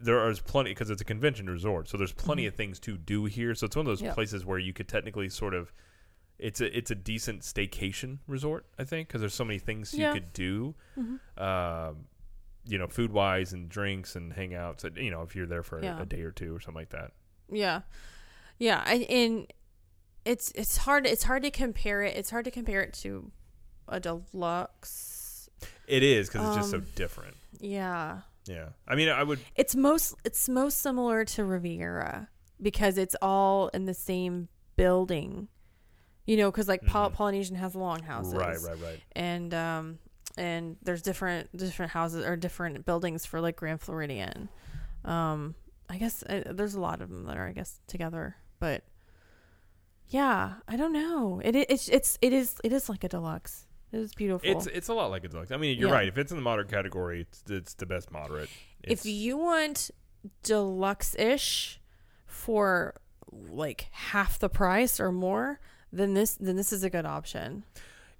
there 0.00 0.30
is 0.30 0.38
plenty 0.38 0.70
because 0.70 0.90
it's 0.90 1.02
a 1.02 1.04
convention 1.04 1.50
resort, 1.50 1.88
so 1.88 1.96
there's 1.98 2.12
plenty 2.12 2.44
Mhm. 2.44 2.48
of 2.48 2.54
things 2.54 2.78
to 2.80 2.96
do 2.96 3.24
here. 3.24 3.52
So 3.56 3.66
it's 3.66 3.74
one 3.74 3.84
of 3.84 3.90
those 3.90 4.00
Yep. 4.00 4.14
places 4.14 4.44
where 4.46 4.58
you 4.58 4.72
could 4.72 4.86
technically 4.88 5.28
sort 5.28 5.54
of. 5.54 5.72
It's 6.38 6.60
a 6.60 6.76
it's 6.76 6.90
a 6.90 6.94
decent 6.94 7.42
staycation 7.42 8.18
resort, 8.28 8.66
I 8.78 8.84
think, 8.84 9.08
because 9.08 9.20
there's 9.20 9.34
so 9.34 9.44
many 9.44 9.58
things 9.58 9.92
you 9.92 10.12
could 10.12 10.32
do 10.32 10.74
Mhm. 10.96 11.18
um, 11.40 12.06
you 12.64 12.76
know, 12.78 12.86
food 12.86 13.12
wise 13.12 13.52
and 13.52 13.68
drinks 13.68 14.14
and 14.14 14.32
hangouts. 14.34 14.84
You 15.02 15.10
know, 15.10 15.22
if 15.22 15.34
you're 15.34 15.46
there 15.46 15.62
for 15.62 15.78
a- 15.78 15.82
Yeah. 15.82 16.02
a, 16.02 16.06
day 16.06 16.20
or 16.22 16.30
two 16.32 16.54
or 16.54 16.60
something 16.60 16.80
like 16.80 16.90
that. 16.90 17.12
yeah, 17.50 17.80
yeah, 18.58 18.82
I, 18.86 18.94
and 19.08 19.52
it's 20.24 20.52
it's 20.54 20.76
hard 20.78 21.06
it's 21.06 21.24
hard 21.24 21.42
to 21.44 21.50
compare 21.50 22.02
it. 22.02 22.16
It's 22.16 22.30
hard 22.30 22.44
to 22.44 22.50
compare 22.50 22.82
it 22.82 22.92
to 23.04 23.32
a 23.88 23.98
deluxe. 23.98 25.48
It 25.86 26.02
is 26.02 26.28
because 26.28 26.46
it's 26.48 26.56
just 26.56 26.70
so 26.70 26.76
Um, 26.78 26.86
different. 26.94 27.36
Yeah, 27.58 28.20
Yeah, 28.46 28.68
I 28.86 28.94
mean, 28.94 29.08
I 29.08 29.22
would. 29.22 29.40
it's 29.56 29.74
most 29.74 30.14
it's 30.24 30.48
most 30.48 30.78
similar 30.78 31.24
to 31.24 31.44
Riviera 31.44 32.28
because 32.60 32.98
it's 32.98 33.16
all 33.22 33.68
in 33.68 33.86
the 33.86 33.94
same 33.94 34.48
building. 34.76 35.48
You 36.28 36.36
know, 36.36 36.50
because 36.50 36.68
like 36.68 36.82
Mhm. 36.82 37.12
Polynesian 37.14 37.56
has 37.56 37.74
longhouses, 37.74 38.34
Right, 38.34 38.60
right, 38.60 38.80
right. 38.82 39.00
and 39.16 39.52
um 39.54 39.98
and 40.36 40.76
there's 40.82 41.00
different 41.02 41.56
different 41.56 41.90
houses 41.92 42.24
or 42.24 42.36
different 42.36 42.84
buildings 42.84 43.24
for 43.26 43.40
like 43.40 43.56
Grand 43.56 43.80
Floridian. 43.80 44.48
Um, 45.04 45.54
I 45.88 45.96
guess 45.96 46.22
uh, 46.24 46.42
there's 46.52 46.74
a 46.74 46.80
lot 46.80 47.00
of 47.00 47.08
them 47.08 47.24
that 47.24 47.36
are 47.38 47.48
I 47.48 47.52
guess 47.52 47.80
together, 47.86 48.36
but 48.60 48.84
yeah, 50.08 50.54
I 50.66 50.76
don't 50.76 50.92
know. 50.92 51.40
It 51.44 51.54
i- 51.56 51.66
it's 51.68 51.88
it's 51.88 52.18
it 52.22 52.32
is 52.32 52.56
it 52.64 52.72
is 52.72 52.88
like 52.88 53.04
a 53.04 53.08
deluxe. 53.08 53.66
It 53.92 53.98
is 53.98 54.14
beautiful. 54.14 54.50
It's 54.50 54.66
it's 54.66 54.88
a 54.88 54.94
lot 54.94 55.10
like 55.10 55.24
a 55.24 55.28
deluxe. 55.28 55.50
I 55.50 55.56
mean, 55.56 55.78
you're 55.78 55.88
Yeah. 55.88 55.94
right. 55.94 56.08
If 56.08 56.18
it's 56.18 56.30
in 56.32 56.36
the 56.36 56.42
moderate 56.42 56.68
category, 56.68 57.22
it's 57.22 57.42
it's 57.48 57.74
the 57.74 57.86
best 57.86 58.10
moderate. 58.10 58.50
if 58.82 59.04
you 59.04 59.36
want 59.36 59.90
deluxe 60.42 61.14
ish 61.16 61.80
for 62.26 62.94
like 63.32 63.88
half 63.92 64.38
the 64.38 64.48
price 64.48 64.98
or 65.00 65.10
more, 65.12 65.60
then 65.92 66.14
this 66.14 66.34
then 66.34 66.56
this 66.56 66.72
is 66.72 66.82
a 66.84 66.90
good 66.90 67.06
option. 67.06 67.64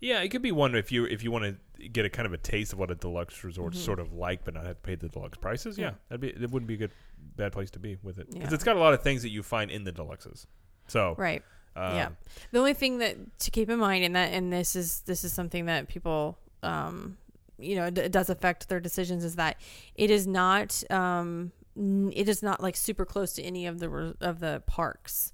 yeah, 0.01 0.21
it 0.21 0.29
could 0.29 0.43
be 0.43 0.53
one 0.53 0.75
if 0.75 0.93
you 0.93 1.05
if 1.05 1.23
you 1.25 1.31
want 1.31 1.45
to 1.45 1.89
get 1.89 2.05
a 2.05 2.11
kind 2.11 2.27
of 2.27 2.33
a 2.33 2.39
taste 2.39 2.73
of 2.73 2.79
what 2.79 2.91
a 2.91 2.95
deluxe 2.95 3.43
resort's 3.45 3.79
Mhm. 3.79 3.85
sort 3.85 4.01
of 4.01 4.13
like, 4.13 4.45
but 4.45 4.55
not 4.55 4.65
have 4.65 4.77
to 4.77 4.83
pay 4.83 4.95
the 4.95 5.09
deluxe 5.09 5.39
prices. 5.39 5.77
Yeah, 5.79 5.87
Yeah. 5.87 5.95
that'd 6.09 6.21
be 6.21 6.29
it. 6.29 6.51
Wouldn't 6.51 6.67
be 6.69 6.75
a 6.75 6.79
good 6.79 6.93
bad 7.37 7.53
place 7.53 7.71
to 7.73 7.79
be 7.79 7.99
with 8.03 8.19
it 8.19 8.31
because 8.31 8.51
Yeah. 8.51 8.55
it's 8.55 8.65
got 8.65 8.77
a 8.77 8.81
lot 8.81 8.95
of 8.95 9.03
things 9.03 9.23
that 9.23 9.31
you 9.31 9.43
find 9.43 9.71
in 9.71 9.85
the 9.85 9.93
deluxes. 9.93 10.47
So 10.89 11.15
Right. 11.19 11.43
um, 11.77 11.95
yeah. 11.95 12.09
The 12.53 12.59
only 12.59 12.75
thing 12.75 12.99
that 12.99 13.17
to 13.41 13.51
keep 13.51 13.69
in 13.71 13.79
mind, 13.79 14.05
and 14.05 14.15
that, 14.17 14.33
and 14.33 14.53
this 14.53 14.75
is 14.77 15.01
this 15.03 15.25
is 15.25 15.33
something 15.33 15.67
that 15.67 15.89
people, 15.89 16.39
um, 16.63 17.17
you 17.59 17.75
know, 17.77 17.87
it, 17.87 17.99
it 17.99 18.13
does 18.13 18.31
affect 18.31 18.69
their 18.69 18.81
decisions, 18.81 19.25
is 19.25 19.35
that 19.37 19.61
it 19.97 20.11
is 20.11 20.27
not, 20.29 20.83
um, 20.91 21.53
it 21.77 22.29
is 22.29 22.43
not 22.43 22.61
like 22.63 22.77
super 22.77 23.05
close 23.05 23.33
to 23.35 23.43
any 23.43 23.67
of 23.67 23.79
the 23.81 23.89
re- 23.89 24.15
of 24.21 24.39
the 24.41 24.63
parks. 24.67 25.33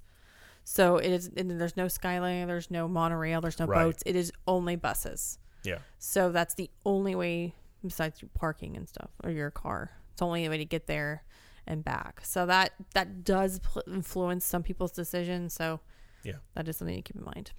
So 0.67 0.97
it 0.97 1.11
is, 1.11 1.29
and 1.37 1.49
there's 1.61 1.77
no 1.77 1.85
Skyliner, 1.85 2.47
there's 2.47 2.69
no 2.71 2.87
monorail, 2.87 3.39
there's 3.39 3.59
no 3.59 3.67
Right. 3.67 3.83
boats. 3.83 4.01
It 4.05 4.15
is 4.15 4.33
only 4.47 4.75
buses. 4.75 5.37
Yeah. 5.63 5.77
So 5.99 6.31
that's 6.31 6.55
the 6.55 6.69
only 6.85 7.13
way, 7.15 7.53
besides 7.83 8.23
parking 8.33 8.75
and 8.75 8.89
stuff, 8.89 9.11
or 9.23 9.29
your 9.29 9.51
car. 9.51 9.91
It's 10.11 10.19
the 10.19 10.25
only 10.25 10.49
way 10.49 10.57
to 10.57 10.65
get 10.65 10.87
there 10.87 11.23
and 11.67 11.83
back. 11.83 12.21
So 12.25 12.45
that 12.47 12.73
that 12.95 13.23
does 13.23 13.59
pl- 13.59 13.83
influence 13.87 14.43
some 14.45 14.63
people's 14.63 14.91
decisions. 14.91 15.53
So 15.53 15.79
Yeah. 16.23 16.37
that 16.55 16.67
is 16.67 16.77
something 16.77 16.95
to 16.95 17.01
keep 17.01 17.15
in 17.15 17.23
mind. 17.25 17.51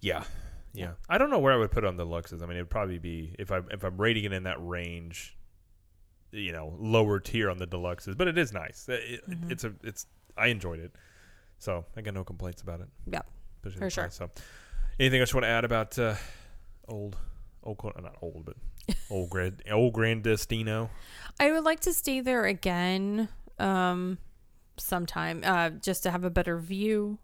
Yeah. 0.00 0.24
Yeah. 0.74 0.94
I 1.10 1.18
don't 1.18 1.28
know 1.28 1.38
where 1.38 1.52
I 1.52 1.56
would 1.56 1.70
put 1.70 1.84
it 1.84 1.86
on 1.86 1.96
the 1.98 2.06
luxes. 2.06 2.42
I 2.42 2.46
mean, 2.46 2.56
it 2.56 2.62
would 2.62 2.70
probably 2.70 2.98
be 2.98 3.36
if 3.38 3.52
I 3.52 3.60
if 3.70 3.84
I'm 3.84 3.98
rating 4.00 4.24
it 4.24 4.32
in 4.32 4.44
that 4.44 4.56
range, 4.66 5.36
you 6.30 6.50
know, 6.52 6.74
lower 6.78 7.20
tier 7.20 7.50
on 7.50 7.58
the 7.58 7.66
deluxes, 7.66 8.16
but 8.16 8.26
it 8.26 8.38
is 8.38 8.52
nice. 8.54 8.88
It, 8.88 9.20
Mhm. 9.28 9.50
It's 9.50 9.64
a 9.64 9.74
it's 9.82 10.06
I 10.36 10.46
enjoyed 10.46 10.80
it. 10.80 10.92
So, 11.62 11.84
I 11.96 12.00
got 12.00 12.12
no 12.14 12.24
complaints 12.24 12.60
about 12.60 12.80
it. 12.80 12.88
Yeah, 13.06 13.20
Especially 13.58 13.78
for 13.78 13.84
the 13.84 13.90
sure. 13.90 14.10
So, 14.10 14.30
anything 14.98 15.20
else 15.20 15.32
you 15.32 15.36
want 15.36 15.44
to 15.44 15.48
add 15.50 15.64
about 15.64 15.96
uh, 15.96 16.16
old 16.88 17.16
old 17.62 17.78
not 18.02 18.16
old, 18.20 18.44
but 18.44 18.56
old 19.10 19.30
grand 19.30 19.62
old 19.70 19.92
Gran 19.92 20.22
Destino? 20.22 20.90
I 21.38 21.52
would 21.52 21.62
like 21.62 21.78
to 21.80 21.92
stay 21.92 22.20
there 22.20 22.46
again 22.46 23.28
um 23.60 24.18
sometime 24.76 25.42
uh 25.44 25.70
just 25.70 26.02
to 26.02 26.10
have 26.10 26.24
a 26.24 26.30
better 26.30 26.58
view. 26.58 27.18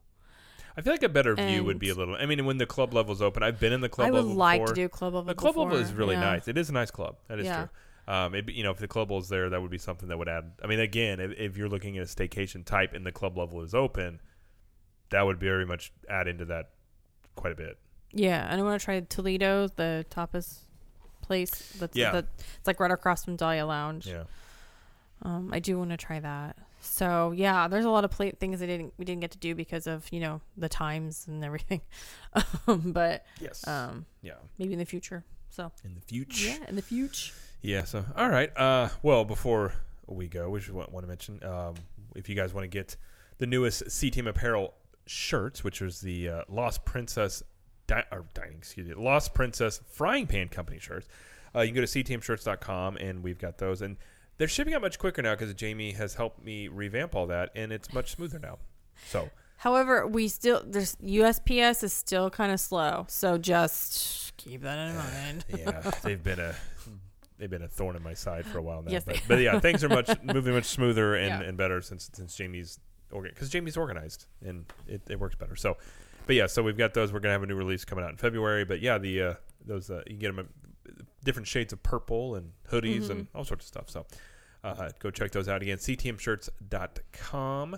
I 0.77 0.83
feel 0.83 0.93
like 0.93 1.03
a 1.03 1.09
better 1.09 1.35
view 1.35 1.65
would 1.65 1.81
be 1.81 1.89
a 1.89 1.91
And- 1.91 1.99
little. 1.99 2.15
I 2.15 2.27
mean, 2.27 2.47
when 2.47 2.59
the 2.59 2.67
club 2.67 2.95
level's 2.95 3.21
open, 3.21 3.43
I've 3.43 3.59
been 3.59 3.73
in 3.73 3.81
the 3.81 3.89
club 3.89 4.07
I 4.07 4.11
would 4.13 4.19
level 4.19 4.35
like 4.37 4.61
before. 4.61 4.75
to 4.77 4.81
do 4.83 4.89
club 4.89 5.15
level. 5.15 5.25
The 5.27 5.35
club 5.35 5.57
level 5.57 5.77
is 5.79 5.93
really 5.93 6.15
yeah. 6.15 6.21
nice. 6.21 6.47
It 6.47 6.57
is 6.57 6.71
a 6.71 6.73
nice 6.73 6.93
club. 6.93 7.17
That 7.27 7.41
is 7.41 7.47
Yeah. 7.47 7.57
true. 7.57 7.69
Um, 8.09 8.35
it, 8.35 8.49
you 8.51 8.63
know, 8.63 8.71
if 8.71 8.79
the 8.79 8.89
club 8.89 9.11
level 9.11 9.19
is 9.19 9.29
there, 9.29 9.51
that 9.51 9.61
would 9.61 9.71
be 9.71 9.77
something 9.79 10.09
that 10.09 10.17
would 10.17 10.29
add. 10.31 10.53
I 10.65 10.67
mean, 10.67 10.81
again, 10.81 11.21
if, 11.21 11.33
if 11.39 11.57
you're 11.59 11.69
looking 11.69 11.99
at 11.99 12.05
a 12.05 12.07
staycation 12.07 12.65
type 12.65 12.95
and 12.95 13.05
the 13.05 13.13
club 13.13 13.37
level 13.37 13.61
is 13.61 13.75
open, 13.75 14.21
that 15.11 15.23
would 15.27 15.39
very 15.39 15.67
much 15.67 15.93
add 16.09 16.27
into 16.27 16.47
that 16.47 16.71
quite 17.37 17.53
a 17.53 17.57
bit. 17.57 17.79
Yeah, 18.13 18.47
and 18.51 18.59
I 18.59 18.65
want 18.65 18.81
to 18.81 18.85
try 18.85 18.99
Toledo, 19.01 19.69
the 19.69 20.07
tapas 20.11 20.61
place. 21.21 21.51
That's 21.79 21.95
Yeah. 21.95 22.13
the, 22.13 22.19
it's 22.59 22.67
like 22.67 22.81
right 22.81 22.91
across 22.91 23.25
from 23.27 23.37
Dahlia 23.37 23.67
Lounge. 23.67 24.07
Yeah. 24.07 24.25
Um, 25.23 25.51
I 25.53 25.59
do 25.59 25.77
want 25.79 25.91
to 25.91 25.97
try 25.99 26.19
that. 26.21 26.57
So 26.81 27.33
yeah, 27.33 27.69
there's 27.69 27.85
a 27.85 27.91
lot 27.91 28.05
of 28.05 28.11
plate 28.11 28.39
things 28.39 28.63
I 28.63 28.67
didn't 28.67 28.95
we 28.99 29.05
didn't 29.05 29.21
get 29.21 29.33
to 29.33 29.39
do 29.39 29.55
because 29.57 29.89
of 29.89 30.07
you 30.13 30.21
know 30.21 30.41
the 30.57 30.69
times 30.69 31.27
and 31.29 31.45
everything. 31.45 31.81
um, 32.69 32.93
but 32.93 33.27
Yes. 33.41 33.67
um, 33.67 34.07
yeah. 34.23 34.35
maybe 34.59 34.73
in 34.75 34.79
the 34.79 34.85
future. 34.87 35.25
So 35.51 35.73
In 35.85 35.95
the 35.97 36.01
future. 36.01 36.49
yeah, 36.51 36.69
in 36.69 36.77
the 36.77 36.83
future. 36.83 37.35
Yeah. 37.63 37.85
So, 37.85 38.05
all 38.17 38.29
right. 38.29 38.57
Uh, 38.57 38.89
well, 39.03 39.25
before 39.25 39.73
we 40.07 40.27
go, 40.29 40.49
we 40.51 40.61
should 40.61 40.75
want, 40.75 40.93
want 40.93 41.05
to 41.05 41.09
mention 41.09 41.43
um, 41.45 41.75
if 42.15 42.29
you 42.29 42.35
guys 42.35 42.55
want 42.55 42.65
to 42.65 42.69
get 42.69 42.97
the 43.39 43.47
newest 43.47 43.91
C 43.91 44.11
Team 44.11 44.27
Apparel 44.27 44.75
shirts, 45.07 45.65
which 45.65 45.81
is 45.83 46.01
the 46.01 46.29
uh, 46.29 46.43
Lost 46.49 46.85
Princess 46.85 47.43
di- 47.87 48.05
or 48.13 48.25
dining, 48.35 48.59
excuse 48.59 48.87
me, 48.89 48.95
Lost 48.95 49.35
Princess 49.35 49.81
Frying 49.91 50.27
Pan 50.27 50.49
Company 50.49 50.79
shirts. 50.79 51.09
Uh, 51.55 51.61
you 51.61 51.69
can 51.73 51.77
go 51.83 51.87
to 51.87 52.05
cteamshirts.com 52.05 52.97
and 52.99 53.23
we've 53.23 53.39
got 53.39 53.59
those. 53.59 53.83
And 53.83 53.97
they're 54.37 54.49
shipping 54.49 54.75
out 54.75 54.83
much 54.83 54.99
quicker 54.99 55.23
now 55.23 55.35
because 55.35 55.53
Jamie 55.55 55.93
has 55.93 56.15
helped 56.15 56.45
me 56.45 56.69
revamp 56.69 57.15
all 57.15 57.27
that, 57.27 57.51
and 57.57 57.73
it's 57.73 57.93
much 57.93 58.13
smoother 58.13 58.39
now. 58.39 58.59
So, 59.09 59.31
However, 59.57 60.07
we 60.07 60.29
still 60.29 60.63
there's 60.65 60.95
USPS 60.97 61.83
is 61.83 61.93
still 61.93 62.31
kind 62.31 62.53
of 62.53 62.61
slow, 62.61 63.07
so 63.09 63.37
just 63.39 64.37
keep 64.37 64.63
that 64.63 64.91
in 64.91 64.97
mind. 64.97 65.45
yeah, 65.59 65.91
they've 66.05 66.23
been 66.23 66.39
a 66.39 66.55
they've 67.39 67.51
been 67.51 67.63
a 67.63 67.69
thorn 67.69 67.97
in 67.97 68.03
my 68.03 68.15
side 68.15 68.45
for 68.47 68.59
a 68.59 68.63
while 68.63 68.83
now. 68.83 68.91
Yes, 68.91 69.05
but, 69.05 69.21
but 69.29 69.39
yeah, 69.41 69.59
things 69.61 69.83
are 69.85 69.89
much 69.89 70.11
moving 70.23 70.55
much 70.55 70.65
smoother 70.67 71.15
and, 71.15 71.43
Yeah. 71.43 71.49
and 71.49 71.57
better 71.57 71.81
since 71.81 72.11
since 72.13 72.35
Jamie's 72.37 72.79
organ 73.11 73.33
because 73.35 73.49
Jamie's 73.49 73.77
organized 73.77 74.27
and 74.45 74.65
it, 74.87 75.03
it 75.09 75.19
works 75.19 75.35
better. 75.37 75.57
So 75.57 75.77
but 76.27 76.37
yeah, 76.37 76.47
so 76.47 76.63
we've 76.63 76.77
got 76.77 76.93
those. 76.95 77.13
We're 77.13 77.21
gonna 77.21 77.33
have 77.33 77.43
a 77.43 77.47
new 77.47 77.55
release 77.55 77.85
coming 77.87 78.05
out 78.05 78.11
in 78.11 78.17
February. 78.19 78.65
But 78.65 78.81
yeah, 78.83 78.99
the 78.99 79.23
uh, 79.23 79.35
those 79.65 79.91
uh, 79.91 80.03
you 80.07 80.11
can 80.13 80.19
get 80.19 80.37
them 80.37 80.49
different 81.25 81.47
shades 81.49 81.73
of 81.73 81.83
purple 81.83 82.35
and 82.35 82.53
hoodies 82.71 83.03
Mm-hmm. 83.05 83.11
and 83.13 83.27
all 83.35 83.45
sorts 83.45 83.65
of 83.65 83.69
stuff. 83.69 83.89
So 83.91 84.07
uh, 84.65 84.91
go 84.99 85.11
check 85.11 85.31
those 85.31 85.49
out 85.49 85.63
again. 85.63 85.79
ctmshirts.com. 85.79 87.77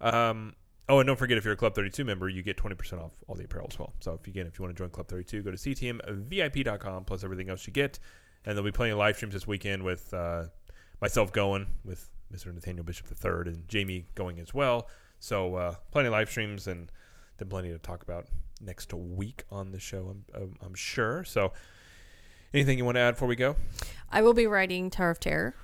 Um, 0.00 0.54
oh, 0.88 0.98
and 0.98 1.06
don't 1.06 1.18
forget 1.18 1.38
if 1.38 1.44
you're 1.44 1.54
a 1.54 1.56
Club 1.56 1.74
32 1.74 2.04
member, 2.04 2.28
you 2.28 2.42
get 2.42 2.56
20% 2.56 3.00
off 3.02 3.12
all 3.28 3.34
the 3.36 3.44
apparel 3.44 3.68
as 3.70 3.78
well. 3.78 3.92
So 4.00 4.14
if 4.20 4.26
again, 4.26 4.46
if 4.46 4.58
you 4.58 4.64
want 4.64 4.76
to 4.76 4.80
join 4.82 4.90
Club 4.90 5.08
32, 5.08 5.42
go 5.42 5.50
to 5.50 5.56
ctmvip.com 5.56 7.04
plus 7.04 7.24
everything 7.24 7.50
else 7.50 7.66
you 7.66 7.72
get. 7.72 7.98
And 8.44 8.56
there'll 8.56 8.64
be 8.64 8.72
plenty 8.72 8.92
of 8.92 8.98
live 8.98 9.16
streams 9.16 9.34
this 9.34 9.46
weekend 9.46 9.82
with 9.82 10.12
uh, 10.12 10.44
myself 11.00 11.32
going 11.32 11.66
with 11.84 12.10
Mr. 12.32 12.52
Nathaniel 12.52 12.84
Bishop 12.84 13.06
III 13.08 13.52
and 13.52 13.68
Jamie 13.68 14.06
going 14.14 14.40
as 14.40 14.52
well. 14.52 14.88
So 15.20 15.54
uh, 15.54 15.74
plenty 15.90 16.08
of 16.08 16.12
live 16.12 16.28
streams 16.28 16.66
and 16.66 16.90
then 17.38 17.48
plenty 17.48 17.70
to 17.70 17.78
talk 17.78 18.02
about 18.02 18.26
next 18.60 18.92
week 18.92 19.44
on 19.50 19.70
the 19.70 19.78
show. 19.78 20.08
I'm, 20.08 20.24
I'm, 20.34 20.56
I'm 20.64 20.74
sure. 20.74 21.24
So 21.24 21.52
anything 22.52 22.78
you 22.78 22.84
want 22.84 22.96
to 22.96 23.00
add 23.00 23.12
before 23.12 23.28
we 23.28 23.36
go? 23.36 23.56
I 24.10 24.22
will 24.22 24.34
be 24.34 24.46
writing 24.46 24.90
Tower 24.90 25.10
of 25.10 25.20
Terror 25.20 25.54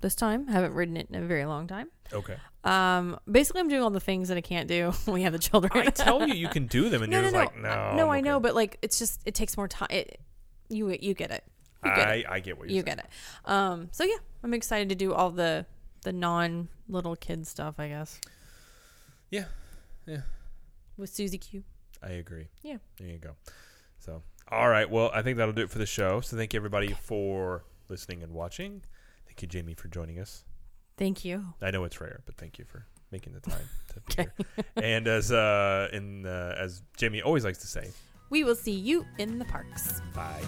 this 0.00 0.14
time. 0.14 0.46
I 0.48 0.52
haven't 0.52 0.74
written 0.74 0.96
it 0.96 1.08
in 1.10 1.22
a 1.22 1.26
very 1.26 1.44
long 1.44 1.66
time. 1.66 1.88
Okay. 2.12 2.36
Um, 2.64 3.18
basically, 3.30 3.60
I'm 3.60 3.68
doing 3.68 3.82
all 3.82 3.90
the 3.90 4.00
things 4.00 4.28
that 4.28 4.36
I 4.36 4.40
can't 4.40 4.68
do 4.68 4.90
when 5.04 5.14
we 5.14 5.22
have 5.22 5.32
the 5.32 5.38
children. 5.38 5.70
I 5.74 5.90
tell 5.90 6.26
you, 6.26 6.34
you 6.34 6.48
can 6.48 6.66
do 6.66 6.88
them, 6.88 7.02
and 7.02 7.10
no, 7.12 7.20
you're 7.20 7.30
no, 7.30 7.40
just 7.42 7.54
no, 7.54 7.68
like, 7.68 7.92
no. 7.92 7.96
No, 7.96 8.04
I'm 8.06 8.10
I 8.10 8.20
know, 8.20 8.40
but 8.40 8.54
like, 8.54 8.78
it's 8.82 8.98
just 8.98 9.20
it 9.24 9.34
takes 9.34 9.56
more 9.56 9.68
time. 9.68 9.88
It, 9.90 10.20
you 10.68 10.96
you 11.00 11.14
get 11.14 11.30
it. 11.30 11.44
You 11.88 11.96
get 11.96 12.08
it. 12.18 12.26
I, 12.28 12.34
I 12.34 12.40
get 12.40 12.58
what 12.58 12.68
you're 12.68 12.76
You 12.76 12.82
get 12.82 12.98
it. 12.98 13.06
Um, 13.44 13.88
so 13.92 14.04
yeah, 14.04 14.16
I'm 14.42 14.54
excited 14.54 14.88
to 14.90 14.94
do 14.94 15.12
all 15.12 15.30
the 15.30 15.66
the 16.02 16.12
non 16.12 16.68
little 16.88 17.16
kid 17.16 17.46
stuff. 17.46 17.74
I 17.78 17.88
guess. 17.88 18.20
Yeah. 19.30 19.44
Yeah. 20.06 20.20
With 20.96 21.10
Susie 21.10 21.38
Q. 21.38 21.64
I 22.02 22.10
agree. 22.10 22.48
Yeah. 22.62 22.76
There 22.98 23.08
you 23.08 23.18
go. 23.18 23.32
So, 23.98 24.22
all 24.50 24.68
right. 24.68 24.88
Well, 24.88 25.10
I 25.12 25.22
think 25.22 25.36
that'll 25.38 25.52
do 25.54 25.62
it 25.62 25.70
for 25.70 25.78
the 25.78 25.86
show. 25.86 26.20
So, 26.20 26.36
thank 26.36 26.52
you 26.54 26.58
everybody 26.58 26.92
for 26.92 27.64
listening 27.88 28.22
and 28.22 28.32
watching. 28.32 28.82
Thank 29.26 29.42
you, 29.42 29.48
Jamie, 29.48 29.74
for 29.74 29.88
joining 29.88 30.18
us. 30.20 30.44
Thank 30.96 31.24
you. 31.24 31.44
I 31.60 31.70
know 31.70 31.84
it's 31.84 32.00
rare, 32.00 32.20
but 32.24 32.36
thank 32.36 32.58
you 32.58 32.64
for 32.64 32.86
making 33.10 33.32
the 33.34 33.40
time 33.40 33.68
to 33.94 34.00
be 34.16 34.22
here. 34.22 34.64
And 34.76 35.08
as 35.08 35.32
uh, 35.32 35.88
in 35.92 36.24
uh, 36.26 36.54
as 36.58 36.82
Jamie 36.96 37.20
always 37.22 37.44
likes 37.44 37.58
to 37.58 37.66
say, 37.66 37.90
We 38.30 38.44
will 38.44 38.56
see 38.56 38.72
you 38.72 39.04
in 39.18 39.38
the 39.38 39.44
parks. 39.46 40.00
bye. 40.14 40.42